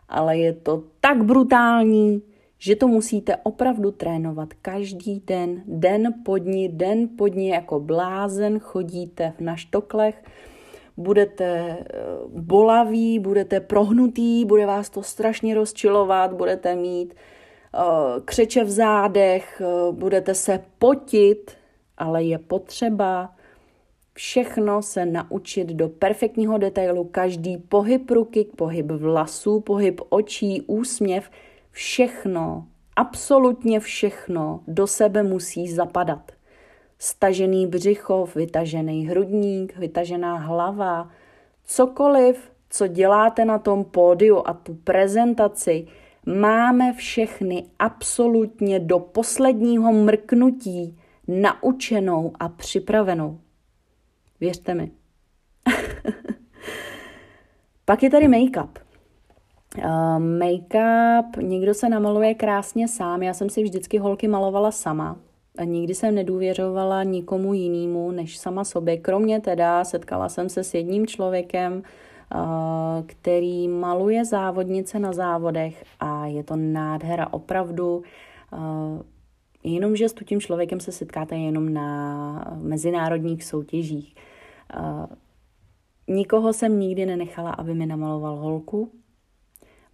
Ale 0.09 0.37
je 0.37 0.53
to 0.53 0.83
tak 0.99 1.23
brutální, 1.23 2.21
že 2.57 2.75
to 2.75 2.87
musíte 2.87 3.37
opravdu 3.43 3.91
trénovat 3.91 4.53
každý 4.61 5.19
den, 5.19 5.63
den 5.67 6.13
po 6.25 6.37
dní, 6.37 6.69
den 6.69 7.09
po 7.17 7.27
dní 7.27 7.47
jako 7.47 7.79
blázen, 7.79 8.59
chodíte 8.59 9.33
na 9.39 9.55
štoklech, 9.55 10.23
budete 10.97 11.45
eh, 11.45 11.85
bolaví, 12.27 13.19
budete 13.19 13.59
prohnutý, 13.59 14.45
bude 14.45 14.65
vás 14.65 14.89
to 14.89 15.03
strašně 15.03 15.55
rozčilovat, 15.55 16.33
budete 16.33 16.75
mít 16.75 17.13
křeče 18.25 18.63
v 18.63 18.69
zádech, 18.69 19.61
uh, 19.65 19.95
budete 19.95 20.35
se 20.35 20.63
potit, 20.79 21.51
ale 21.97 22.23
je 22.23 22.37
potřeba 22.37 23.33
všechno 24.13 24.81
se 24.81 25.05
naučit 25.05 25.67
do 25.67 25.89
perfektního 25.89 26.57
detailu. 26.57 27.03
Každý 27.03 27.57
pohyb 27.57 28.11
ruky, 28.11 28.47
pohyb 28.55 28.91
vlasů, 28.91 29.59
pohyb 29.59 30.01
očí, 30.09 30.61
úsměv, 30.61 31.31
všechno, 31.71 32.67
absolutně 32.95 33.79
všechno 33.79 34.59
do 34.67 34.87
sebe 34.87 35.23
musí 35.23 35.71
zapadat. 35.71 36.31
Stažený 36.99 37.67
břichov, 37.67 38.35
vytažený 38.35 39.07
hrudník, 39.07 39.77
vytažená 39.77 40.35
hlava, 40.35 41.09
cokoliv, 41.65 42.51
co 42.69 42.87
děláte 42.87 43.45
na 43.45 43.59
tom 43.59 43.83
pódiu 43.83 44.43
a 44.45 44.53
tu 44.53 44.73
prezentaci, 44.73 45.87
máme 46.25 46.93
všechny 46.93 47.65
absolutně 47.79 48.79
do 48.79 48.99
posledního 48.99 49.93
mrknutí 49.93 50.97
naučenou 51.27 52.31
a 52.39 52.49
připravenou. 52.49 53.39
Věřte 54.39 54.73
mi. 54.73 54.91
Pak 57.85 58.03
je 58.03 58.09
tady 58.09 58.27
make-up. 58.27 58.69
Uh, 59.77 59.83
make-up, 60.19 61.41
někdo 61.41 61.73
se 61.73 61.89
namaluje 61.89 62.33
krásně 62.33 62.87
sám, 62.87 63.23
já 63.23 63.33
jsem 63.33 63.49
si 63.49 63.63
vždycky 63.63 63.97
holky 63.97 64.27
malovala 64.27 64.71
sama. 64.71 65.19
Nikdy 65.63 65.95
jsem 65.95 66.15
nedůvěřovala 66.15 67.03
nikomu 67.03 67.53
jinému 67.53 68.11
než 68.11 68.37
sama 68.37 68.63
sobě. 68.63 68.97
Kromě 68.97 69.39
teda 69.39 69.83
setkala 69.83 70.29
jsem 70.29 70.49
se 70.49 70.63
s 70.63 70.73
jedním 70.73 71.07
člověkem, 71.07 71.83
který 73.05 73.67
maluje 73.67 74.25
závodnice 74.25 74.99
na 74.99 75.13
závodech 75.13 75.83
a 75.99 76.25
je 76.25 76.43
to 76.43 76.55
nádhera 76.55 77.33
opravdu. 77.33 78.03
Uh, 78.53 79.01
Jenomže 79.63 80.09
s 80.09 80.13
tím 80.25 80.41
člověkem 80.41 80.79
se 80.79 80.91
setkáte 80.91 81.35
jenom 81.35 81.73
na 81.73 82.57
mezinárodních 82.61 83.43
soutěžích. 83.43 84.15
Nikoho 86.07 86.53
jsem 86.53 86.79
nikdy 86.79 87.05
nenechala, 87.05 87.51
aby 87.51 87.73
mi 87.73 87.85
namaloval 87.85 88.35
holku, 88.35 88.91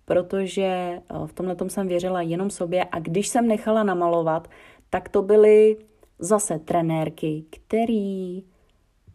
protože 0.06 1.02
v 1.26 1.34
tomhle 1.34 1.56
jsem 1.68 1.88
věřila 1.88 2.22
jenom 2.22 2.50
sobě 2.50 2.86
a 2.92 3.00
když 3.00 3.28
jsem 3.28 3.48
nechala 3.48 3.84
namalovat, 3.84 4.48
tak 4.90 5.10
to 5.10 5.22
byly 5.22 5.78
zase 6.20 6.60
trenérky, 6.60 7.46
který 7.50 8.44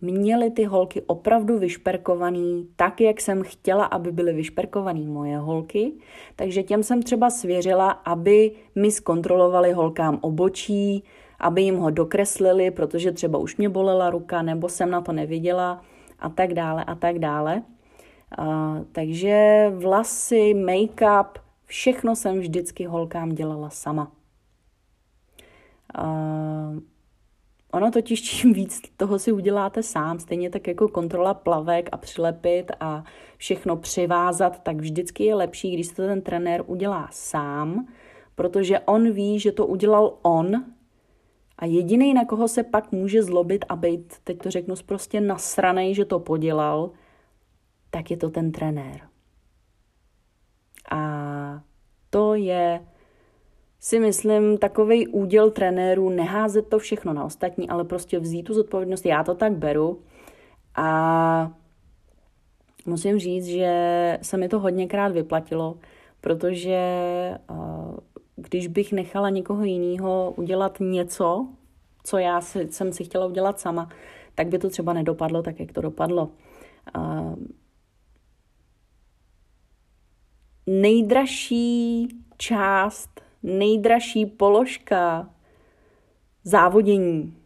měly 0.03 0.51
ty 0.51 0.65
holky 0.65 1.03
opravdu 1.03 1.59
vyšperkovaný 1.59 2.69
tak, 2.77 3.01
jak 3.01 3.21
jsem 3.21 3.43
chtěla, 3.43 3.85
aby 3.85 4.13
byly 4.13 4.33
vyšperkovaný 4.33 5.07
moje 5.07 5.39
holky. 5.39 5.93
Takže 6.37 6.63
těm 6.63 6.83
jsem 6.83 7.03
třeba 7.03 7.31
svěřila, 7.31 7.91
aby 7.91 8.53
mi 8.75 8.91
zkontrolovali 8.91 9.73
holkám 9.73 10.19
obočí, 10.21 11.05
aby 11.41 11.63
jim 11.63 11.77
ho 11.77 11.91
dokreslili, 11.91 12.71
protože 12.71 13.13
třeba 13.13 13.39
už 13.39 13.57
mě 13.57 13.69
bolela 13.69 14.11
ruka, 14.11 14.43
nebo 14.43 14.69
jsem 14.69 14.91
na 14.91 15.01
to 15.01 15.13
neviděla 15.13 15.83
a 16.19 16.29
tak 16.29 16.55
dále 16.55 16.85
a 16.85 16.95
tak 16.95 17.19
dále. 17.19 17.63
Uh, 18.39 18.85
takže 18.93 19.67
vlasy, 19.75 20.55
make-up, 20.55 21.29
všechno 21.67 22.17
jsem 22.17 22.41
vždycky 22.41 22.85
holkám 22.85 23.29
dělala 23.29 23.71
sama. 23.71 24.13
Uh, 25.99 26.79
Ono 27.73 27.91
totiž 27.91 28.23
čím 28.23 28.53
víc 28.53 28.81
toho 28.97 29.19
si 29.19 29.33
uděláte 29.33 29.83
sám, 29.83 30.19
stejně 30.19 30.51
tak 30.51 30.67
jako 30.67 30.89
kontrola 30.89 31.35
plavek 31.35 31.89
a 31.93 31.97
přilepit 31.97 32.73
a 32.81 33.05
všechno 33.37 33.77
přivázat, 33.77 34.63
tak 34.63 34.77
vždycky 34.77 35.25
je 35.25 35.35
lepší, 35.35 35.75
když 35.75 35.87
se 35.87 35.95
to 35.95 36.07
ten 36.07 36.23
trenér 36.23 36.65
udělá 36.67 37.09
sám, 37.13 37.87
protože 38.35 38.81
on 38.81 39.13
ví, 39.13 39.41
že 39.41 39.53
to 39.53 39.67
udělal 39.67 40.19
on 40.23 40.65
a 41.59 41.67
jediný, 41.67 42.15
na 42.15 42.25
koho 42.25 42.49
se 42.49 42.63
pak 42.63 42.93
může 42.93 43.23
zlobit 43.23 43.65
a 43.69 43.77
být, 43.77 44.15
teď 44.25 44.39
to 44.39 44.51
řeknu 44.51 44.75
prostě 44.87 45.21
nasranej, 45.21 45.95
že 45.95 46.05
to 46.05 46.19
podělal, 46.19 46.91
tak 47.91 48.11
je 48.11 48.17
to 48.17 48.31
ten 48.31 48.53
trenér. 48.53 49.01
A 50.91 51.63
to 52.11 52.35
je 52.35 52.87
si 53.83 54.01
myslím, 54.01 54.59
takový 54.59 55.07
úděl 55.09 55.51
trenérů, 55.51 56.11
neházet 56.11 56.69
to 56.69 56.79
všechno 56.79 57.13
na 57.13 57.25
ostatní, 57.25 57.69
ale 57.69 57.85
prostě 57.85 58.19
vzít 58.19 58.43
tu 58.43 58.55
zodpovědnost, 58.55 59.07
já 59.07 59.25
to 59.25 59.35
tak 59.35 59.53
beru 59.53 60.03
a 60.75 61.53
musím 62.87 63.19
říct, 63.19 63.47
že 63.47 64.19
se 64.23 64.37
mi 64.37 64.49
to 64.49 64.61
hodněkrát 64.61 65.13
vyplatilo, 65.13 65.79
protože 66.21 66.79
když 68.37 68.67
bych 68.67 68.93
nechala 68.93 69.31
někoho 69.31 69.65
jiného 69.65 70.35
udělat 70.37 70.77
něco, 70.81 71.49
co 72.05 72.19
já 72.19 72.41
si, 72.41 72.69
jsem 72.71 72.93
si 72.93 73.05
chtěla 73.05 73.27
udělat 73.27 73.61
sama, 73.61 73.89
tak 74.35 74.49
by 74.49 74.59
to 74.59 74.71
třeba 74.71 74.93
nedopadlo 74.93 75.43
tak, 75.43 75.61
jak 75.61 75.73
to 75.73 75.81
dopadlo. 75.81 76.31
nejdražší 80.67 82.09
část 82.37 83.23
nejdražší 83.43 84.27
položka 84.27 85.29
závodění 86.45 87.37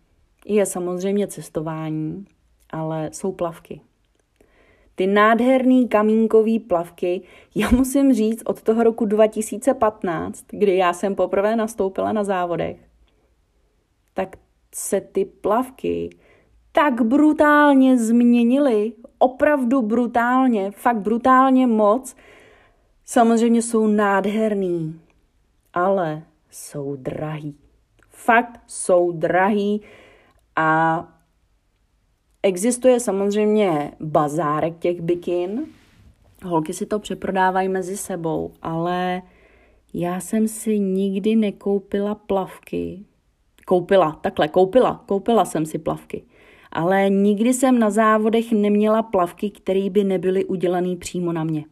je 0.46 0.66
samozřejmě 0.66 1.26
cestování, 1.26 2.26
ale 2.70 3.11
jsou 3.12 3.32
plavky. 3.32 3.80
Ty 4.94 5.06
nádherný 5.06 5.88
kamínkový 5.88 6.61
plavky, 6.61 7.22
já 7.54 7.70
musím 7.70 8.12
říct 8.12 8.42
od 8.44 8.62
toho 8.62 8.82
roku 8.82 9.04
2015, 9.04 10.44
kdy 10.50 10.76
já 10.76 10.92
jsem 10.92 11.14
poprvé 11.14 11.56
nastoupila 11.56 12.12
na 12.12 12.24
závodech, 12.24 12.76
tak 14.14 14.37
se 14.74 15.00
ty 15.00 15.24
plavky 15.24 16.11
tak 16.72 17.02
brutálně 17.02 17.98
změnily, 17.98 18.92
opravdu 19.18 19.82
brutálně, 19.82 20.70
fakt 20.70 21.00
brutálně 21.00 21.66
moc. 21.66 22.16
Samozřejmě 23.04 23.62
jsou 23.62 23.87
nádherný, 23.87 25.00
ale 25.77 26.23
jsou 26.51 26.97
drahý. 26.97 27.55
Fakt 28.11 28.61
jsou 28.67 29.12
drahý 29.12 29.83
a 30.57 31.09
existuje 32.43 33.01
samozřejmě 33.01 33.93
bazárek 34.01 34.79
těch 34.79 35.01
bikin. 35.01 35.67
Holky 36.45 36.75
si 36.75 36.87
to 36.87 36.99
přeprodávají 36.99 37.69
mezi 37.69 37.97
sebou, 37.97 38.53
ale 38.62 39.23
já 39.95 40.21
jsem 40.21 40.49
si 40.49 40.79
nikdy 40.79 41.37
nekoupila 41.37 42.15
plavky. 42.15 43.05
Koupila, 43.67 44.12
takhle, 44.12 44.49
koupila, 44.49 45.05
koupila 45.07 45.45
jsem 45.45 45.67
si 45.67 45.79
plavky. 45.79 46.25
Ale 46.73 47.11
nikdy 47.11 47.55
jsem 47.55 47.79
na 47.79 47.91
závodech 47.91 48.53
neměla 48.53 49.03
plavky, 49.03 49.51
které 49.51 49.91
by 49.91 50.05
nebyly 50.05 50.45
udělané 50.45 50.97
přímo 50.97 51.33
na 51.33 51.45
mě. 51.45 51.65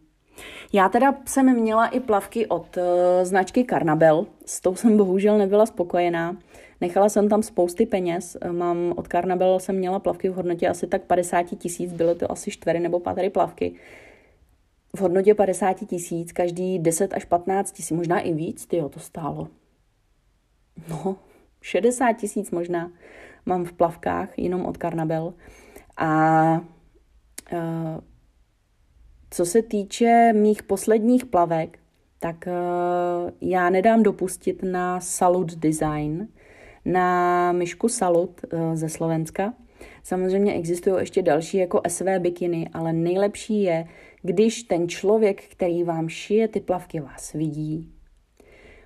Já 0.73 0.89
teda 0.89 1.15
jsem 1.27 1.61
měla 1.61 1.87
i 1.87 2.01
plavky 2.01 2.47
od 2.47 2.77
uh, 2.77 2.83
značky 3.23 3.65
Carnabel, 3.65 4.27
s 4.47 4.61
tou 4.61 4.75
jsem 4.75 4.97
bohužel 4.97 5.39
nebyla 5.39 5.67
spokojená. 5.67 6.37
Nechala 6.81 7.09
jsem 7.09 7.29
tam 7.29 7.43
spousty 7.43 7.87
peněz, 7.87 8.37
eh, 8.41 8.53
mám 8.53 8.93
od 8.97 9.09
Carnabel 9.09 9.59
jsem 9.61 9.77
měla 9.77 9.99
plavky 9.99 10.29
v 10.29 10.35
hodnotě 10.35 10.69
asi 10.69 10.87
tak 10.87 11.03
50 11.03 11.43
tisíc, 11.43 11.93
bylo 11.93 12.15
to 12.15 12.33
asi 12.33 12.51
čtyři 12.51 12.81
nebo 12.81 13.01
patry 13.01 13.31
plavky. 13.31 13.75
V 14.97 15.01
hodnotě 15.01 15.35
50 15.35 15.87
tisíc, 15.87 16.33
každý 16.33 16.79
10 16.79 17.15
až 17.15 17.25
15 17.25 17.73
tisíc, 17.73 17.97
možná 17.97 18.21
i 18.21 18.35
víc, 18.35 18.67
ty 18.67 18.83
to 18.91 19.01
stálo. 19.01 19.49
No, 20.89 21.17
60 21.63 22.13
tisíc 22.13 22.51
možná 22.51 22.93
mám 23.47 23.65
v 23.65 23.73
plavkách, 23.73 24.39
jenom 24.39 24.67
od 24.67 24.77
Carnabel. 24.77 25.35
A 25.97 26.61
uh, 27.53 27.59
co 29.35 29.45
se 29.45 29.63
týče 29.63 30.33
mých 30.33 30.63
posledních 30.63 31.27
plavek, 31.27 31.79
tak 32.19 32.45
uh, 32.47 33.31
já 33.41 33.71
nedám 33.71 34.03
dopustit 34.03 34.63
na 34.63 35.01
Salut 35.01 35.55
Design, 35.55 36.29
na 36.85 37.53
myšku 37.53 37.89
Salut 37.89 38.41
uh, 38.53 38.75
ze 38.75 38.89
Slovenska. 38.89 39.55
Samozřejmě 40.03 40.55
existují 40.55 40.97
ještě 40.99 41.23
další 41.23 41.57
jako 41.57 41.81
SV 41.89 42.05
bikiny, 42.19 42.69
ale 42.73 42.93
nejlepší 42.93 43.63
je, 43.63 43.87
když 44.23 44.63
ten 44.63 44.89
člověk, 44.89 45.43
který 45.43 45.85
vám 45.85 46.09
šije 46.09 46.49
ty 46.49 46.61
plavky, 46.61 47.01
vás 47.01 47.33
vidí, 47.33 47.93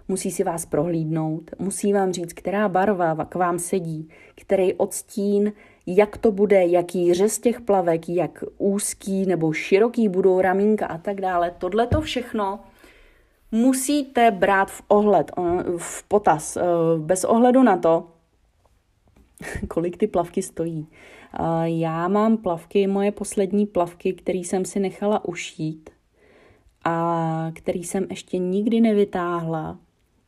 musí 0.08 0.30
si 0.30 0.44
vás 0.44 0.66
prohlídnout, 0.66 1.50
musí 1.58 1.92
vám 1.92 2.12
říct, 2.12 2.32
která 2.32 2.68
barva 2.68 3.24
k 3.24 3.34
vám 3.34 3.58
sedí, 3.58 4.08
který 4.34 4.74
odstín, 4.74 5.52
jak 5.96 6.16
to 6.16 6.32
bude, 6.32 6.66
jaký 6.66 7.14
řez 7.14 7.38
těch 7.38 7.60
plavek, 7.60 8.08
jak 8.08 8.44
úzký 8.58 9.26
nebo 9.26 9.52
široký 9.52 10.08
budou 10.08 10.40
ramínka 10.40 10.86
a 10.86 10.98
tak 10.98 11.20
dále. 11.20 11.54
Tohle 11.58 11.86
to 11.86 12.00
všechno 12.00 12.60
musíte 13.52 14.30
brát 14.30 14.70
v 14.70 14.82
ohled, 14.88 15.32
v 15.76 16.02
potaz, 16.02 16.56
eh, 16.56 16.62
bez 16.98 17.24
ohledu 17.24 17.62
na 17.62 17.76
to, 17.76 18.04
kolik 19.68 19.96
ty 19.96 20.06
plavky 20.06 20.42
stojí. 20.42 20.86
Já 21.64 22.08
mám 22.08 22.36
plavky, 22.36 22.86
moje 22.86 23.12
poslední 23.12 23.66
plavky, 23.66 24.12
které 24.12 24.38
jsem 24.38 24.64
si 24.64 24.80
nechala 24.80 25.24
ušít 25.24 25.90
a 26.84 27.50
který 27.54 27.84
jsem 27.84 28.06
ještě 28.10 28.38
nikdy 28.38 28.80
nevytáhla, 28.80 29.78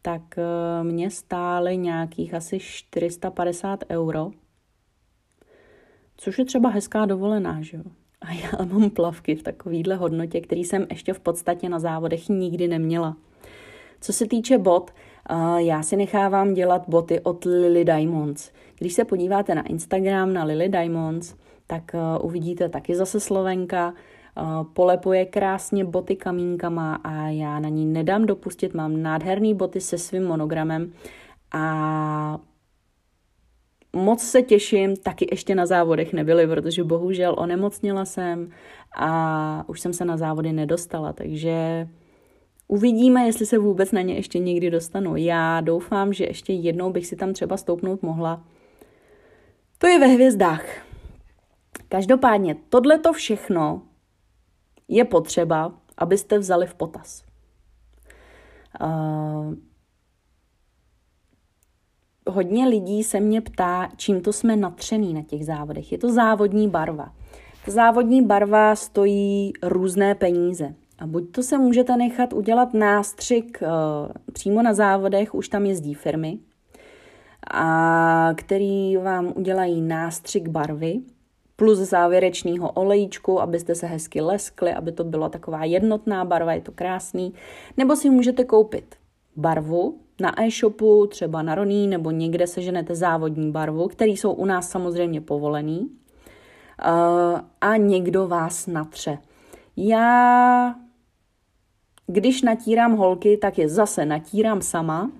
tak 0.03 0.39
eh, 0.39 0.85
mě 0.85 1.11
stály 1.11 1.77
nějakých 1.77 2.35
asi 2.35 2.59
450 2.61 3.85
euro, 3.91 4.31
což 6.21 6.39
je 6.39 6.45
třeba 6.45 6.69
hezká 6.69 7.07
dovolená, 7.07 7.59
že 7.63 7.77
jo? 7.77 7.83
A 8.21 8.33
já 8.33 8.65
mám 8.65 8.91
plavky 8.91 9.35
v 9.35 9.43
takovýhle 9.43 9.97
hodnotě, 9.97 10.41
který 10.41 10.65
jsem 10.65 10.87
ještě 10.91 11.13
v 11.13 11.21
podstatě 11.21 11.69
na 11.69 11.79
závodech 11.79 12.29
nikdy 12.29 12.69
neměla. 12.69 13.17
Co 14.01 14.13
se 14.13 14.27
týče 14.27 14.59
bot, 14.59 14.91
já 15.57 15.83
si 15.83 15.97
nechávám 15.97 16.55
dělat 16.55 16.89
boty 16.89 17.21
od 17.21 17.45
Lily 17.45 17.85
Diamonds. 17.85 18.51
Když 18.79 18.93
se 18.93 19.05
podíváte 19.05 19.55
na 19.55 19.63
Instagram 19.63 20.33
na 20.33 20.45
Lily 20.45 20.69
Diamonds, 20.69 21.35
tak 21.67 21.95
eh, 21.95 22.19
uvidíte 22.21 22.69
taky 22.69 22.95
zase 22.95 23.21
Slovenka, 23.21 23.95
eh, 23.95 24.43
polepuje 24.73 25.27
krásně 25.27 25.85
boty 25.85 26.17
kamínkama 26.17 26.95
a 26.95 27.29
já 27.29 27.61
na 27.61 27.69
ní 27.69 27.87
nedám 27.87 28.27
dopustit. 28.27 28.75
Mám 28.75 29.03
nádherný 29.03 29.55
boty 29.55 29.81
se 29.81 29.99
svým 29.99 30.25
monogramem 30.25 30.93
a 31.53 32.39
moc 33.93 34.23
se 34.23 34.43
těším, 34.43 34.97
taky 34.97 35.27
ještě 35.31 35.55
na 35.55 35.67
závodech 35.67 36.13
nebyly, 36.13 36.47
protože 36.47 36.85
bohužel 36.85 37.35
onemocnila 37.39 38.05
jsem 38.05 38.51
a 38.97 39.65
už 39.67 39.81
jsem 39.81 39.93
se 39.93 40.05
na 40.05 40.17
závody 40.17 40.53
nedostala, 40.53 41.13
takže 41.13 41.89
uvidíme, 42.69 43.27
jestli 43.27 43.47
se 43.47 43.59
vůbec 43.59 43.93
na 43.93 44.01
ně 44.01 44.15
ještě 44.15 44.39
někdy 44.39 44.71
dostanu. 44.71 45.17
Já 45.17 45.61
doufám, 45.61 46.13
že 46.13 46.25
ještě 46.25 46.53
jednou 46.53 46.91
bych 46.91 47.07
si 47.07 47.17
tam 47.17 47.33
třeba 47.33 47.57
stoupnout 47.57 48.03
mohla, 48.03 48.45
to 49.79 49.87
je 49.87 49.99
ve 49.99 50.07
hvězdách. 50.07 50.65
Každopádně, 51.89 52.57
tohle 52.69 52.99
to 52.99 53.13
všechno 53.13 53.83
je 54.89 55.05
potřeba, 55.05 55.73
abyste 55.99 56.39
vzali 56.39 56.67
v 56.67 56.75
potaz. 56.75 57.25
Uh, 58.81 59.55
hodně 62.31 62.69
lidí 62.69 63.05
se 63.05 63.21
mě 63.21 63.41
ptá, 63.41 63.89
čím 63.97 64.21
to 64.21 64.33
jsme 64.33 64.57
natřený 64.57 65.15
na 65.15 65.23
těch 65.23 65.47
závodech. 65.47 65.93
Je 65.93 65.99
to 65.99 66.13
závodní 66.13 66.69
barva. 66.69 67.13
Ta 67.65 67.73
závodní 67.73 68.23
barva 68.23 68.77
stojí 68.77 69.53
různé 69.63 70.15
peníze. 70.15 70.75
A 70.99 71.07
buď 71.07 71.31
to 71.31 71.43
se 71.43 71.59
můžete 71.59 71.97
nechat 71.97 72.33
udělat 72.33 72.75
nástřik 72.75 73.63
uh, 73.63 73.69
přímo 74.33 74.63
na 74.63 74.75
závodech, 74.75 75.35
už 75.35 75.49
tam 75.49 75.67
jezdí 75.67 75.95
firmy, 75.95 76.39
a 77.51 78.33
který 78.37 78.97
vám 78.97 79.33
udělají 79.37 79.81
nástřik 79.81 80.49
barvy 80.49 81.01
plus 81.57 81.79
závěrečného 81.79 82.73
olejčku, 82.73 83.41
abyste 83.41 83.75
se 83.75 83.87
hezky 83.87 84.21
leskli, 84.21 84.75
aby 84.75 84.93
to 84.93 85.05
byla 85.05 85.29
taková 85.29 85.65
jednotná 85.65 86.25
barva, 86.25 86.53
je 86.53 86.61
to 86.61 86.73
krásný. 86.73 87.35
Nebo 87.77 87.97
si 87.97 88.11
můžete 88.11 88.45
koupit 88.45 88.95
barvu 89.37 89.99
na 90.21 90.43
e-shopu, 90.43 91.07
třeba 91.07 91.43
na 91.43 91.55
Roní, 91.55 91.87
nebo 91.89 92.11
někde 92.11 92.47
seženete 92.47 92.95
závodní 92.95 93.53
barvu, 93.53 93.89
který 93.89 94.17
jsou 94.17 94.33
u 94.33 94.47
nás 94.47 94.71
samozřejmě 94.71 95.21
povolený 95.21 95.91
a 97.61 97.77
někdo 97.77 98.29
vás 98.29 98.67
natře. 98.67 99.19
Já, 99.77 100.75
když 102.07 102.43
natírám 102.43 102.97
holky, 102.97 103.37
tak 103.37 103.59
je 103.59 103.69
zase 103.69 104.07
natírám 104.07 104.63
sama, 104.63 105.11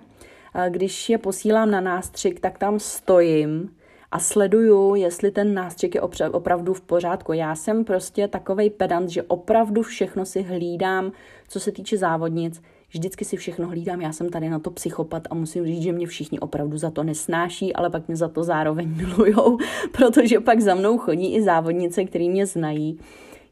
když 0.69 1.09
je 1.09 1.17
posílám 1.17 1.71
na 1.71 1.81
nástřik, 1.81 2.39
tak 2.39 2.57
tam 2.57 2.79
stojím 2.79 3.75
a 4.11 4.19
sleduju, 4.19 4.95
jestli 4.95 5.31
ten 5.31 5.53
nástřik 5.53 5.95
je 5.95 6.01
opravdu 6.31 6.73
v 6.73 6.81
pořádku. 6.81 7.33
Já 7.33 7.55
jsem 7.55 7.85
prostě 7.85 8.27
takovej 8.27 8.69
pedant, 8.69 9.09
že 9.09 9.23
opravdu 9.23 9.81
všechno 9.81 10.25
si 10.25 10.41
hlídám, 10.41 11.11
co 11.47 11.59
se 11.59 11.71
týče 11.71 11.97
závodnic. 11.97 12.61
Vždycky 12.93 13.25
si 13.25 13.37
všechno 13.37 13.67
hlídám, 13.67 14.01
já 14.01 14.11
jsem 14.11 14.29
tady 14.29 14.49
na 14.49 14.59
to 14.59 14.71
psychopat 14.71 15.27
a 15.29 15.35
musím 15.35 15.65
říct, 15.65 15.83
že 15.83 15.91
mě 15.91 16.07
všichni 16.07 16.39
opravdu 16.39 16.77
za 16.77 16.91
to 16.91 17.03
nesnáší, 17.03 17.73
ale 17.73 17.89
pak 17.89 18.07
mě 18.07 18.15
za 18.15 18.27
to 18.27 18.43
zároveň 18.43 18.95
milujou, 18.95 19.57
protože 19.91 20.39
pak 20.39 20.59
za 20.61 20.75
mnou 20.75 20.97
chodí 20.97 21.35
i 21.35 21.41
závodnice, 21.41 22.03
který 22.03 22.29
mě 22.29 22.45
znají. 22.45 22.99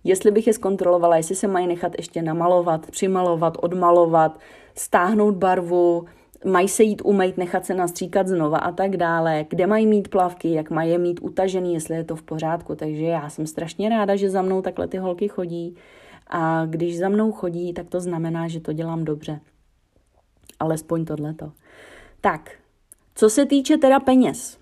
Jestli 0.03 0.31
bych 0.31 0.47
je 0.47 0.53
zkontrolovala, 0.53 1.17
jestli 1.17 1.35
se 1.35 1.47
mají 1.47 1.67
nechat 1.67 1.91
ještě 1.97 2.21
namalovat, 2.21 2.91
přimalovat, 2.91 3.57
odmalovat, 3.61 4.39
stáhnout 4.75 5.35
barvu, 5.35 6.05
mají 6.45 6.67
se 6.67 6.83
jít 6.83 7.01
umýt, 7.05 7.37
nechat 7.37 7.65
se 7.65 7.73
nastříkat 7.73 8.27
znova 8.27 8.57
a 8.57 8.71
tak 8.71 8.97
dále, 8.97 9.45
kde 9.49 9.67
mají 9.67 9.87
mít 9.87 10.07
plavky, 10.07 10.53
jak 10.53 10.69
mají 10.69 10.91
je 10.91 10.97
mít 10.97 11.19
utažený, 11.21 11.73
jestli 11.73 11.95
je 11.95 12.03
to 12.03 12.15
v 12.15 12.23
pořádku. 12.23 12.75
Takže 12.75 13.05
já 13.05 13.29
jsem 13.29 13.47
strašně 13.47 13.89
ráda, 13.89 14.15
že 14.15 14.29
za 14.29 14.41
mnou 14.41 14.61
takhle 14.61 14.87
ty 14.87 14.97
holky 14.97 15.27
chodí 15.27 15.75
a 16.29 16.65
když 16.65 16.97
za 16.97 17.09
mnou 17.09 17.31
chodí, 17.31 17.73
tak 17.73 17.87
to 17.87 18.01
znamená, 18.01 18.47
že 18.47 18.59
to 18.59 18.73
dělám 18.73 19.05
dobře. 19.05 19.39
Alespoň 20.59 21.05
tohleto. 21.05 21.51
Tak, 22.21 22.51
co 23.15 23.29
se 23.29 23.45
týče 23.45 23.77
teda 23.77 23.99
peněz. 23.99 24.59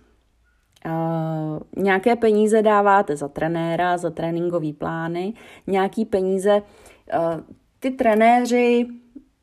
Uh, 0.85 1.83
nějaké 1.83 2.15
peníze 2.15 2.61
dáváte 2.61 3.15
za 3.15 3.27
trenéra, 3.27 3.97
za 3.97 4.09
tréninkové 4.09 4.73
plány, 4.73 5.33
nějaký 5.67 6.05
peníze, 6.05 6.61
uh, 6.61 7.41
ty 7.79 7.91
trenéři 7.91 8.87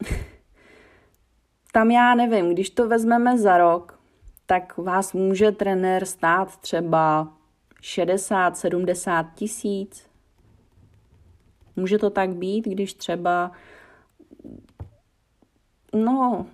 tam 1.73 1.91
já 1.91 2.15
nevím, 2.15 2.51
když 2.51 2.71
to 2.71 2.89
vezmeme 2.89 3.39
za 3.39 3.59
rok, 3.59 3.99
tak 4.47 4.77
vás 4.77 5.13
může 5.13 5.53
trenér 5.53 6.05
stát 6.05 6.57
třeba 6.57 7.33
60-70 7.83 9.27
tisíc. 9.35 10.14
Může 11.77 11.99
to 11.99 12.11
tak 12.11 12.35
být, 12.35 12.65
když 12.65 12.95
třeba, 12.95 13.51
no, 15.95 16.47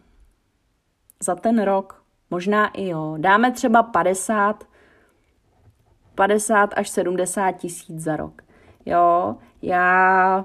za 1.23 1.35
ten 1.35 1.63
rok, 1.63 2.03
možná 2.31 2.69
i 2.69 2.89
jo, 2.89 3.15
dáme 3.19 3.51
třeba 3.53 3.83
50, 3.83 4.65
50 6.15 6.71
až 6.77 6.89
70 6.89 7.53
tisíc 7.53 8.03
za 8.03 8.17
rok. 8.17 8.43
Jo, 8.87 9.37
já 9.63 10.45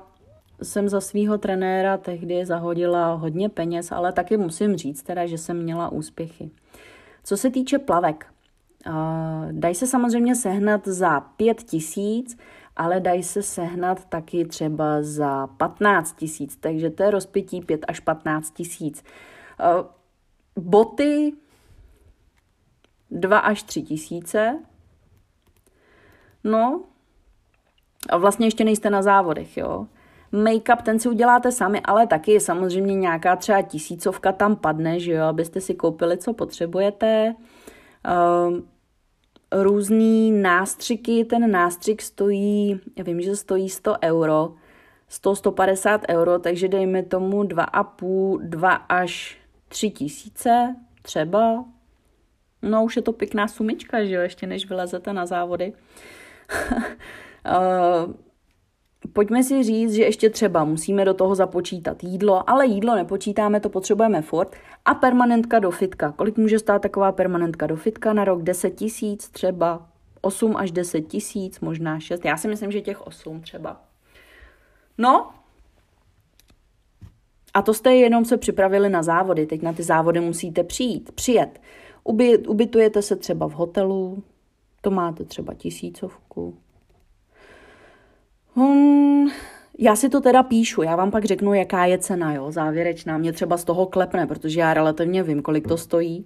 jsem 0.61 0.89
za 0.89 1.01
svého 1.01 1.37
trenéra 1.37 1.97
tehdy 1.97 2.45
zahodila 2.45 3.13
hodně 3.13 3.49
peněz, 3.49 3.91
ale 3.91 4.13
taky 4.13 4.37
musím 4.37 4.75
říct 4.75 5.03
teda, 5.03 5.25
že 5.25 5.37
jsem 5.37 5.63
měla 5.63 5.89
úspěchy. 5.89 6.51
Co 7.23 7.37
se 7.37 7.49
týče 7.49 7.79
plavek, 7.79 8.25
dají 9.51 9.75
se 9.75 9.87
samozřejmě 9.87 10.35
sehnat 10.35 10.87
za 10.87 11.19
5 11.19 11.63
tisíc, 11.63 12.37
ale 12.75 12.99
dají 12.99 13.23
se 13.23 13.43
sehnat 13.43 14.05
taky 14.05 14.45
třeba 14.45 14.97
za 15.01 15.47
15 15.47 16.15
tisíc, 16.15 16.57
takže 16.57 16.89
to 16.89 17.03
je 17.03 17.11
rozpětí 17.11 17.61
5 17.61 17.85
až 17.87 17.99
15 17.99 18.51
tisíc. 18.51 19.03
Boty 20.55 21.33
2 23.11 23.39
až 23.39 23.63
3 23.63 23.81
tisíce, 23.81 24.59
no 26.43 26.83
a 28.09 28.17
vlastně 28.17 28.47
ještě 28.47 28.63
nejste 28.63 28.89
na 28.89 29.01
závodech, 29.01 29.57
jo. 29.57 29.87
Make-up 30.33 30.81
ten 30.81 30.99
si 30.99 31.09
uděláte 31.09 31.51
sami, 31.51 31.81
ale 31.81 32.07
taky 32.07 32.39
samozřejmě 32.39 32.95
nějaká 32.95 33.35
třeba 33.35 33.61
tisícovka 33.61 34.31
tam 34.31 34.55
padne, 34.55 34.99
že 34.99 35.11
jo, 35.11 35.23
abyste 35.25 35.61
si 35.61 35.73
koupili, 35.73 36.17
co 36.17 36.33
potřebujete. 36.33 37.35
Uh, 38.07 38.57
různý 39.51 40.31
nástřiky, 40.31 41.25
ten 41.25 41.51
nástřik 41.51 42.01
stojí, 42.01 42.79
já 42.97 43.03
vím, 43.03 43.21
že 43.21 43.35
stojí 43.35 43.69
100 43.69 43.95
euro, 44.03 44.53
100-150 45.11 45.99
euro, 46.09 46.39
takže 46.39 46.67
dejme 46.67 47.03
tomu 47.03 47.43
2,5, 47.43 48.39
2 48.41 48.71
až 48.71 49.37
3 49.67 49.89
tisíce 49.89 50.75
třeba. 51.01 51.65
No 52.61 52.83
už 52.83 52.95
je 52.95 53.01
to 53.01 53.13
pěkná 53.13 53.47
sumička, 53.47 54.05
že 54.05 54.15
jo, 54.15 54.21
ještě 54.21 54.47
než 54.47 54.69
vylezete 54.69 55.13
na 55.13 55.25
závody. 55.25 55.73
pojďme 59.13 59.43
si 59.43 59.63
říct, 59.63 59.93
že 59.93 60.03
ještě 60.03 60.29
třeba 60.29 60.63
musíme 60.63 61.05
do 61.05 61.13
toho 61.13 61.35
započítat 61.35 62.03
jídlo, 62.03 62.49
ale 62.49 62.65
jídlo 62.65 62.95
nepočítáme, 62.95 63.59
to 63.59 63.69
potřebujeme 63.69 64.21
furt. 64.21 64.55
A 64.85 64.93
permanentka 64.93 65.59
do 65.59 65.71
fitka. 65.71 66.11
Kolik 66.11 66.37
může 66.37 66.59
stát 66.59 66.81
taková 66.81 67.11
permanentka 67.11 67.67
do 67.67 67.75
fitka 67.75 68.13
na 68.13 68.25
rok? 68.25 68.43
10 68.43 68.69
tisíc 68.69 69.29
třeba? 69.29 69.87
8 70.21 70.55
až 70.55 70.71
10 70.71 71.01
tisíc, 71.01 71.59
možná 71.59 71.99
6. 71.99 72.25
Já 72.25 72.37
si 72.37 72.47
myslím, 72.47 72.71
že 72.71 72.81
těch 72.81 73.07
8 73.07 73.41
třeba. 73.41 73.81
No, 74.97 75.29
a 77.53 77.61
to 77.61 77.73
jste 77.73 77.95
jenom 77.95 78.25
se 78.25 78.37
připravili 78.37 78.89
na 78.89 79.03
závody. 79.03 79.45
Teď 79.45 79.61
na 79.61 79.73
ty 79.73 79.83
závody 79.83 80.19
musíte 80.19 80.63
přijít, 80.63 81.11
přijet. 81.11 81.61
Uby, 82.03 82.37
ubytujete 82.37 83.01
se 83.01 83.15
třeba 83.15 83.47
v 83.47 83.51
hotelu, 83.51 84.23
to 84.81 84.91
máte 84.91 85.23
třeba 85.23 85.53
tisícovku. 85.53 86.57
Hmm, 88.55 89.29
já 89.77 89.95
si 89.95 90.09
to 90.09 90.21
teda 90.21 90.43
píšu, 90.43 90.81
já 90.81 90.95
vám 90.95 91.11
pak 91.11 91.25
řeknu, 91.25 91.53
jaká 91.53 91.85
je 91.85 91.97
cena, 91.97 92.33
jo, 92.33 92.51
závěrečná. 92.51 93.17
Mě 93.17 93.33
třeba 93.33 93.57
z 93.57 93.63
toho 93.63 93.85
klepne, 93.85 94.27
protože 94.27 94.59
já 94.59 94.73
relativně 94.73 95.23
vím, 95.23 95.41
kolik 95.41 95.67
to 95.67 95.77
stojí. 95.77 96.23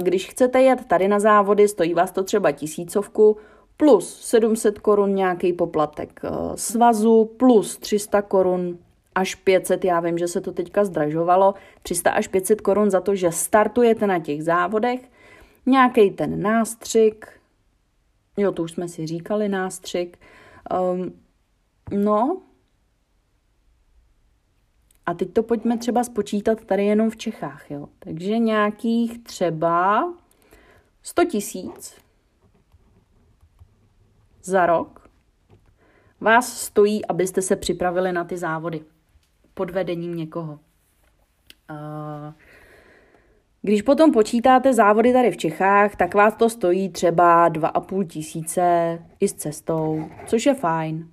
Když 0.00 0.28
chcete 0.28 0.62
jet 0.62 0.84
tady 0.84 1.08
na 1.08 1.20
závody, 1.20 1.68
stojí 1.68 1.94
vás 1.94 2.12
to 2.12 2.22
třeba 2.22 2.52
tisícovku, 2.52 3.36
plus 3.80 4.20
700 4.20 4.78
korun 4.78 5.14
nějaký 5.14 5.52
poplatek 5.52 6.20
eh, 6.24 6.30
svazu, 6.54 7.24
plus 7.24 7.78
300 7.78 8.22
korun 8.22 8.78
až 9.14 9.34
500, 9.34 9.84
já 9.84 10.00
vím, 10.00 10.18
že 10.18 10.28
se 10.28 10.40
to 10.40 10.52
teďka 10.52 10.84
zdražovalo, 10.84 11.54
300 11.82 12.10
až 12.10 12.28
500 12.28 12.60
korun 12.60 12.90
za 12.90 13.00
to, 13.00 13.14
že 13.14 13.32
startujete 13.32 14.06
na 14.06 14.18
těch 14.18 14.44
závodech, 14.44 15.00
nějaký 15.66 16.10
ten 16.10 16.42
nástřik, 16.42 17.26
jo, 18.36 18.52
to 18.52 18.62
už 18.62 18.72
jsme 18.72 18.88
si 18.88 19.06
říkali, 19.06 19.48
nástřik, 19.48 20.18
um, 20.92 21.12
no, 21.90 22.42
a 25.06 25.14
teď 25.14 25.32
to 25.32 25.42
pojďme 25.42 25.78
třeba 25.78 26.04
spočítat 26.04 26.64
tady 26.64 26.86
jenom 26.86 27.10
v 27.10 27.16
Čechách, 27.16 27.70
jo. 27.70 27.88
Takže 27.98 28.38
nějakých 28.38 29.22
třeba 29.22 30.04
100 31.02 31.24
tisíc 31.24 31.94
za 34.42 34.66
rok 34.66 35.10
vás 36.20 36.58
stojí, 36.58 37.06
abyste 37.06 37.42
se 37.42 37.56
připravili 37.56 38.12
na 38.12 38.24
ty 38.24 38.36
závody 38.36 38.84
pod 39.54 39.70
vedením 39.70 40.14
někoho. 40.14 40.60
Když 43.62 43.82
potom 43.82 44.12
počítáte 44.12 44.74
závody 44.74 45.12
tady 45.12 45.30
v 45.30 45.36
Čechách, 45.36 45.96
tak 45.96 46.14
vás 46.14 46.34
to 46.34 46.50
stojí 46.50 46.88
třeba 46.88 47.50
2,5 47.50 48.06
tisíce 48.06 48.98
i 49.20 49.28
s 49.28 49.34
cestou, 49.34 50.04
což 50.26 50.46
je 50.46 50.54
fajn. 50.54 51.10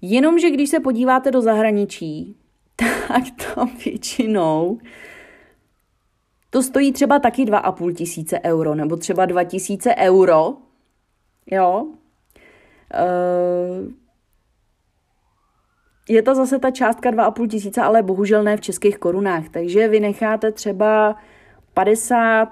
Jenomže 0.00 0.50
když 0.50 0.70
se 0.70 0.80
podíváte 0.80 1.30
do 1.30 1.40
zahraničí, 1.40 2.36
tak 3.08 3.24
to 3.54 3.66
většinou 3.84 4.78
to 6.50 6.62
stojí 6.62 6.92
třeba 6.92 7.18
taky 7.18 7.44
2,5 7.44 7.94
tisíce 7.94 8.40
euro, 8.44 8.74
nebo 8.74 8.96
třeba 8.96 9.26
2 9.26 9.44
tisíce 9.44 9.94
euro, 9.96 10.54
jo. 11.46 11.86
Uh, 12.94 13.92
je 16.08 16.22
to 16.22 16.34
zase 16.34 16.58
ta 16.58 16.70
částka 16.70 17.10
2,5 17.10 17.48
tisíce, 17.48 17.82
ale 17.82 18.02
bohužel 18.02 18.42
ne 18.42 18.56
v 18.56 18.60
českých 18.60 18.98
korunách. 18.98 19.48
Takže 19.48 19.88
vy 19.88 20.00
necháte 20.00 20.52
třeba 20.52 21.16
50, 21.74 22.48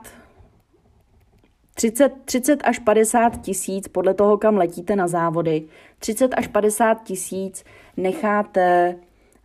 30, 1.79 2.13
30 2.25 2.61
až 2.65 2.79
50 2.79 3.41
tisíc, 3.41 3.89
podle 3.89 4.15
toho, 4.15 4.39
kam 4.39 4.57
letíte 4.57 4.97
na 4.97 5.09
závody, 5.09 5.65
30 5.99 6.35
až 6.37 6.47
50 6.47 7.03
tisíc 7.03 7.65
necháte 7.97 8.97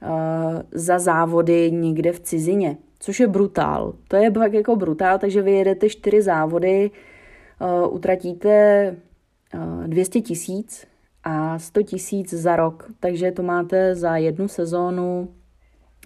uh, 0.02 0.62
za 0.72 1.00
závody 1.00 1.72
někde 1.72 2.12
v 2.12 2.20
cizině, 2.20 2.78
což 3.00 3.20
je 3.20 3.28
brutál. 3.28 3.94
To 4.08 4.16
je 4.16 4.32
pak 4.32 4.54
jako 4.54 4.76
brutál, 4.76 5.20
takže 5.20 5.42
vy 5.42 5.52
jedete 5.52 5.90
čtyři 5.90 6.22
závody, 6.22 6.92
uh, 7.62 7.96
utratíte 7.96 8.96
uh, 9.54 9.88
200 9.88 10.22
tisíc 10.22 10.88
a 11.24 11.60
100 11.60 11.84
tisíc 11.84 12.34
za 12.34 12.56
rok, 12.56 12.88
takže 13.00 13.32
to 13.32 13.44
máte 13.44 13.96
za 13.96 14.18
jednu 14.18 14.48
sezónu 14.48 15.34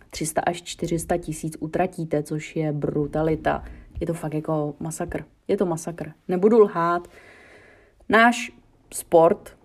300 0.09 0.41
až 0.41 0.63
400 0.63 1.17
tisíc 1.17 1.57
utratíte, 1.59 2.23
což 2.23 2.55
je 2.55 2.71
brutalita. 2.71 3.63
Je 3.99 4.07
to 4.07 4.13
fakt 4.13 4.34
jako 4.34 4.76
masakr. 4.80 5.34
Je 5.48 5.58
to 5.58 5.66
masakr. 5.66 6.12
Nebudu 6.28 6.60
lhát. 6.60 7.08
Náš 8.10 8.52
sport 8.93 9.58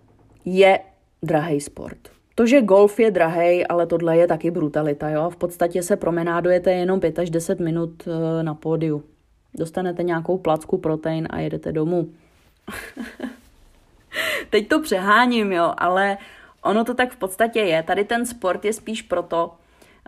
je 0.45 0.79
drahý 1.23 1.61
sport. 1.61 1.97
To, 2.35 2.45
že 2.45 2.61
golf 2.61 2.99
je 2.99 3.11
drahý, 3.11 3.67
ale 3.67 3.87
tohle 3.87 4.17
je 4.17 4.27
taky 4.27 4.51
brutalita. 4.51 5.09
Jo? 5.09 5.29
V 5.29 5.35
podstatě 5.35 5.83
se 5.83 5.95
promenádujete 5.95 6.71
jenom 6.71 6.99
5 6.99 7.19
až 7.19 7.29
10 7.29 7.59
minut 7.59 8.07
eh, 8.07 8.43
na 8.43 8.53
pódiu. 8.53 9.03
Dostanete 9.53 10.03
nějakou 10.03 10.37
placku 10.37 10.77
protein 10.77 11.27
a 11.29 11.39
jedete 11.39 11.71
domů. 11.71 12.09
Teď 14.49 14.67
to 14.67 14.81
přeháním, 14.81 15.51
jo, 15.51 15.73
ale 15.77 16.17
ono 16.63 16.83
to 16.83 16.93
tak 16.93 17.11
v 17.11 17.17
podstatě 17.17 17.59
je. 17.59 17.83
Tady 17.83 18.03
ten 18.03 18.25
sport 18.25 18.65
je 18.65 18.73
spíš 18.73 19.01
proto, 19.01 19.51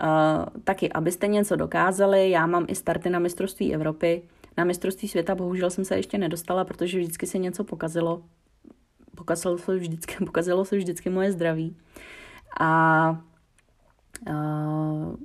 uh, 0.03 0.45
taky, 0.63 0.91
abyste 0.91 1.27
něco 1.27 1.55
dokázali. 1.55 2.29
Já 2.29 2.45
mám 2.45 2.65
i 2.67 2.75
starty 2.75 3.09
na 3.09 3.19
mistrovství 3.19 3.73
Evropy. 3.73 4.21
Na 4.57 4.63
mistrovství 4.63 5.07
světa 5.07 5.35
bohužel 5.35 5.69
jsem 5.69 5.85
se 5.85 5.95
ještě 5.95 6.17
nedostala, 6.17 6.65
protože 6.65 6.99
vždycky 6.99 7.27
se 7.27 7.37
něco 7.37 7.63
pokazilo. 7.63 8.23
Pokazilo 9.15 9.57
se 9.57 9.75
vždycky, 9.75 10.15
pokazilo 10.25 10.65
se 10.65 10.77
vždycky 10.77 11.09
moje 11.09 11.31
zdraví. 11.31 11.77
A 12.59 13.09
uh, 14.29 15.15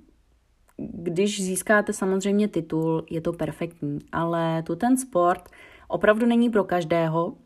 když 0.77 1.43
získáte 1.43 1.93
samozřejmě 1.93 2.49
titul, 2.49 3.05
je 3.11 3.21
to 3.21 3.33
perfektní, 3.33 3.99
ale 4.13 4.63
tu 4.63 4.77
ten 4.77 4.97
sport 4.97 5.49
opravdu 5.89 6.27
není 6.27 6.51
pro 6.51 6.65
každého, 6.65 7.37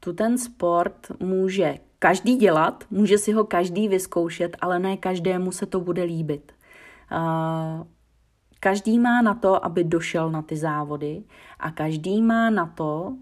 tu 0.00 0.12
ten 0.12 0.38
sport 0.38 1.12
může 1.20 1.74
každý 1.98 2.36
dělat, 2.36 2.84
může 2.90 3.18
si 3.18 3.32
ho 3.32 3.44
každý 3.44 3.88
vyzkoušet, 3.88 4.56
ale 4.60 4.78
ne 4.78 4.96
každému 4.96 5.52
se 5.52 5.66
to 5.66 5.80
bude 5.80 6.02
líbit. 6.02 6.52
Každý 8.60 8.98
má 8.98 9.22
na 9.22 9.34
to, 9.34 9.64
aby 9.64 9.84
došel 9.84 10.30
na 10.30 10.42
ty 10.42 10.56
závody 10.56 11.22
a 11.60 11.70
každý 11.70 12.22
má 12.22 12.50
na 12.50 12.66
to, 12.66 13.16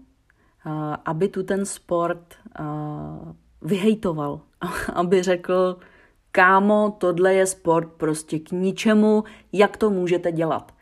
aby 1.05 1.27
tu 1.27 1.43
ten 1.43 1.65
sport 1.65 2.35
vyhejtoval, 3.61 4.41
aby 4.93 5.23
řekl, 5.23 5.77
kámo, 6.31 6.95
tohle 6.97 7.33
je 7.33 7.45
sport 7.45 7.91
prostě 7.97 8.39
k 8.39 8.51
ničemu, 8.51 9.23
jak 9.53 9.77
to 9.77 9.89
můžete 9.89 10.31
dělat. 10.31 10.73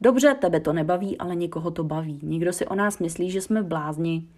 Dobře, 0.00 0.34
tebe 0.34 0.60
to 0.60 0.72
nebaví, 0.72 1.18
ale 1.18 1.36
někoho 1.36 1.70
to 1.70 1.84
baví. 1.84 2.20
Někdo 2.22 2.52
si 2.52 2.66
o 2.66 2.74
nás 2.74 2.98
myslí, 2.98 3.30
že 3.30 3.40
jsme 3.40 3.62
blázni. 3.62 4.28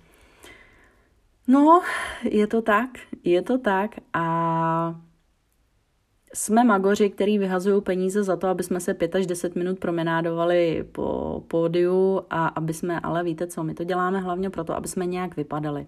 No, 1.49 1.83
je 2.23 2.47
to 2.47 2.63
tak, 2.63 2.89
je 3.25 3.43
to 3.43 3.59
tak 3.59 3.91
a 4.13 5.01
jsme 6.35 6.65
magoři, 6.65 7.11
který 7.11 7.39
vyhazují 7.39 7.83
peníze 7.83 8.25
za 8.25 8.37
to, 8.37 8.49
aby 8.49 8.63
jsme 8.63 8.81
se 8.81 8.95
5 8.95 9.15
až 9.17 9.27
10 9.27 9.57
minut 9.57 9.79
promenádovali 9.79 10.85
po 10.93 11.43
pódiu 11.49 12.23
a 12.31 12.47
aby 12.47 12.75
jsme, 12.75 13.01
ale 13.01 13.25
víte 13.25 13.47
co, 13.47 13.65
my 13.65 13.75
to 13.75 13.85
děláme 13.85 14.21
hlavně 14.21 14.51
proto, 14.51 14.77
aby 14.77 14.89
jsme 14.89 15.07
nějak 15.07 15.37
vypadali. 15.37 15.87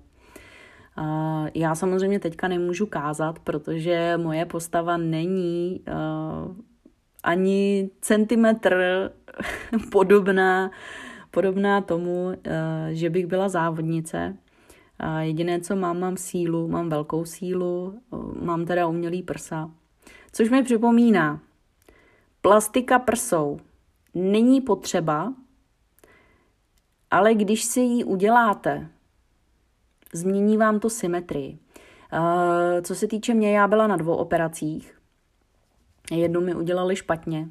Já 1.55 1.75
samozřejmě 1.75 2.21
teďka 2.21 2.49
nemůžu 2.49 2.87
kázat, 2.87 3.39
protože 3.39 4.15
moje 4.17 4.47
postava 4.47 4.97
není 4.97 5.81
uh, 5.89 6.57
ani 7.23 7.91
centimetr 8.01 9.11
podobná, 9.93 10.71
podobná 11.31 11.81
tomu, 11.81 12.25
uh, 12.25 12.33
že 12.91 13.11
bych 13.11 13.27
byla 13.27 13.49
závodnice. 13.49 14.37
Jediné, 15.21 15.61
co 15.61 15.77
mám, 15.77 16.01
mám 16.01 16.17
sílu, 16.17 16.69
mám 16.69 16.89
velkou 16.89 17.25
sílu, 17.25 18.01
mám 18.41 18.65
teda 18.65 18.87
umělý 18.87 19.23
prsa. 19.23 19.71
Což 20.37 20.51
mi 20.51 20.63
připomíná, 20.63 21.41
plastika 22.41 22.99
prsou 22.99 23.61
není 24.15 24.61
potřeba, 24.61 25.35
ale 27.11 27.35
když 27.35 27.65
si 27.65 27.81
ji 27.81 28.05
uděláte, 28.05 28.89
změní 30.13 30.57
vám 30.57 30.81
to 30.81 30.91
symetrii. 30.91 31.59
Co 32.83 32.95
se 32.95 33.07
týče 33.07 33.35
mě, 33.35 33.57
já 33.57 33.69
byla 33.69 33.87
na 33.87 33.97
dvou 33.97 34.15
operacích. 34.17 34.99
Jednu 36.11 36.41
mi 36.41 36.55
udělali 36.55 36.97
špatně, 36.97 37.49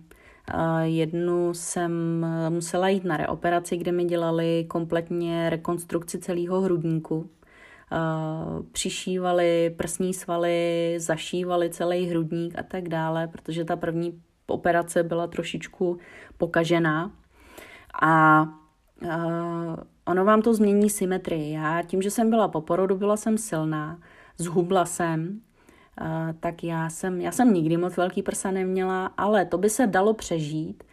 Jednu 0.82 1.54
jsem 1.54 2.26
musela 2.50 2.90
jít 2.90 3.04
na 3.04 3.18
reoperaci, 3.18 3.78
kde 3.78 3.92
mi 3.92 4.06
dělali 4.06 4.66
kompletně 4.70 5.50
rekonstrukci 5.50 6.20
celého 6.20 6.62
hrudníku. 6.62 7.30
Přišívali 8.72 9.76
prsní 9.78 10.14
svaly, 10.14 10.96
zašívali 10.98 11.70
celý 11.70 12.06
hrudník 12.06 12.60
a 12.60 12.64
tak 12.64 12.90
dále, 12.90 13.28
protože 13.28 13.66
ta 13.66 13.76
první 13.76 14.22
operace 14.48 15.04
byla 15.04 15.28
trošičku 15.28 15.98
pokažená. 16.38 17.12
A 18.02 18.44
uh, 19.02 19.76
ono 20.06 20.26
vám 20.26 20.42
to 20.42 20.54
změní 20.54 20.90
symetrii. 20.90 21.54
Já 21.54 21.82
tím, 21.82 22.02
že 22.02 22.12
jsem 22.12 22.30
byla 22.30 22.48
po 22.48 22.62
porodu, 22.62 22.98
byla 22.98 23.18
jsem 23.18 23.38
silná, 23.38 24.00
zhubla 24.38 24.86
jsem, 24.86 25.42
uh, 26.02 26.08
tak 26.40 26.64
já 26.64 26.90
jsem, 26.90 27.22
já 27.22 27.32
jsem 27.32 27.54
nikdy 27.54 27.78
moc 27.78 27.98
velký 27.98 28.24
prsa 28.24 28.52
neměla, 28.52 29.06
ale 29.06 29.46
to 29.46 29.58
by 29.58 29.70
se 29.70 29.88
dalo 29.88 30.14
přežít, 30.14 30.84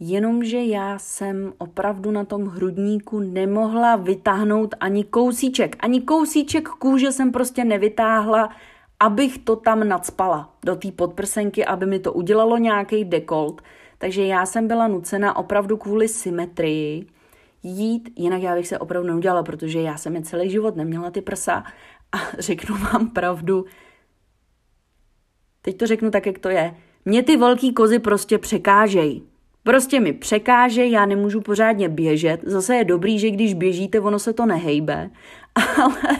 jenomže 0.00 0.58
já 0.58 0.98
jsem 0.98 1.52
opravdu 1.58 2.10
na 2.10 2.24
tom 2.24 2.46
hrudníku 2.46 3.20
nemohla 3.20 3.96
vytáhnout 3.96 4.74
ani 4.80 5.04
kousíček. 5.04 5.76
Ani 5.80 6.00
kousíček 6.00 6.68
kůže 6.68 7.12
jsem 7.12 7.32
prostě 7.32 7.64
nevytáhla, 7.64 8.50
abych 9.00 9.38
to 9.38 9.56
tam 9.56 9.88
nadspala 9.88 10.54
do 10.64 10.76
té 10.76 10.92
podprsenky, 10.92 11.64
aby 11.64 11.86
mi 11.86 11.98
to 11.98 12.12
udělalo 12.12 12.58
nějaký 12.58 13.04
dekolt. 13.04 13.62
Takže 13.98 14.26
já 14.26 14.46
jsem 14.46 14.68
byla 14.68 14.88
nucena 14.88 15.36
opravdu 15.36 15.76
kvůli 15.76 16.08
symetrii 16.08 17.06
jít, 17.62 18.12
jinak 18.16 18.42
já 18.42 18.54
bych 18.54 18.68
se 18.68 18.78
opravdu 18.78 19.08
neudělala, 19.08 19.42
protože 19.42 19.80
já 19.80 19.96
jsem 19.96 20.16
je 20.16 20.22
celý 20.22 20.50
život 20.50 20.76
neměla 20.76 21.10
ty 21.10 21.20
prsa 21.20 21.64
a 22.12 22.18
řeknu 22.38 22.76
vám 22.76 23.10
pravdu, 23.10 23.64
teď 25.62 25.76
to 25.76 25.86
řeknu 25.86 26.10
tak, 26.10 26.26
jak 26.26 26.38
to 26.38 26.48
je, 26.48 26.74
mě 27.04 27.22
ty 27.22 27.36
velký 27.36 27.72
kozy 27.74 27.98
prostě 27.98 28.38
překážejí. 28.38 29.28
Prostě 29.62 30.00
mi 30.00 30.12
překáže, 30.12 30.86
já 30.86 31.06
nemůžu 31.06 31.40
pořádně 31.40 31.88
běžet. 31.88 32.40
Zase 32.42 32.76
je 32.76 32.84
dobrý, 32.84 33.18
že 33.18 33.30
když 33.30 33.54
běžíte, 33.54 34.00
ono 34.00 34.18
se 34.18 34.32
to 34.32 34.46
nehejbe. 34.46 35.10
Ale, 35.82 36.18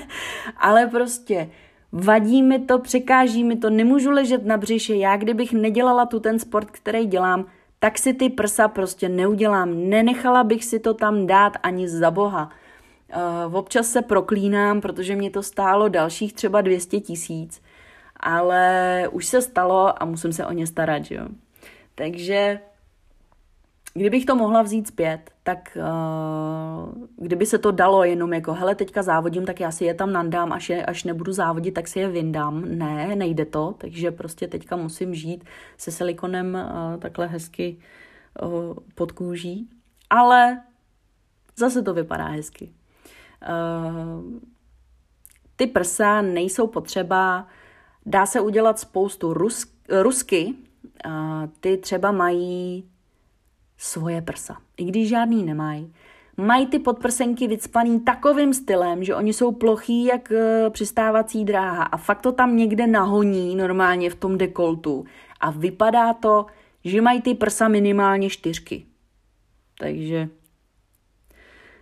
ale 0.56 0.86
prostě 0.86 1.50
vadí 1.92 2.42
mi 2.42 2.58
to, 2.58 2.78
překáží 2.78 3.44
mi 3.44 3.56
to, 3.56 3.70
nemůžu 3.70 4.10
ležet 4.10 4.46
na 4.46 4.56
břiše. 4.56 4.94
Já 4.94 5.16
kdybych 5.16 5.52
nedělala 5.52 6.06
tu 6.06 6.20
ten 6.20 6.38
sport, 6.38 6.70
který 6.70 7.06
dělám, 7.06 7.46
tak 7.78 7.98
si 7.98 8.14
ty 8.14 8.28
prsa 8.28 8.68
prostě 8.68 9.08
neudělám. 9.08 9.88
Nenechala 9.88 10.44
bych 10.44 10.64
si 10.64 10.78
to 10.78 10.94
tam 10.94 11.26
dát 11.26 11.52
ani 11.62 11.88
za 11.88 12.10
boha. 12.10 12.50
Uh, 13.46 13.54
občas 13.56 13.86
se 13.86 14.02
proklínám, 14.02 14.80
protože 14.80 15.16
mě 15.16 15.30
to 15.30 15.42
stálo 15.42 15.88
dalších 15.88 16.32
třeba 16.32 16.60
200 16.60 17.00
tisíc, 17.00 17.62
ale 18.20 19.04
už 19.12 19.26
se 19.26 19.42
stalo 19.42 20.02
a 20.02 20.04
musím 20.04 20.32
se 20.32 20.46
o 20.46 20.52
ně 20.52 20.66
starat, 20.66 21.10
jo. 21.10 21.28
Takže 21.94 22.60
Kdybych 23.94 24.26
to 24.26 24.36
mohla 24.36 24.62
vzít 24.62 24.88
zpět, 24.88 25.30
tak 25.42 25.78
uh, 25.80 27.06
kdyby 27.16 27.46
se 27.46 27.58
to 27.58 27.70
dalo 27.70 28.04
jenom 28.04 28.32
jako, 28.32 28.52
hele, 28.52 28.74
teďka 28.74 29.02
závodím, 29.02 29.46
tak 29.46 29.60
já 29.60 29.70
si 29.70 29.84
je 29.84 29.94
tam 29.94 30.12
nandám, 30.12 30.52
až, 30.52 30.68
je, 30.68 30.86
až 30.86 31.04
nebudu 31.04 31.32
závodit, 31.32 31.74
tak 31.74 31.88
si 31.88 31.98
je 31.98 32.08
vyndám. 32.08 32.64
Ne, 32.64 33.16
nejde 33.16 33.44
to, 33.44 33.74
takže 33.78 34.10
prostě 34.10 34.48
teďka 34.48 34.76
musím 34.76 35.14
žít 35.14 35.44
se 35.76 35.90
silikonem 35.90 36.54
uh, 36.54 37.00
takhle 37.00 37.26
hezky 37.26 37.76
uh, 38.42 38.74
pod 38.94 39.12
kůží. 39.12 39.68
Ale 40.10 40.62
zase 41.56 41.82
to 41.82 41.94
vypadá 41.94 42.24
hezky. 42.24 42.72
Uh, 43.48 44.40
ty 45.56 45.66
prsa 45.66 46.22
nejsou 46.22 46.66
potřeba, 46.66 47.46
dá 48.06 48.26
se 48.26 48.40
udělat 48.40 48.78
spoustu 48.78 49.34
rus, 49.34 49.66
rusky, 49.88 50.54
uh, 51.06 51.12
ty 51.60 51.76
třeba 51.76 52.12
mají 52.12 52.84
svoje 53.78 54.22
prsa. 54.22 54.56
I 54.76 54.84
když 54.84 55.08
žádný 55.08 55.44
nemají. 55.44 55.92
Mají 56.36 56.66
ty 56.66 56.78
podprsenky 56.78 57.46
vycpaný 57.46 58.00
takovým 58.00 58.54
stylem, 58.54 59.04
že 59.04 59.14
oni 59.14 59.32
jsou 59.32 59.52
plochý 59.52 60.04
jak 60.04 60.32
e, 60.32 60.70
přistávací 60.70 61.44
dráha 61.44 61.82
a 61.82 61.96
fakt 61.96 62.20
to 62.20 62.32
tam 62.32 62.56
někde 62.56 62.86
nahoní 62.86 63.56
normálně 63.56 64.10
v 64.10 64.14
tom 64.14 64.38
dekoltu. 64.38 65.04
A 65.40 65.50
vypadá 65.50 66.14
to, 66.14 66.46
že 66.84 67.02
mají 67.02 67.22
ty 67.22 67.34
prsa 67.34 67.68
minimálně 67.68 68.30
čtyřky. 68.30 68.86
Takže 69.78 70.28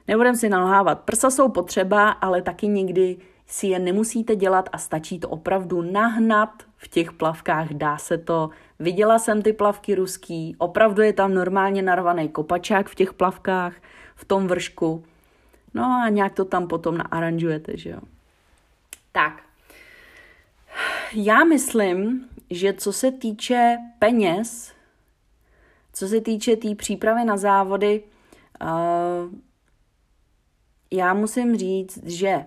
nebudem 0.09 0.37
si 0.37 0.49
nalhávat. 0.49 1.01
Prsa 1.01 1.31
jsou 1.31 1.49
potřeba, 1.49 2.11
ale 2.11 2.43
taky 2.43 2.69
někdy 2.69 3.17
si 3.47 3.67
je 3.67 3.79
nemusíte 3.79 4.37
dělat 4.37 4.69
a 4.73 4.79
stačí 4.79 5.21
to 5.21 5.29
opravdu 5.29 5.83
nahnat 5.83 6.51
v 6.77 6.89
těch 6.89 7.13
plavkách, 7.13 7.69
dá 7.73 7.99
se 7.99 8.19
to. 8.19 8.51
Viděla 8.79 9.19
jsem 9.19 9.43
ty 9.43 9.53
plavky 9.53 9.95
ruský, 9.95 10.57
opravdu 10.59 11.03
je 11.03 11.13
tam 11.13 11.35
normálně 11.35 11.83
narvaný 11.83 12.29
kopačák 12.29 12.89
v 12.89 12.95
těch 12.95 13.15
plavkách, 13.15 13.75
v 14.17 14.25
tom 14.25 14.47
vršku. 14.47 15.05
No 15.75 15.85
a 15.85 16.09
nějak 16.09 16.35
to 16.35 16.45
tam 16.45 16.69
potom 16.69 16.99
naaranžujete, 16.99 17.77
že 17.77 17.91
jo. 17.91 18.01
Tak. 19.13 19.43
Já 21.13 21.45
myslím, 21.45 22.29
že 22.51 22.73
co 22.73 22.93
se 22.93 23.13
týče 23.13 23.77
peněz, 23.99 24.73
co 25.93 26.09
se 26.09 26.21
týče 26.21 26.57
té 26.57 26.57
tý 26.57 26.75
přípravy 26.75 27.25
na 27.25 27.37
závody, 27.37 28.03
uh, 28.63 28.69
já 30.91 31.15
musím 31.15 31.57
říct, 31.57 32.07
že 32.07 32.45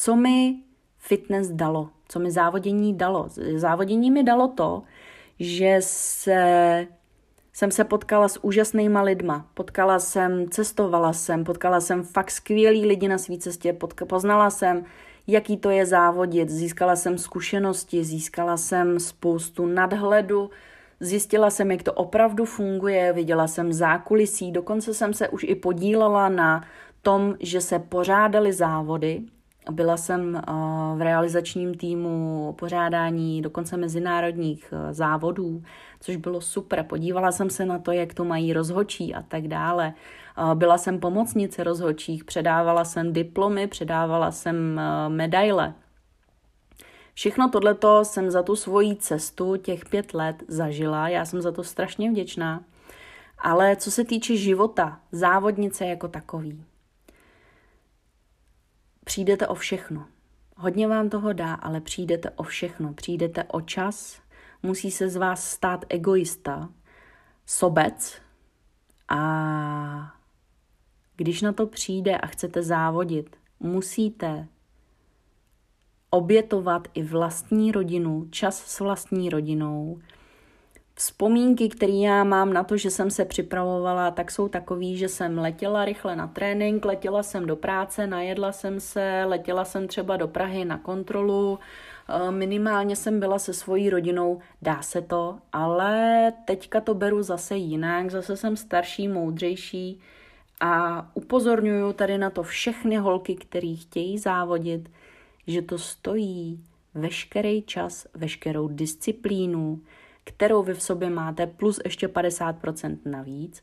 co 0.00 0.16
mi 0.16 0.62
fitness 0.98 1.50
dalo, 1.50 1.90
co 2.08 2.18
mi 2.18 2.30
závodění 2.30 2.94
dalo. 2.94 3.28
Závodění 3.56 4.10
mi 4.10 4.22
dalo 4.22 4.48
to, 4.48 4.82
že 5.38 5.76
se, 5.80 6.86
jsem 7.52 7.70
se 7.70 7.84
potkala 7.84 8.28
s 8.28 8.44
úžasnýma 8.44 9.02
lidma. 9.02 9.50
Potkala 9.54 9.98
jsem, 9.98 10.50
cestovala 10.50 11.12
jsem, 11.12 11.44
potkala 11.44 11.80
jsem 11.80 12.02
fakt 12.02 12.30
skvělý 12.30 12.86
lidi 12.86 13.08
na 13.08 13.18
své 13.18 13.38
cestě, 13.38 13.72
potka, 13.72 14.06
poznala 14.06 14.50
jsem, 14.50 14.84
jaký 15.26 15.56
to 15.56 15.70
je 15.70 15.86
závodit, 15.86 16.50
získala 16.50 16.96
jsem 16.96 17.18
zkušenosti, 17.18 18.04
získala 18.04 18.56
jsem 18.56 19.00
spoustu 19.00 19.66
nadhledu, 19.66 20.50
zjistila 21.00 21.50
jsem, 21.50 21.70
jak 21.70 21.82
to 21.82 21.92
opravdu 21.92 22.44
funguje, 22.44 23.12
viděla 23.12 23.46
jsem 23.46 23.72
zákulisí, 23.72 24.52
dokonce 24.52 24.94
jsem 24.94 25.14
se 25.14 25.28
už 25.28 25.44
i 25.48 25.54
podílela 25.54 26.28
na 26.28 26.64
tom, 27.02 27.34
že 27.40 27.60
se 27.60 27.78
pořádaly 27.78 28.52
závody 28.52 29.22
byla 29.70 29.96
jsem 29.96 30.36
eh, 30.36 30.42
v 30.96 31.02
realizačním 31.02 31.74
týmu 31.74 32.54
pořádání 32.58 33.42
dokonce 33.42 33.76
mezinárodních 33.76 34.72
eh, 34.72 34.94
závodů, 34.94 35.62
což 36.00 36.16
bylo 36.16 36.40
super. 36.40 36.82
Podívala 36.82 37.32
jsem 37.32 37.50
se 37.50 37.66
na 37.66 37.78
to, 37.78 37.92
jak 37.92 38.14
to 38.14 38.24
mají 38.24 38.52
rozhočí 38.52 39.14
a 39.14 39.22
tak 39.22 39.48
dále. 39.48 39.94
Eh, 40.38 40.54
byla 40.54 40.78
jsem 40.78 41.00
pomocnice 41.00 41.64
rozhočích, 41.64 42.24
předávala 42.24 42.84
jsem 42.84 43.12
diplomy, 43.12 43.66
předávala 43.66 44.30
jsem 44.30 44.80
medaile. 45.08 45.74
Všechno 47.14 47.48
tohleto 47.48 48.04
jsem 48.04 48.30
za 48.30 48.42
tu 48.42 48.56
svoji 48.56 48.96
cestu 48.96 49.56
těch 49.56 49.84
pět 49.84 50.14
let 50.14 50.42
zažila, 50.48 51.08
já 51.08 51.24
jsem 51.24 51.42
za 51.42 51.52
to 51.52 51.64
strašně 51.64 52.10
vděčná. 52.10 52.62
Ale 53.38 53.76
co 53.76 53.90
se 53.90 54.04
týče 54.04 54.36
života, 54.36 55.00
závodnice 55.12 55.86
jako 55.86 56.08
takový, 56.08 56.64
Přijdete 59.08 59.46
o 59.46 59.54
všechno. 59.54 60.06
Hodně 60.56 60.88
vám 60.88 61.10
toho 61.10 61.32
dá, 61.32 61.54
ale 61.54 61.80
přijdete 61.80 62.30
o 62.30 62.42
všechno. 62.42 62.92
Přijdete 62.92 63.44
o 63.44 63.60
čas, 63.60 64.20
musí 64.62 64.90
se 64.90 65.08
z 65.08 65.16
vás 65.16 65.50
stát 65.50 65.84
egoista, 65.88 66.68
sobec 67.46 68.20
a 69.08 70.14
když 71.16 71.42
na 71.42 71.52
to 71.52 71.66
přijde 71.66 72.18
a 72.18 72.26
chcete 72.26 72.62
závodit, 72.62 73.36
musíte 73.60 74.48
obětovat 76.10 76.88
i 76.94 77.02
vlastní 77.02 77.72
rodinu, 77.72 78.28
čas 78.30 78.64
s 78.64 78.80
vlastní 78.80 79.30
rodinou, 79.30 80.00
Vzpomínky, 80.98 81.68
které 81.68 81.92
já 81.92 82.24
mám 82.24 82.52
na 82.52 82.64
to, 82.64 82.76
že 82.76 82.90
jsem 82.90 83.10
se 83.10 83.24
připravovala, 83.24 84.10
tak 84.10 84.30
jsou 84.30 84.48
takový, 84.48 84.96
že 84.96 85.08
jsem 85.08 85.38
letěla 85.38 85.84
rychle 85.84 86.16
na 86.16 86.26
trénink, 86.26 86.84
letěla 86.84 87.22
jsem 87.22 87.46
do 87.46 87.56
práce, 87.56 88.06
najedla 88.06 88.52
jsem 88.52 88.80
se, 88.80 89.24
letěla 89.26 89.64
jsem 89.64 89.88
třeba 89.88 90.16
do 90.16 90.28
Prahy 90.28 90.64
na 90.64 90.78
kontrolu, 90.78 91.58
eh, 92.08 92.30
minimálně 92.30 92.96
jsem 92.96 93.20
byla 93.20 93.38
se 93.38 93.52
svojí 93.52 93.90
rodinou, 93.90 94.40
dá 94.62 94.82
se 94.82 95.02
to, 95.02 95.38
ale 95.52 96.32
teďka 96.44 96.80
to 96.80 96.94
beru 96.94 97.22
zase 97.22 97.56
jinak, 97.56 98.10
zase 98.10 98.36
jsem 98.36 98.56
starší, 98.56 99.08
moudřejší 99.08 100.00
a 100.60 101.06
upozorňuju 101.14 101.92
tady 101.92 102.18
na 102.18 102.30
to 102.30 102.42
všechny 102.42 102.96
holky, 102.96 103.34
které 103.34 103.74
chtějí 103.80 104.18
závodit, 104.18 104.90
že 105.46 105.62
to 105.62 105.78
stojí 105.78 106.64
veškerý 106.94 107.62
čas, 107.62 108.06
veškerou 108.14 108.68
disciplínu, 108.68 109.80
kterou 110.28 110.62
vy 110.62 110.74
v 110.74 110.82
sobě 110.82 111.10
máte, 111.10 111.46
plus 111.46 111.80
ještě 111.84 112.08
50% 112.08 112.98
navíc. 113.04 113.62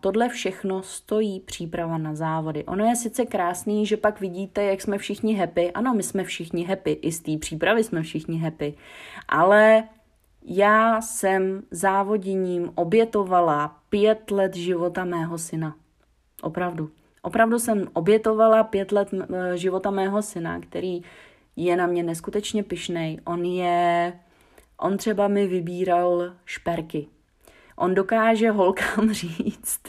Tohle 0.00 0.28
všechno 0.28 0.82
stojí 0.82 1.40
příprava 1.40 1.98
na 1.98 2.14
závody. 2.14 2.64
Ono 2.64 2.84
je 2.84 2.96
sice 2.96 3.26
krásný, 3.26 3.86
že 3.86 3.96
pak 3.96 4.20
vidíte, 4.20 4.64
jak 4.64 4.80
jsme 4.80 4.98
všichni 4.98 5.34
happy. 5.34 5.72
Ano, 5.72 5.94
my 5.94 6.02
jsme 6.02 6.24
všichni 6.24 6.64
happy, 6.64 6.92
i 6.92 7.12
z 7.12 7.20
té 7.20 7.38
přípravy 7.38 7.84
jsme 7.84 8.02
všichni 8.02 8.38
happy. 8.38 8.74
Ale 9.28 9.84
já 10.44 11.00
jsem 11.00 11.62
závoděním 11.70 12.70
obětovala 12.74 13.76
pět 13.88 14.30
let 14.30 14.56
života 14.56 15.04
mého 15.04 15.38
syna. 15.38 15.74
Opravdu. 16.42 16.90
Opravdu 17.22 17.58
jsem 17.58 17.88
obětovala 17.92 18.64
pět 18.64 18.92
let 18.92 19.08
života 19.54 19.90
mého 19.90 20.22
syna, 20.22 20.60
který 20.60 21.02
je 21.56 21.76
na 21.76 21.86
mě 21.86 22.02
neskutečně 22.02 22.62
pyšnej. 22.62 23.20
On 23.24 23.44
je 23.44 24.12
On 24.78 24.96
třeba 24.96 25.28
mi 25.28 25.46
vybíral 25.46 26.32
šperky. 26.44 27.06
On 27.76 27.94
dokáže 27.94 28.50
holkám 28.50 29.12
říct, 29.12 29.82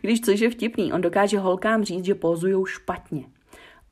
Když 0.00 0.20
což 0.20 0.40
je 0.40 0.50
vtipný, 0.50 0.92
on 0.92 1.00
dokáže 1.00 1.38
holkám 1.38 1.84
říct, 1.84 2.04
že 2.04 2.14
pozujou 2.14 2.66
špatně. 2.66 3.24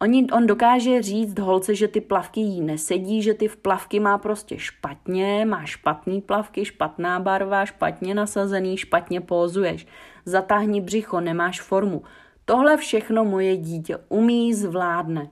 Oni, 0.00 0.26
on 0.32 0.46
dokáže 0.46 1.02
říct 1.02 1.38
holce, 1.38 1.74
že 1.74 1.88
ty 1.88 2.00
plavky 2.00 2.40
jí 2.40 2.60
nesedí, 2.60 3.22
že 3.22 3.34
ty 3.34 3.48
v 3.48 3.56
plavky 3.56 4.00
má 4.00 4.18
prostě 4.18 4.58
špatně, 4.58 5.44
má 5.44 5.64
špatný 5.64 6.20
plavky, 6.20 6.64
špatná 6.64 7.20
barva, 7.20 7.64
špatně 7.64 8.14
nasazený, 8.14 8.76
špatně 8.76 9.20
pózuješ. 9.20 9.86
Zatáhni 10.24 10.80
břicho, 10.80 11.20
nemáš 11.20 11.60
formu. 11.60 12.02
Tohle 12.44 12.76
všechno 12.76 13.24
moje 13.24 13.56
dítě 13.56 13.98
umí, 14.08 14.54
zvládne. 14.54 15.30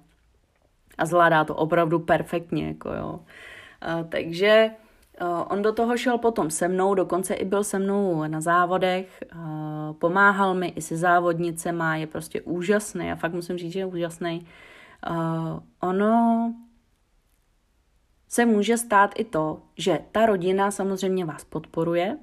A 0.99 1.07
zvládá 1.07 1.45
to 1.45 1.55
opravdu 1.55 1.99
perfektně, 1.99 2.67
jako 2.67 2.93
jo. 2.93 3.21
A, 3.87 4.05
takže 4.09 4.71
on 5.49 5.63
do 5.63 5.73
toho 5.73 5.97
šel 5.97 6.19
potom 6.19 6.51
se 6.51 6.69
mnou, 6.69 6.95
dokonce 6.95 7.35
i 7.35 7.45
byl 7.45 7.65
se 7.65 7.79
mnou 7.79 8.27
na 8.27 8.41
závodech, 8.41 9.25
pomáhal 9.99 10.55
mi 10.55 10.69
i 10.69 10.83
se 10.83 10.97
závodnicema, 10.97 11.97
je 11.97 12.07
prostě 12.07 12.43
úžasný, 12.43 13.07
já 13.07 13.17
fakt 13.17 13.33
musím 13.33 13.59
říct, 13.59 13.73
že 13.73 13.79
je 13.79 13.87
úžasný. 13.87 14.47
Ono 15.81 16.55
se 18.29 18.47
může 18.47 18.79
stát 18.79 19.11
i 19.19 19.25
to, 19.25 19.63
že 19.79 19.99
ta 20.13 20.27
rodina 20.27 20.71
samozřejmě 20.71 21.25
vás 21.25 21.45
podporuje, 21.45 22.19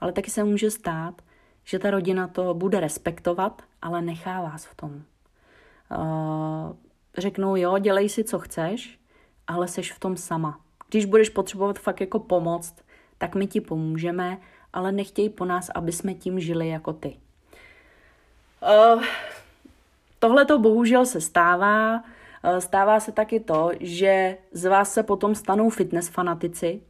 ale 0.00 0.12
taky 0.12 0.30
se 0.30 0.44
může 0.44 0.70
stát, 0.70 1.22
že 1.64 1.78
ta 1.78 1.90
rodina 1.90 2.28
to 2.28 2.54
bude 2.54 2.80
respektovat, 2.80 3.62
ale 3.82 4.02
nechá 4.02 4.42
vás 4.42 4.66
v 4.66 4.74
tom. 4.74 5.02
Řeknou, 7.18 7.56
jo, 7.56 7.78
dělej 7.78 8.08
si, 8.08 8.24
co 8.24 8.38
chceš, 8.38 9.00
ale 9.46 9.68
seš 9.68 9.92
v 9.92 10.00
tom 10.00 10.16
sama 10.16 10.60
když 10.88 11.04
budeš 11.04 11.28
potřebovat 11.28 11.78
fakt 11.78 12.00
jako 12.00 12.18
pomoc, 12.18 12.74
tak 13.18 13.34
my 13.34 13.46
ti 13.46 13.60
pomůžeme, 13.60 14.38
ale 14.72 14.92
nechtěj 14.92 15.28
po 15.28 15.44
nás, 15.44 15.70
aby 15.74 15.92
jsme 15.92 16.14
tím 16.14 16.40
žili 16.40 16.68
jako 16.68 16.92
ty. 16.92 17.16
Uh, 18.94 19.02
Tohle 20.18 20.44
to 20.44 20.58
bohužel 20.58 21.06
se 21.06 21.20
stává. 21.20 21.94
Uh, 21.94 22.58
stává 22.58 23.00
se 23.00 23.12
taky 23.12 23.40
to, 23.40 23.70
že 23.80 24.36
z 24.52 24.64
vás 24.64 24.92
se 24.92 25.02
potom 25.02 25.34
stanou 25.34 25.70
fitness 25.70 26.08
fanatici 26.08 26.80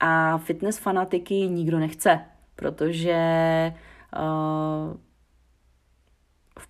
a 0.00 0.38
fitness 0.38 0.78
fanatiky 0.78 1.34
nikdo 1.34 1.78
nechce, 1.78 2.20
protože 2.56 3.16
uh, 4.16 4.96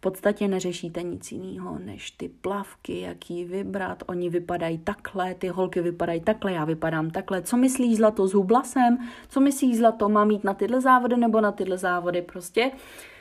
podstatě 0.01 0.49
neřešíte 0.49 1.03
nic 1.03 1.33
jiného, 1.33 1.79
než 1.79 2.11
ty 2.11 2.29
plavky, 2.29 3.01
jaký 3.01 3.45
vybrat. 3.45 4.03
Oni 4.07 4.31
vypadají 4.31 4.79
takhle, 4.79 5.35
ty 5.35 5.49
holky 5.49 5.81
vypadají 5.81 6.21
takhle, 6.21 6.53
já 6.53 6.65
vypadám 6.65 7.11
takhle. 7.11 7.43
Co 7.43 7.57
myslíš 7.57 7.97
zlato 7.97 8.29
s 8.29 8.35
hublasem? 8.35 8.99
Co 9.29 9.41
myslíš 9.41 9.79
zlato 9.79 10.09
mám 10.09 10.29
mít 10.29 10.45
na 10.45 10.55
tyhle 10.55 10.81
závody 10.81 11.17
nebo 11.17 11.41
na 11.41 11.53
tyhle 11.53 11.79
závody? 11.79 12.23
Prostě 12.23 12.71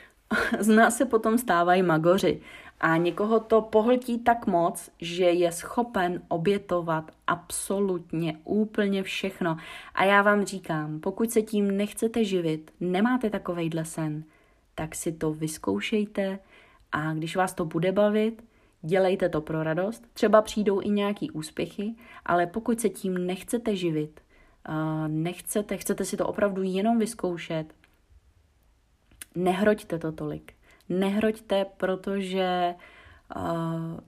z 0.58 0.68
nás 0.68 0.96
se 0.96 1.04
potom 1.04 1.38
stávají 1.38 1.82
magoři. 1.82 2.40
A 2.80 2.96
někoho 2.96 3.40
to 3.40 3.60
pohltí 3.60 4.18
tak 4.18 4.46
moc, 4.46 4.90
že 5.00 5.24
je 5.24 5.52
schopen 5.52 6.22
obětovat 6.28 7.10
absolutně 7.26 8.36
úplně 8.44 9.02
všechno. 9.02 9.56
A 9.94 10.04
já 10.04 10.22
vám 10.22 10.44
říkám, 10.44 11.00
pokud 11.00 11.30
se 11.30 11.42
tím 11.42 11.76
nechcete 11.76 12.24
živit, 12.24 12.70
nemáte 12.80 13.30
takovejhle 13.30 13.84
sen, 13.84 14.24
tak 14.74 14.94
si 14.94 15.12
to 15.12 15.32
vyzkoušejte, 15.32 16.38
a 16.92 17.14
když 17.14 17.36
vás 17.36 17.54
to 17.54 17.64
bude 17.64 17.92
bavit, 17.92 18.44
dělejte 18.82 19.28
to 19.28 19.40
pro 19.40 19.62
radost. 19.62 20.06
Třeba 20.12 20.42
přijdou 20.42 20.80
i 20.82 20.90
nějaký 20.90 21.30
úspěchy, 21.30 21.94
ale 22.24 22.46
pokud 22.46 22.80
se 22.80 22.88
tím 22.88 23.26
nechcete 23.26 23.76
živit, 23.76 24.20
nechcete, 25.06 25.76
chcete 25.76 26.04
si 26.04 26.16
to 26.16 26.26
opravdu 26.26 26.62
jenom 26.62 26.98
vyzkoušet, 26.98 27.74
nehroďte 29.34 29.98
to 29.98 30.12
tolik. 30.12 30.52
Nehroďte, 30.88 31.64
protože 31.76 32.74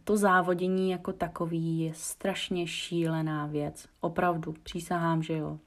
to 0.05 0.17
závodění 0.17 0.91
jako 0.91 1.13
takový 1.13 1.81
je 1.81 1.95
strašně 1.95 2.67
šílená 2.67 3.47
věc. 3.47 3.89
Opravdu, 4.01 4.55
přísahám, 4.63 5.23
že 5.23 5.37
jo. 5.37 5.59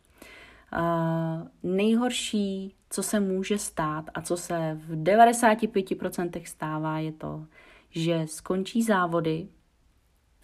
Nejhorší, 1.63 2.75
co 2.89 3.03
se 3.03 3.19
může 3.19 3.57
stát 3.57 4.05
a 4.13 4.21
co 4.21 4.37
se 4.37 4.79
v 4.87 5.03
95% 5.03 6.43
stává, 6.45 6.99
je 6.99 7.11
to, 7.11 7.45
že 7.89 8.27
skončí 8.27 8.83
závody 8.83 9.47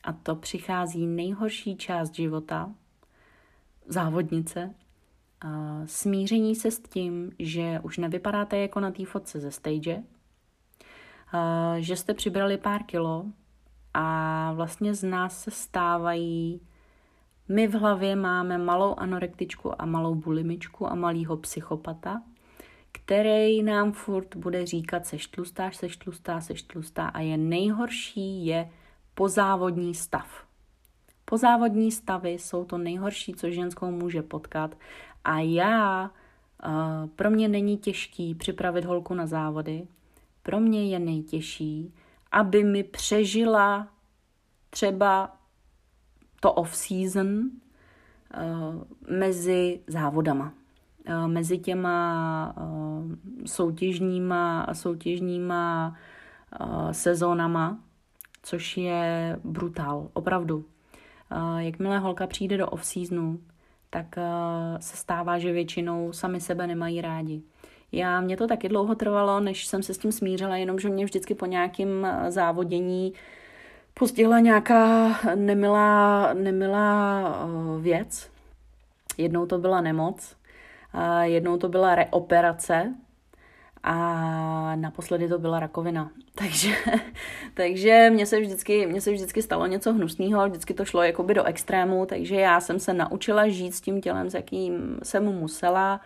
a 0.04 0.14
to 0.14 0.36
přichází 0.36 1.08
nejhorší 1.08 1.76
část 1.78 2.16
života 2.16 2.72
závodnice, 3.86 4.76
smíření 5.86 6.56
se 6.56 6.72
s 6.72 6.80
tím, 6.80 7.32
že 7.40 7.80
už 7.84 7.98
nevypadáte 7.98 8.58
jako 8.58 8.80
na 8.80 8.92
té 8.92 9.06
fotce 9.06 9.40
ze 9.40 9.52
stage, 9.52 10.04
že 11.80 11.96
jste 11.96 12.14
přibrali 12.14 12.58
pár 12.58 12.84
kilo 12.84 13.26
a 13.94 14.54
vlastně 14.54 14.94
z 14.94 15.04
nás 15.04 15.44
se 15.44 15.52
stávají 15.52 16.62
my 17.52 17.68
v 17.68 17.74
hlavě 17.74 18.16
máme 18.16 18.58
malou 18.58 18.96
anorektičku 18.98 19.82
a 19.82 19.86
malou 19.86 20.16
bulimičku 20.16 20.92
a 20.92 20.96
malýho 20.96 21.38
psychopata, 21.38 22.22
který 22.92 23.64
nám 23.64 23.92
furt 23.92 24.36
bude 24.36 24.66
říkat 24.66 25.06
seš 25.06 25.28
tlustá, 25.28 25.72
seš 25.72 25.98
tlustá, 25.98 26.42
seš 26.42 26.62
tlustá 26.62 27.08
a 27.08 27.20
je 27.20 27.38
nejhorší 27.38 28.46
je 28.46 28.70
pozávodní 29.14 29.96
stav. 29.96 30.46
Pozávodní 31.26 31.92
stavy 31.92 32.30
jsou 32.32 32.66
to 32.66 32.78
nejhorší, 32.78 33.34
co 33.34 33.50
ženskou 33.50 33.92
může 33.92 34.22
potkat 34.22 34.78
a 35.24 35.40
já, 35.40 36.12
uh, 36.66 37.10
pro 37.16 37.30
mě 37.30 37.48
není 37.48 37.78
těžký 37.78 38.36
připravit 38.36 38.86
holku 38.86 39.14
na 39.14 39.28
závody, 39.28 39.88
pro 40.44 40.60
mě 40.60 40.90
je 40.90 41.00
nejtěžší, 41.00 41.94
aby 42.32 42.64
mi 42.64 42.84
přežila 42.84 43.88
třeba 44.70 45.41
to 46.42 46.54
off-season 46.54 47.28
uh, 47.38 48.84
mezi 49.18 49.80
závodama 49.88 50.54
mezi 51.28 51.58
těma 51.58 52.56
soutěžníma 53.46 54.62
a 54.62 54.74
soutěžníma 54.74 55.96
sezónama, 56.92 57.80
což 58.44 58.78
je 58.78 59.40
brutál, 59.44 60.10
opravdu. 60.14 60.66
Jakmile 61.58 62.00
holka 62.00 62.28
přijde 62.28 62.58
do 62.58 62.68
off-seasonu, 62.68 63.40
tak 63.90 64.16
se 64.80 64.98
stává, 64.98 65.40
že 65.40 65.52
většinou 65.52 66.14
sami 66.14 66.42
sebe 66.42 66.68
nemají 66.68 67.02
rádi. 67.02 67.42
Já, 67.92 68.22
mě 68.22 68.38
to 68.38 68.48
taky 68.48 68.70
dlouho 68.70 68.96
trvalo, 68.96 69.40
než 69.40 69.66
jsem 69.66 69.84
se 69.84 69.94
s 69.94 69.98
tím 69.98 70.12
smířila, 70.12 70.58
jenomže 70.58 70.90
mě 70.90 71.06
vždycky 71.06 71.36
po 71.36 71.46
nějakém 71.46 72.08
závodění 72.30 73.14
postihla 73.94 74.40
nějaká 74.40 75.10
nemilá, 75.36 76.34
nemilá 76.34 77.24
věc. 77.80 78.32
Jednou 79.18 79.46
to 79.46 79.58
byla 79.58 79.82
nemoc, 79.82 80.36
jednou 81.22 81.58
to 81.58 81.70
byla 81.70 81.96
reoperace 81.96 82.94
a 83.84 84.76
naposledy 84.76 85.28
to 85.28 85.40
byla 85.40 85.60
rakovina. 85.60 86.12
Takže, 86.36 86.76
takže 87.54 88.10
mně 88.14 88.26
se, 88.26 88.40
vždycky, 88.40 88.86
mně 88.88 89.02
se 89.02 89.12
vždycky 89.12 89.42
stalo 89.42 89.68
něco 89.68 89.94
hnusného, 89.94 90.50
vždycky 90.50 90.74
to 90.74 90.86
šlo 90.86 91.04
jakoby 91.04 91.34
do 91.34 91.44
extrému, 91.44 92.06
takže 92.06 92.36
já 92.36 92.60
jsem 92.60 92.80
se 92.80 92.94
naučila 92.94 93.48
žít 93.48 93.76
s 93.76 93.82
tím 93.82 94.02
tělem, 94.02 94.30
s 94.30 94.34
jakým 94.34 95.00
jsem 95.04 95.24
musela. 95.26 96.02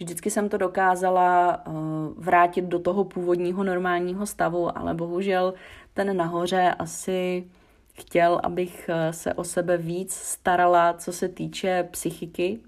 Vždycky 0.00 0.30
jsem 0.30 0.48
to 0.48 0.56
dokázala 0.56 1.62
uh, 1.66 1.74
vrátit 2.16 2.64
do 2.64 2.78
toho 2.78 3.04
původního 3.04 3.64
normálního 3.64 4.26
stavu, 4.26 4.78
ale 4.78 4.94
bohužel 4.94 5.54
ten 5.94 6.16
nahoře 6.16 6.74
asi 6.78 7.46
chtěl, 7.92 8.40
abych 8.42 8.90
uh, 8.92 9.12
se 9.12 9.34
o 9.34 9.44
sebe 9.44 9.76
víc 9.76 10.14
starala, 10.14 10.92
co 10.92 11.12
se 11.12 11.28
týče 11.28 11.88
psychiky, 11.90 12.60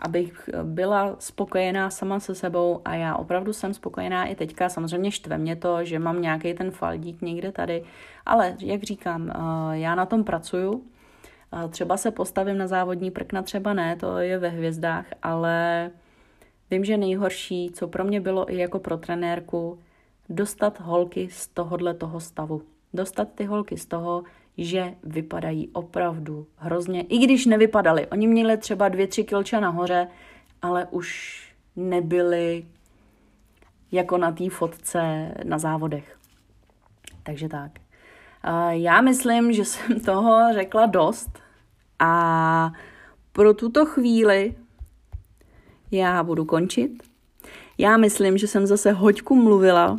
abych 0.00 0.50
byla 0.62 1.16
spokojená 1.18 1.90
sama 1.90 2.20
se 2.20 2.34
sebou 2.34 2.80
a 2.84 2.94
já 2.94 3.16
opravdu 3.16 3.52
jsem 3.52 3.74
spokojená 3.74 4.26
i 4.26 4.34
teďka. 4.34 4.68
Samozřejmě 4.68 5.10
štve 5.10 5.38
mě 5.38 5.56
to, 5.56 5.84
že 5.84 5.98
mám 5.98 6.22
nějaký 6.22 6.54
ten 6.54 6.70
faldík 6.70 7.22
někde 7.22 7.52
tady, 7.52 7.84
ale 8.26 8.56
jak 8.60 8.82
říkám, 8.82 9.30
eh, 9.30 9.78
já 9.78 9.94
na 9.94 10.06
tom 10.06 10.24
pracuju. 10.24 10.84
Eh, 11.64 11.68
třeba 11.68 11.96
se 11.96 12.10
postavím 12.10 12.58
na 12.58 12.66
závodní 12.66 13.10
prkna, 13.10 13.42
třeba 13.42 13.74
ne, 13.74 13.96
to 13.96 14.18
je 14.18 14.38
ve 14.38 14.48
hvězdách, 14.48 15.06
ale 15.22 15.90
vím, 16.70 16.84
že 16.84 16.96
nejhorší, 16.96 17.70
co 17.70 17.88
pro 17.88 18.04
mě 18.04 18.20
bylo 18.20 18.52
i 18.52 18.56
jako 18.56 18.78
pro 18.78 18.96
trenérku, 18.96 19.78
dostat 20.28 20.80
holky 20.80 21.28
z 21.30 21.48
tohohle 21.48 21.94
toho 21.94 22.20
stavu. 22.20 22.62
Dostat 22.94 23.28
ty 23.34 23.44
holky 23.44 23.76
z 23.76 23.86
toho, 23.86 24.22
že 24.58 24.94
vypadají 25.02 25.68
opravdu 25.72 26.46
hrozně, 26.56 27.02
i 27.02 27.18
když 27.18 27.46
nevypadali. 27.46 28.06
Oni 28.06 28.26
měli 28.26 28.56
třeba 28.56 28.88
dvě, 28.88 29.06
tři 29.06 29.24
kilča 29.24 29.60
nahoře, 29.60 30.08
ale 30.62 30.86
už 30.90 31.40
nebyli 31.76 32.66
jako 33.92 34.18
na 34.18 34.32
té 34.32 34.50
fotce 34.50 35.34
na 35.44 35.58
závodech. 35.58 36.18
Takže 37.22 37.48
tak. 37.48 37.70
Já 38.70 39.00
myslím, 39.00 39.52
že 39.52 39.64
jsem 39.64 40.00
toho 40.04 40.54
řekla 40.54 40.86
dost 40.86 41.38
a 41.98 42.72
pro 43.32 43.54
tuto 43.54 43.86
chvíli 43.86 44.54
já 45.90 46.22
budu 46.22 46.44
končit. 46.44 47.02
Já 47.78 47.96
myslím, 47.96 48.38
že 48.38 48.46
jsem 48.46 48.66
zase 48.66 48.92
hoďku 48.92 49.34
mluvila. 49.34 49.90
Uh, 49.92 49.98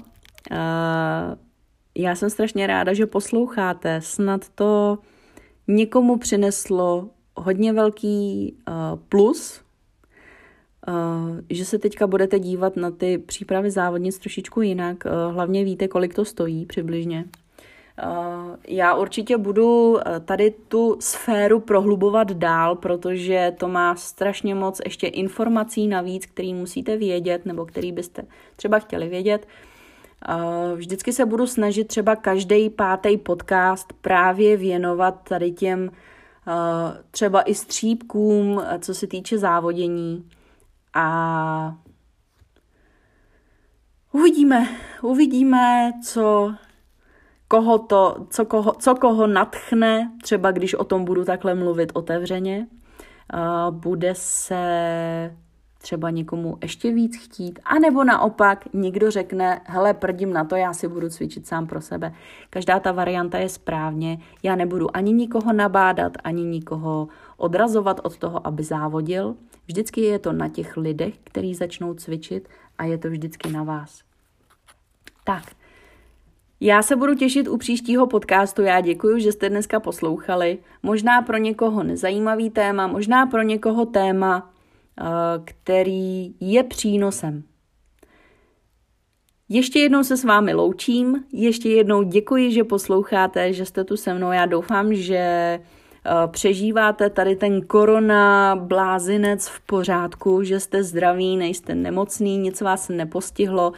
já 1.95 2.15
jsem 2.15 2.29
strašně 2.29 2.67
ráda, 2.67 2.93
že 2.93 3.05
posloucháte. 3.05 4.01
Snad 4.01 4.49
to 4.49 4.97
někomu 5.67 6.17
přineslo 6.17 7.09
hodně 7.35 7.73
velký 7.73 8.55
uh, 8.67 8.99
plus, 9.09 9.61
uh, 10.87 11.39
že 11.49 11.65
se 11.65 11.79
teďka 11.79 12.07
budete 12.07 12.39
dívat 12.39 12.75
na 12.75 12.91
ty 12.91 13.17
přípravy 13.17 13.71
závodnic 13.71 14.19
trošičku 14.19 14.61
jinak. 14.61 15.03
Hlavně 15.31 15.63
víte, 15.63 15.87
kolik 15.87 16.13
to 16.13 16.25
stojí 16.25 16.65
přibližně. 16.65 17.25
Já 18.67 18.95
určitě 18.95 19.37
budu 19.37 19.97
tady 20.25 20.51
tu 20.51 20.97
sféru 20.99 21.59
prohlubovat 21.59 22.31
dál, 22.31 22.75
protože 22.75 23.53
to 23.59 23.67
má 23.67 23.95
strašně 23.95 24.55
moc 24.55 24.81
ještě 24.85 25.07
informací 25.07 25.87
navíc, 25.87 26.25
který 26.25 26.53
musíte 26.53 26.97
vědět 26.97 27.45
nebo 27.45 27.65
který 27.65 27.91
byste 27.91 28.23
třeba 28.55 28.79
chtěli 28.79 29.09
vědět. 29.09 29.47
Vždycky 30.75 31.13
se 31.13 31.25
budu 31.25 31.47
snažit 31.47 31.87
třeba 31.87 32.15
každý 32.15 32.69
pátý 32.69 33.17
podcast 33.17 33.93
právě 34.01 34.57
věnovat 34.57 35.29
tady 35.29 35.51
těm 35.51 35.91
třeba 37.11 37.41
i 37.41 37.55
střípkům, 37.55 38.61
co 38.79 38.93
se 38.93 39.07
týče 39.07 39.37
závodění. 39.37 40.29
A 40.93 41.75
uvidíme, 44.11 44.67
uvidíme, 45.01 45.91
co 46.03 46.53
koho 47.47 47.79
to, 47.79 48.27
co 48.29 48.45
koho, 48.45 48.73
co 48.73 48.95
koho 48.95 49.27
natchne, 49.27 50.11
třeba 50.23 50.51
když 50.51 50.73
o 50.73 50.83
tom 50.83 51.05
budu 51.05 51.25
takhle 51.25 51.55
mluvit 51.55 51.91
otevřeně. 51.93 52.67
Bude 53.69 54.15
se 54.15 55.37
třeba 55.81 56.09
někomu 56.09 56.57
ještě 56.61 56.91
víc 56.91 57.17
chtít, 57.17 57.59
anebo 57.65 58.03
naopak 58.03 58.65
někdo 58.73 59.11
řekne, 59.11 59.61
hele, 59.65 59.93
prdím 59.93 60.33
na 60.33 60.43
to, 60.43 60.55
já 60.55 60.73
si 60.73 60.87
budu 60.87 61.09
cvičit 61.09 61.47
sám 61.47 61.67
pro 61.67 61.81
sebe. 61.81 62.13
Každá 62.49 62.79
ta 62.79 62.91
varianta 62.91 63.37
je 63.37 63.49
správně, 63.49 64.17
já 64.43 64.55
nebudu 64.55 64.97
ani 64.97 65.13
nikoho 65.13 65.53
nabádat, 65.53 66.11
ani 66.23 66.43
nikoho 66.43 67.07
odrazovat 67.37 67.99
od 68.03 68.17
toho, 68.17 68.47
aby 68.47 68.63
závodil. 68.63 69.35
Vždycky 69.67 70.01
je 70.01 70.19
to 70.19 70.33
na 70.33 70.49
těch 70.49 70.77
lidech, 70.77 71.13
kteří 71.23 71.55
začnou 71.55 71.93
cvičit 71.93 72.49
a 72.77 72.83
je 72.83 72.97
to 72.97 73.09
vždycky 73.09 73.51
na 73.51 73.63
vás. 73.63 74.01
Tak, 75.23 75.43
já 76.59 76.81
se 76.81 76.95
budu 76.95 77.15
těšit 77.15 77.47
u 77.47 77.57
příštího 77.57 78.07
podcastu. 78.07 78.61
Já 78.61 78.81
děkuji, 78.81 79.19
že 79.19 79.31
jste 79.31 79.49
dneska 79.49 79.79
poslouchali. 79.79 80.57
Možná 80.83 81.21
pro 81.21 81.37
někoho 81.37 81.83
nezajímavý 81.83 82.49
téma, 82.49 82.87
možná 82.87 83.25
pro 83.25 83.41
někoho 83.41 83.85
téma, 83.85 84.53
eh, 84.99 85.03
který 85.45 86.35
je 86.39 86.63
přínosem. 86.63 87.43
Ještě 89.49 89.79
jednou 89.79 90.03
se 90.03 90.17
s 90.17 90.23
vámi 90.23 90.53
loučím, 90.53 91.23
ještě 91.33 91.69
jednou 91.69 92.03
děkuji, 92.03 92.51
že 92.51 92.63
posloucháte, 92.63 93.53
že 93.53 93.65
jste 93.65 93.83
tu 93.83 93.97
se 93.97 94.13
mnou. 94.13 94.31
Já 94.31 94.45
doufám, 94.45 94.93
že 94.93 95.17
eh, 95.17 95.59
přežíváte 96.27 97.09
tady 97.09 97.35
ten 97.35 97.61
korona 97.61 98.55
blázinec 98.55 99.47
v 99.47 99.59
pořádku, 99.59 100.43
že 100.43 100.59
jste 100.59 100.83
zdraví, 100.83 101.37
nejste 101.37 101.75
nemocný, 101.75 102.37
nic 102.37 102.61
vás 102.61 102.89
nepostihlo 102.89 103.73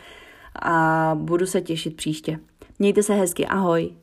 a 0.61 1.11
budu 1.15 1.45
se 1.45 1.61
těšit 1.61 1.95
příště. 1.95 2.39
Mějte 2.80 3.03
se 3.03 3.13
hezky, 3.13 3.45
ahoj. 3.45 3.99